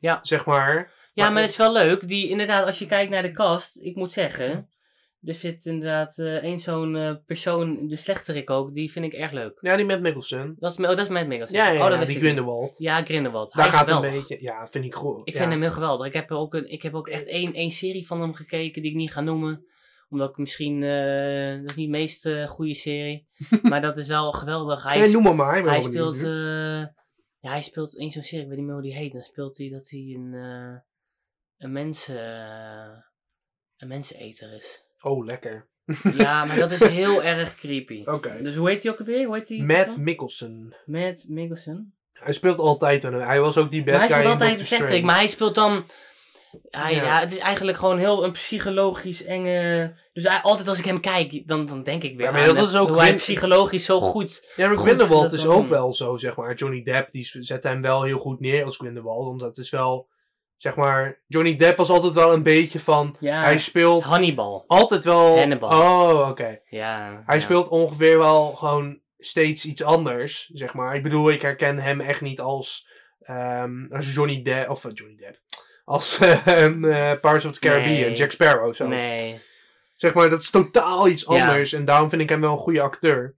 [0.00, 0.18] Ja.
[0.22, 0.74] Zeg maar.
[1.12, 2.08] Ja, Maar- maar dat is wel leuk.
[2.08, 4.68] Die, inderdaad, als je kijkt naar de cast, ik moet zeggen,
[5.24, 9.32] er zit inderdaad eh één zo'n eh, persoon, de slechterik ook, die vind ik erg
[9.32, 9.58] leuk.
[9.60, 10.56] Ja, die Matt Mikkelsen.
[10.58, 11.56] Dat is, oh, dat is Matt Mikkelsen.
[11.56, 12.18] Ja, ja, oh, dat die.
[12.18, 12.78] Grindelwald.
[12.78, 13.52] Ja, Grindelwald.
[13.52, 15.28] Daar gaat een beetje, ja, vind ik goed.
[15.28, 15.38] Ik ja.
[15.40, 16.06] vind hem heel geweldig.
[16.06, 18.90] Ik heb ook, een, ik heb ook echt één, één serie van hem gekeken die
[18.90, 19.66] ik niet ga noemen.
[20.08, 23.28] Omdat ik misschien, eh, dat is niet de meest eh, goede serie.
[23.62, 24.82] maar dat is wel geweldig.
[24.82, 25.62] Hij, noem maar maar.
[25.62, 26.20] hij speelt,
[27.40, 29.12] ja, hij speelt in zo'n serie, ik weet niet meer hoe die heet.
[29.12, 30.32] Dan speelt hij dat hij een,
[31.56, 32.16] een mensen,
[33.76, 34.83] een menseneter is.
[35.04, 35.66] Oh, lekker.
[36.16, 38.02] Ja, maar dat is heel erg creepy.
[38.04, 38.42] Oké.
[38.42, 39.24] Dus hoe heet hij ook alweer?
[39.26, 39.58] Hoe heet hij?
[39.58, 40.76] Matt Mikkelsen.
[40.86, 41.94] Matt Mikkelsen.
[42.12, 43.12] Hij speelt altijd een.
[43.14, 45.04] Hij was ook die bad Maar hij guy speelt altijd slechterik, Strange.
[45.06, 45.84] maar hij speelt dan...
[46.70, 47.02] Ja, Ja.
[47.04, 47.20] ja.
[47.20, 49.92] het is eigenlijk gewoon heel een psychologisch enge...
[50.12, 52.56] Dus hij- altijd als ik hem kijk, dan, dan denk ik weer Ja, maar dat
[52.56, 54.52] het- is ook hoe hij psychologisch zo goed...
[54.56, 55.68] Ja, maar Grindelwald is ook doen.
[55.68, 56.54] wel zo, zeg maar.
[56.54, 59.26] Johnny Depp, die zet hem wel heel goed neer als Grindelwald.
[59.26, 60.08] Want dat is wel,
[60.56, 61.22] zeg maar...
[61.26, 63.16] Johnny Depp was altijd wel een beetje van...
[63.20, 64.64] Ja, Hij speelt Hannibal.
[64.66, 65.38] altijd wel...
[65.38, 65.70] Hannibal.
[65.70, 66.58] Oh, oké.
[66.66, 67.22] Ja.
[67.26, 67.40] Hij ja.
[67.40, 70.94] speelt ongeveer wel gewoon steeds iets anders, zeg maar.
[70.94, 72.88] Ik bedoel, ik herken hem echt niet als,
[73.20, 75.38] ehm, als Johnny Depp, of eh, Johnny Depp,
[75.84, 76.34] als eh,
[77.20, 78.14] Pirates of the Caribbean, Nee.
[78.14, 78.74] Jack Sparrow.
[78.74, 78.86] Zo.
[78.86, 79.40] Nee.
[79.94, 81.28] Zeg maar, dat is totaal iets Ja.
[81.48, 83.36] anders en daarom vind ik hem wel een goede acteur.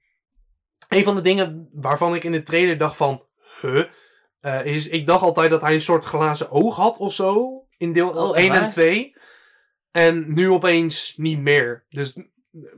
[0.88, 3.26] Een van de dingen waarvan ik in de trailer dacht van,
[3.60, 3.84] huh,
[4.40, 7.92] eh, is, ik dacht altijd dat hij een soort glazen oog had of zo, in
[7.92, 8.68] deel Oh, 1 en waar?
[8.68, 9.14] 2.
[9.90, 11.84] En nu opeens niet meer.
[11.88, 12.12] Dus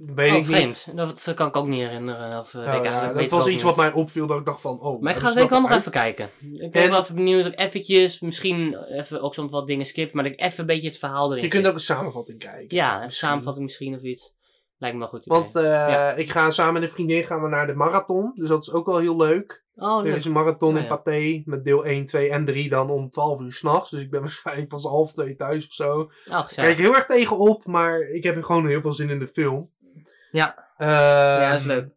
[0.07, 0.47] weet oh, ik niet.
[0.47, 0.97] vreemd.
[0.97, 2.39] Dat kan ik ook niet herinneren.
[2.41, 3.63] Of, eh, Oh, ja, dat was iets niet.
[3.63, 5.03] wat mij opviel, dat ik dacht van, oh.
[5.03, 6.31] Maar ik ga zeker nog even kijken.
[6.53, 7.43] Ik ben En- wel even benieuwd.
[7.45, 10.67] Dat ik eventjes, misschien even ook soms wat dingen skip, maar dat ik even een
[10.67, 12.77] beetje het verhaal erin Je kunt ook een samenvatting kijken.
[12.77, 13.29] Ja, een misschien.
[13.29, 14.37] samenvatting misschien of iets.
[14.79, 15.27] Lijkt me wel goed.
[15.27, 15.39] idee.
[15.39, 16.13] Want eh, Ja.
[16.13, 18.33] ik ga samen met een vriendin gaan we naar de marathon.
[18.35, 19.65] Dus dat is ook wel heel leuk.
[19.77, 20.15] oh, er leuk.
[20.17, 20.89] is een marathon Oh, in ja.
[20.97, 23.91] Pathé met deel 1, 2 en 3 dan om 12 uur s'nachts.
[23.91, 26.11] Dus ik ben waarschijnlijk pas half twee thuis of zo.
[26.31, 29.71] Oh, Kijk heel erg tegenop, maar ik heb gewoon heel veel zin in de film.
[30.31, 30.69] Ja.
[30.77, 31.89] Ehm, Ja, dat is leuk.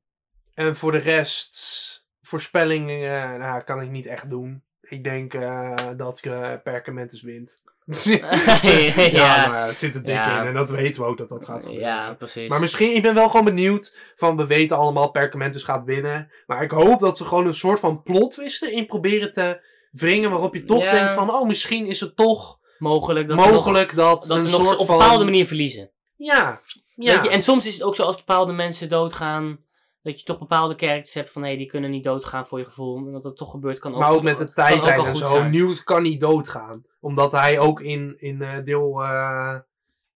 [0.54, 4.64] En voor de rest, voorspellingen eh, nou, kan ik niet echt doen.
[4.82, 7.62] Ik denk eh, dat uh, Perkamentus wint.
[8.04, 9.48] ja, ja.
[9.48, 10.42] maar het zit er dik Ja.
[10.42, 11.88] in en dat weten we ook dat dat gaat gebeuren.
[11.88, 12.50] ja, precies.
[12.50, 16.32] Maar misschien, ik ben wel gewoon benieuwd van, we weten allemaal Perkamentus gaat winnen.
[16.46, 19.62] Maar ik hoop dat ze gewoon een soort van plot twist erin proberen te
[19.92, 20.30] wringen.
[20.30, 20.92] Waarop je toch Ja.
[20.92, 24.50] denkt van, oh misschien is het toch mogelijk dat we nog, mogelijk dat, dat een
[24.50, 25.92] soort op een bepaalde manier verliezen.
[26.16, 26.60] Ja,
[26.96, 27.14] ja.
[27.14, 27.30] Weet je?
[27.30, 29.60] En soms is het ook zo als bepaalde mensen doodgaan.
[30.04, 32.97] Dat je toch bepaalde characters hebt van hé, die kunnen niet doodgaan voor je gevoel.
[32.97, 35.28] En dat dat toch gebeurt kan ook maar ook met de wel en zo.
[35.28, 35.52] zijn.
[35.52, 36.86] Newt kan niet doodgaan.
[36.99, 39.04] Omdat hij ook in, in eh, deel...
[39.04, 39.58] eh,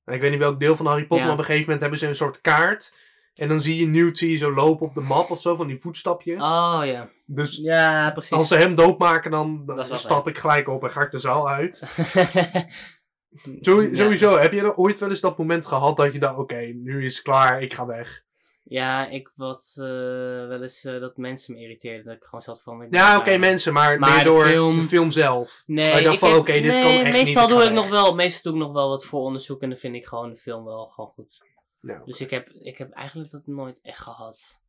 [0.06, 1.24] ik weet niet welk deel van Harry Potter, Ja.
[1.24, 2.94] maar op een gegeven moment hebben ze een soort kaart.
[3.36, 5.68] En dan zie je Newt zie je zo lopen op de map of zo, van
[5.68, 6.42] die voetstapjes.
[6.42, 7.10] Oh ja.
[7.26, 8.32] Dus Ja, precies.
[8.32, 11.84] als ze hem doodmaken, dan, stap ik gelijk op en ga ik de zaal uit.
[13.62, 13.90] ja.
[13.92, 17.06] Sowieso, heb je er ooit wel eens dat moment gehad dat je dacht, oké, nu
[17.06, 18.24] is het klaar, ik ga weg.
[18.68, 19.86] Ja, ik wat eh,
[20.48, 22.06] wel eens eh, dat mensen me irriteerden.
[22.06, 22.82] Dat ik gewoon zat van.
[22.82, 23.40] ik Ja, oké, klaar.
[23.40, 25.64] mensen, maar, Maar meer de door film- de film zelf.
[25.66, 27.72] Nee, Maar je dacht ik van, oké, dit kan echt niet, meestal ik doe ik
[27.72, 30.36] nog wel, meestal doe ik nog wel wat vooronderzoek en dan vind ik gewoon de
[30.36, 31.42] film wel gewoon goed.
[31.82, 34.62] Nou, Dus ik heb, ik heb eigenlijk dat nooit echt gehad.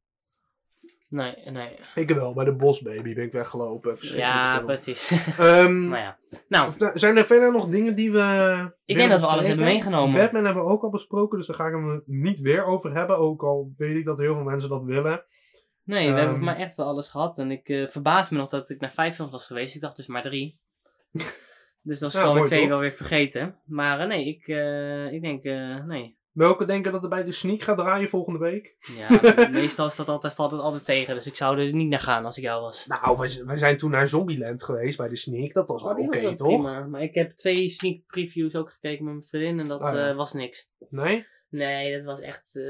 [1.10, 1.68] Nee, nee.
[1.94, 3.96] ik wel, bij de Boss Baby ben ik weggelopen.
[4.00, 5.10] Ja, precies.
[5.38, 6.18] Ehm, maar ja.
[6.48, 8.70] Nou, of zijn er verder nog dingen die we...
[8.84, 10.20] ik denk dat we alles hebben meegenomen.
[10.20, 13.18] Batman hebben we ook al besproken, dus daar ga ik het niet weer over hebben.
[13.18, 15.24] Ook al weet ik dat heel veel mensen dat willen.
[15.84, 16.16] Nee, we Ehm.
[16.16, 17.38] hebben voor mij echt wel alles gehad.
[17.38, 19.74] En ik eh verbaas me nog dat ik naar vijf films was geweest.
[19.74, 20.58] Ik dacht dus maar drie.
[21.82, 23.56] dus dan is Ja, alweer twee wel weer vergeten.
[23.64, 25.44] Maar eh, nee, ik, eh, ik denk,
[25.86, 26.15] nee.
[26.36, 28.76] Welke denken dat er bij de sneak gaat draaien volgende week?
[28.96, 31.14] Ja, meestal is dat altijd, valt het altijd tegen.
[31.14, 32.86] Dus ik zou er niet naar gaan als ik jou was.
[32.86, 35.52] Nou, wij, zijn toen naar Zombieland geweest bij de sneak.
[35.52, 36.46] Dat was wel Oh, oké, toch?
[36.48, 36.86] prima.
[36.86, 39.60] Maar ik heb twee sneak previews ook gekeken met mijn vriendin.
[39.60, 40.08] En dat Oh, ja.
[40.08, 40.68] eh, was niks.
[40.88, 41.26] Nee?
[41.48, 42.62] Nee, dat was echt eh,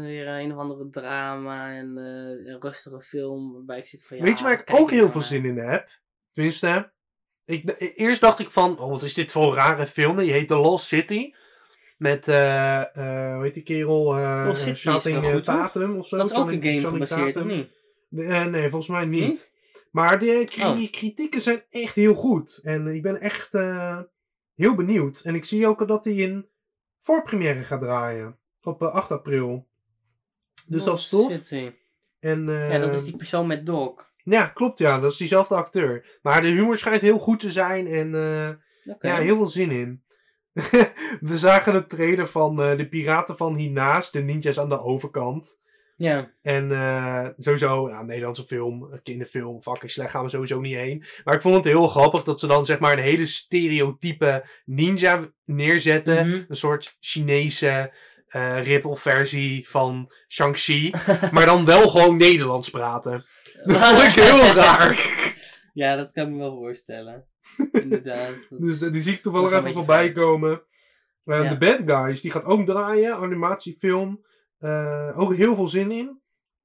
[0.00, 3.52] weer een of andere drama en eh, een rustige film.
[3.52, 4.22] Waarbij ik zit van ja.
[4.22, 5.88] Weet je waar ik ook heel nou veel zin in heb?
[6.32, 6.92] Tenminste,
[7.44, 10.16] ik, eerst dacht ik van, oh wat is dit voor een rare film?
[10.16, 11.32] Die heet The Lost City.
[11.96, 14.16] Met, eh, eh, hoe heet die kerel?
[14.16, 14.44] eh
[15.22, 15.54] wel goed, toch?
[15.54, 16.16] Tatum of zo.
[16.16, 17.68] Dat is ook een game Channing gebaseerd, of niet?
[18.08, 19.26] De- eh, nee, volgens mij niet.
[19.28, 19.52] Niet?
[19.90, 20.90] Maar de Oh.
[20.90, 22.60] kritieken zijn echt heel goed.
[22.62, 23.98] En ik ben echt eh,
[24.54, 25.20] heel benieuwd.
[25.20, 26.46] En ik zie ook dat hij in
[26.98, 28.38] voorpremière gaat draaien.
[28.62, 29.68] Op eh, 8 april.
[30.68, 31.32] Dus dat is tof.
[31.32, 31.72] City.
[32.20, 34.10] En, eh, Ja, dat is die persoon met Dog.
[34.24, 34.98] ja, klopt ja.
[35.00, 36.18] Dat is diezelfde acteur.
[36.22, 37.86] Maar de humor schijnt heel goed te zijn.
[37.86, 39.08] En eh, Oké.
[39.08, 40.03] ja, heel veel zin in.
[41.20, 44.12] We zagen een trailer van eh, de piraten van hiernaast.
[44.12, 45.62] De ninjas aan de overkant.
[45.96, 46.30] Ja.
[46.42, 51.04] En eh, sowieso, Nederlandse film, kinderfilm, fucking slecht gaan we sowieso niet heen.
[51.24, 55.20] Maar ik vond het heel grappig dat ze dan zeg maar een hele stereotype ninja
[55.44, 56.28] neerzetten.
[56.28, 56.42] Mhm.
[56.48, 57.92] Een soort Chinese
[58.28, 60.92] eh rip-off versie van Shang-Chi.
[61.32, 63.24] maar dan wel gewoon Nederlands praten.
[63.64, 65.12] Dat vond ik heel raar.
[65.72, 67.26] Ja, dat kan ik me wel voorstellen.
[67.82, 68.34] Inderdaad.
[68.48, 70.62] Dus eh, die zie ik toevallig even voorbij komen.
[71.24, 71.48] Eh, Ja.
[71.48, 74.24] The Bad Guys, die gaat ook draaien, animatiefilm.
[74.58, 76.20] Eh, ook heel veel zin in.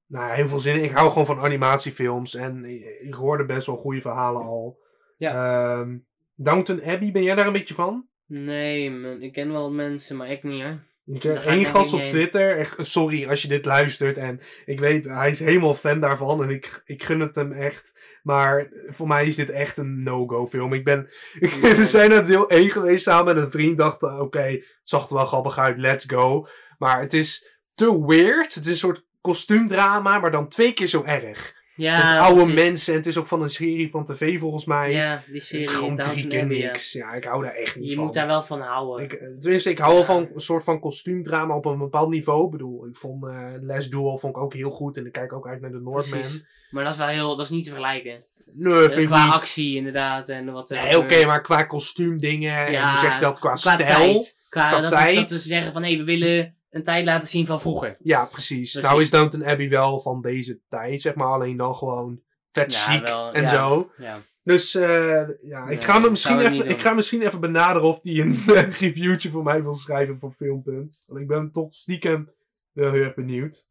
[0.06, 0.84] Nou, ja, heel veel zin in.
[0.84, 2.64] Ik hou gewoon van animatiefilms en
[3.04, 4.78] ik, hoorde best wel goede verhalen al.
[5.18, 5.98] Ehm,
[6.34, 8.08] Downton Abbey, ben jij daar een beetje van?
[8.26, 10.78] Nee, man, ik ken wel mensen, maar ik niet hoor.
[11.06, 14.18] Ik heb één gast op Twitter, echt, sorry als je dit luistert.
[14.18, 16.42] En ik weet, hij is helemaal fan daarvan.
[16.42, 17.98] En ik, ik gun het hem echt.
[18.22, 20.72] Maar voor mij is dit echt een no-go film.
[20.72, 21.08] Ik ben,
[21.40, 21.74] Nee.
[21.74, 23.78] we zijn naar deel 1 geweest samen met een vriend.
[23.78, 26.46] Dachten, oké, het zag er wel grappig uit, let's go.
[26.78, 28.54] Maar het is te weird.
[28.54, 31.58] Het is een soort kostuumdrama, maar dan twee keer zo erg.
[31.80, 32.92] Ja, met oude mensen.
[32.92, 34.92] En het is ook van een serie van tv volgens mij.
[34.92, 35.68] Ja, die serie.
[35.68, 36.44] gewoon drie keer ja.
[36.66, 36.92] niks.
[36.92, 37.12] Ja.
[37.12, 38.04] ik hou daar echt niet Je van.
[38.04, 39.04] moet daar wel van houden.
[39.04, 40.06] Ik, eh, tenminste, ik hou wel Ja.
[40.06, 42.44] van een soort van kostuumdrama op een bepaald niveau.
[42.44, 44.96] Ik bedoel, ik vond eh Les Duel vond ik ook heel goed.
[44.96, 46.20] En ik kijk ook uit naar de Northman.
[46.20, 46.44] Precies.
[46.70, 48.24] Maar dat is wel heel, dat is niet te vergelijken.
[48.52, 49.34] Nee, Eh, vind ik qua niet.
[49.34, 53.52] actie inderdaad en wat Nee, oké, maar qua kostuumdingen en hoe zeg je dat, qua,
[53.54, 53.98] qua stijl.
[53.98, 54.36] tijd.
[54.48, 55.16] Qua, qua dat, tijd.
[55.16, 57.96] dat ze zeggen van hé, we willen een tijd laten zien van vroeger.
[58.02, 58.70] Ja, precies.
[58.70, 58.80] Precies.
[58.80, 61.28] Nou is Downton Abbey wel van deze tijd, zeg maar.
[61.28, 63.48] Alleen dan gewoon vet Ja, chic wel, en ja.
[63.48, 63.90] zo.
[63.96, 64.18] Ja.
[64.42, 68.20] Dus eh, ja, ik, ga me misschien even, ik ga misschien even benaderen of hij
[68.20, 71.04] een eh, reviewtje voor mij wil schrijven voor Filmpunt.
[71.06, 72.30] Want ik ben toch stiekem
[72.72, 73.68] wel heel erg benieuwd.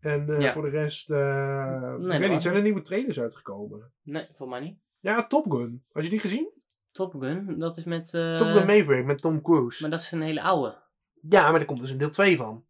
[0.00, 3.92] En eh, voor de rest, Nee, ik weet niet, zijn er nieuwe trailers uitgekomen?
[4.02, 4.78] Nee, voor mij niet.
[5.00, 5.84] Ja, Top Gun.
[5.92, 6.50] Had je die gezien?
[6.92, 8.10] Top Gun, dat is met...
[8.10, 9.82] Top Gun Maverick met Tom Cruise.
[9.82, 10.84] Maar dat is een hele oude.
[11.28, 12.64] Ja, maar er komt dus een deel 2 van.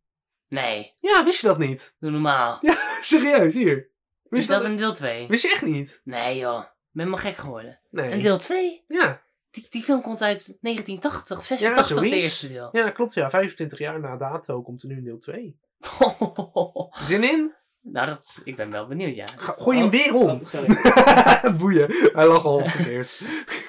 [0.48, 1.96] Nee, Ja, wist je dat niet?
[1.98, 2.60] doe normaal.
[3.00, 3.76] Serieus, hier.
[3.76, 3.88] Is
[4.30, 5.26] Wist, dat dat, een deel 2?
[5.28, 6.00] wist je echt niet?
[6.04, 7.80] Nee joh, ik ben maar gek geworden.
[7.90, 8.12] Nee.
[8.12, 8.84] Een deel 2?
[8.88, 9.22] Ja.
[9.50, 12.68] Die, die film komt uit 1980 of 86, de eerste deel.
[12.72, 13.30] ja, klopt ja.
[13.30, 15.58] 25 jaar na dato komt er nu een deel 2.
[17.08, 17.54] Zin in?
[17.92, 19.24] Nou, dat, ik ben wel benieuwd, ja.
[19.36, 20.28] Ga- gooi hem Oh, weer om.
[20.30, 20.66] oh, sorry.
[21.58, 21.86] Boeien.
[22.12, 23.20] Hij lag al verkeerd.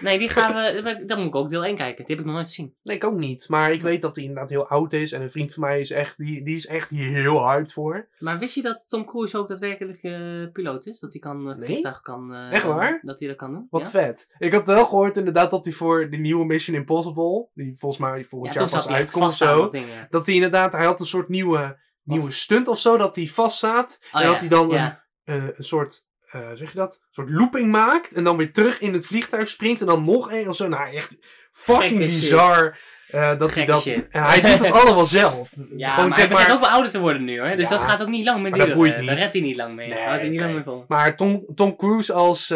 [0.02, 1.04] Nee, die gaan we...
[1.06, 2.06] Dan moet ik ook deel 1 kijken.
[2.06, 2.74] Die heb ik nog nooit gezien.
[2.84, 3.50] Nee, ik ook niet.
[3.50, 5.12] Maar ik weet dat hij inderdaad heel oud is.
[5.12, 8.08] En een vriend van mij is echt, die, die is echt hier heel hyped voor.
[8.20, 10.12] Maar wist je dat Tom Cruise ook daadwerkelijk eh,
[10.54, 11.00] piloot is?
[11.00, 11.66] Dat hij kan uh, Nee?
[11.66, 12.34] vliegtuig kan...
[12.36, 13.00] eh, Echt waar?
[13.02, 13.68] Dat hij dat kan doen?
[13.70, 13.90] Wat ja?
[13.90, 14.36] vet.
[14.40, 18.24] Ik had wel gehoord inderdaad dat hij voor de nieuwe Mission Impossible, die volgens mij
[18.24, 20.08] volgend Ja, jaar pas uitkomt zo, dat ding, ja.
[20.10, 23.58] dat hij inderdaad, hij had een soort nieuwe, nieuwe stunt of zo, dat hij vast
[23.58, 24.00] staat.
[24.12, 25.04] Oh, en ja, dat hij dan ja.
[25.24, 28.54] een, eh, een soort, eh, zeg je dat, een soort looping maakt en dan weer
[28.54, 30.68] terug in het vliegtuig springt en dan nog een of zo.
[30.68, 31.18] Nou, echt
[31.52, 32.80] fucking Gekke bizar.
[33.08, 34.08] eh, dat hij dat, shit.
[34.10, 35.50] en hij doet het allemaal zelf.
[35.78, 37.56] Ja, Gewoon, maar zeg hij begint ook wel ouder te worden nu hoor.
[37.56, 37.76] Dus Ja.
[37.78, 38.76] dat gaat ook niet lang meer dat duren.
[38.78, 39.08] boeit niet.
[39.08, 39.88] Daar redt hij niet lang mee.
[39.88, 40.86] Nee, hij niet lang meer vol.
[40.88, 42.52] Maar Tom, Tom Cruise als.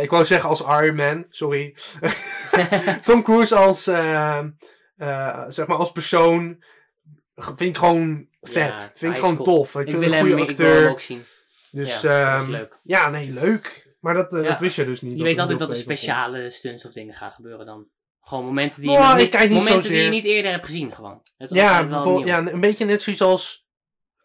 [0.00, 1.76] ik wou zeggen als Iron Man, sorry.
[3.04, 3.82] Tom Cruise als.
[5.48, 6.62] zeg maar als persoon.
[7.34, 8.54] Vind ik gewoon vet.
[8.54, 9.56] Ja, vind ik gewoon cool.
[9.56, 9.74] tof.
[9.74, 10.90] Ik, Ik vind wil een goede hem acteur.
[10.90, 11.24] ook zien.
[11.70, 12.78] Dus ja, dat is leuk.
[12.82, 13.96] ja, nee, leuk.
[14.00, 15.12] Maar dat, eh, dat wist je dus niet.
[15.12, 17.88] Je dat weet altijd dat er speciale stunts of dingen gaan gebeuren dan.
[18.20, 21.20] Gewoon momenten die, Oh, je, ik niet, momenten die je niet eerder hebt gezien gewoon.
[21.36, 21.56] Het is.
[21.56, 23.68] Ja, wel ja, een beetje net zoiets als.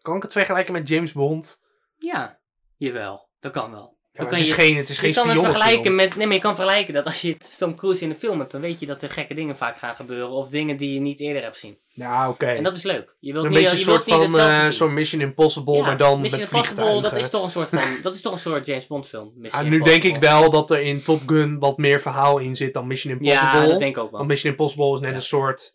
[0.02, 1.60] Kan ik het vergelijken met James Bond?
[1.96, 2.40] Ja,
[2.76, 3.30] jawel.
[3.40, 3.98] Dat kan wel.
[4.12, 6.16] Ja, Dan kan het is je, geen, het is geen je kan het vergelijken met...
[6.16, 8.60] Nee, maar je kan vergelijken dat als je Tom Cruise in een film hebt, dan
[8.60, 10.30] weet je dat er gekke dingen vaak gaan gebeuren.
[10.30, 11.78] Of dingen die je niet eerder hebt gezien.
[11.88, 12.46] Ja, oké.
[12.46, 13.16] En dat is leuk.
[13.20, 14.30] Je wilt Een niet, beetje je een soort van
[14.62, 14.72] zien.
[14.72, 17.02] zo'n Mission Impossible, Ja, maar dan Mission met Impossible, vliegtuigen.
[17.02, 17.80] dat is toch een soort van...
[18.02, 19.32] dat is toch een soort James Bond film.
[19.36, 22.56] Mission Ah, nu denk ik wel dat er in Top Gun wat meer verhaal in
[22.56, 23.60] zit dan Mission Impossible.
[23.60, 24.18] Ja, dat denk ik ook wel.
[24.18, 25.16] Want Mission Impossible is net Ja.
[25.16, 25.74] een soort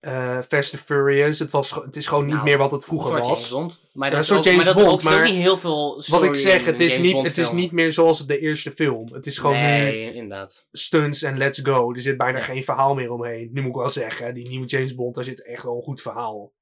[0.00, 1.38] eh Fast and Furious.
[1.38, 3.50] Het, was, het is gewoon niet Nou, meer wat het vroeger soort James was.
[3.50, 3.80] Bond.
[3.92, 6.34] Maar dat is ook, James maar dat Bond, ook, maar niet heel veel Wat ik
[6.34, 9.12] zeg, het is, niet, het is niet meer zoals de eerste film.
[9.12, 10.66] Het is gewoon nu Nee, inderdaad.
[10.72, 11.92] stunts en let's go.
[11.92, 12.44] Er zit bijna Ja.
[12.44, 13.50] geen verhaal meer omheen.
[13.52, 16.02] Nu moet ik wel zeggen, die nieuwe James Bond, daar zit echt wel een goed
[16.02, 16.52] verhaal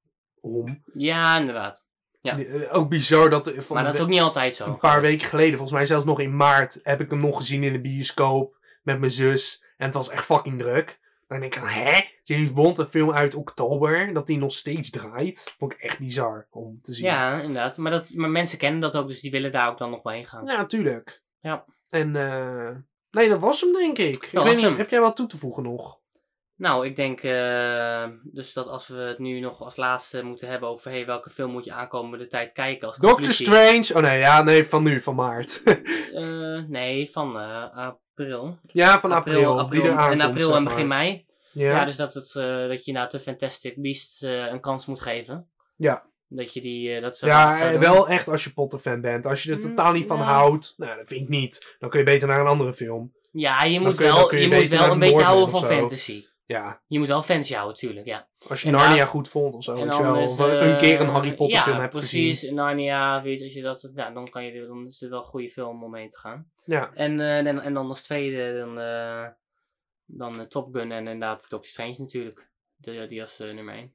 [0.40, 0.82] om.
[0.94, 1.86] Ja, inderdaad.
[2.20, 2.38] Ja.
[2.38, 3.46] Eh, Ook bizar dat...
[3.46, 4.64] er Van Maar dat is ook niet altijd zo.
[4.66, 7.62] Een paar weken geleden, volgens mij zelfs nog in maart, heb ik hem nog gezien
[7.62, 9.62] in de bioscoop met mijn zus.
[9.76, 10.98] En het was echt fucking druk.
[11.28, 11.98] Dan denk ik, hè?
[12.22, 15.54] James Bond, een film uit oktober, dat die nog steeds draait.
[15.58, 17.06] Vond ik echt bizar om te zien.
[17.06, 17.76] Ja, inderdaad.
[17.76, 20.12] Maar, dat, maar mensen kennen dat ook, dus die willen daar ook dan nog wel
[20.12, 20.46] heen gaan.
[20.46, 21.22] Ja, tuurlijk.
[21.38, 21.64] Ja.
[21.88, 22.76] En, eh
[23.10, 24.24] nee, dat was hem denk ik.
[24.24, 26.00] ik weet niet, heb jij wat toe te voegen nog?
[26.58, 30.68] Nou, ik denk eh, dus dat als we het nu nog als laatste moeten hebben
[30.68, 33.32] over hey, welke film moet je aankomende tijd kijken als Doctor.
[33.32, 33.90] Strange.
[33.94, 35.62] Oh nee, ja, nee, van nu, van maart.
[36.14, 37.88] Eh, nee, van eh,
[38.18, 38.58] april.
[38.72, 39.58] ja, van april.
[39.58, 41.26] april, die en april zeg en begin mei.
[41.52, 41.70] Ja.
[41.70, 45.00] Ja, dus dat, het, eh, dat je nou de Fantastic Beasts eh, een kans moet
[45.00, 45.46] geven.
[45.76, 46.06] Ja.
[46.28, 47.80] Dat je die, eh, dat ze Ja, dat zou doen.
[47.80, 49.26] wel echt als je Potter-fan bent.
[49.26, 50.24] Als je er Mm, totaal niet van ja.
[50.24, 51.76] houdt, nou, dat vind ik niet.
[51.78, 53.12] Dan kun je beter naar een andere film.
[53.32, 56.24] Ja, je moet je- wel, je je moet wel een beetje houden van fantasy.
[56.48, 58.28] Ja, Je moet wel fantasy houden, tuurlijk, ja.
[58.48, 58.70] als je.
[58.70, 59.76] Narnia goed vond of zo.
[59.76, 60.22] En weet wel.
[60.22, 62.40] Of een eh, keer een Harry Potter ja, film hebt precies.
[62.40, 62.54] gezien.
[62.54, 65.24] Narnia, weet je, als je dat, ja, dan, kan je, dan is het wel een
[65.24, 66.50] goede film om heen te gaan.
[66.64, 66.90] Ja.
[66.94, 69.26] En, eh, en, en dan als tweede, dan, eh,
[70.04, 72.50] dan Top Gun en inderdaad Doctor Strange natuurlijk.
[72.76, 73.92] De, die als nummer 1.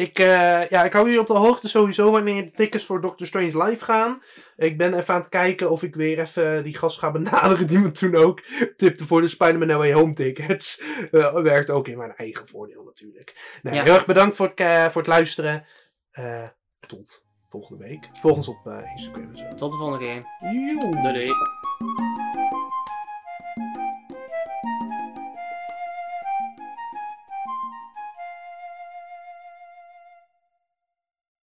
[0.00, 3.26] Ik, eh, ja, ik hou jullie op de hoogte sowieso wanneer de tickets voor Doctor
[3.26, 4.22] Strange live gaan.
[4.56, 7.78] Ik ben even aan het kijken of ik weer even die gast ga benaderen die
[7.78, 8.42] me toen ook
[8.76, 10.80] tipte voor de Spider-Man No Way Home tickets.
[11.10, 13.58] Eh, werkt ook in mijn eigen voordeel natuurlijk.
[13.62, 13.82] Nou, Ja.
[13.82, 15.64] Heel erg bedankt voor het, eh, voor het luisteren.
[16.10, 16.48] Eh,
[16.86, 18.08] tot volgende week.
[18.12, 19.54] Volg ons op eh, Instagram en zo.
[19.54, 20.24] Tot de volgende keer.
[20.40, 21.32] Doei doei.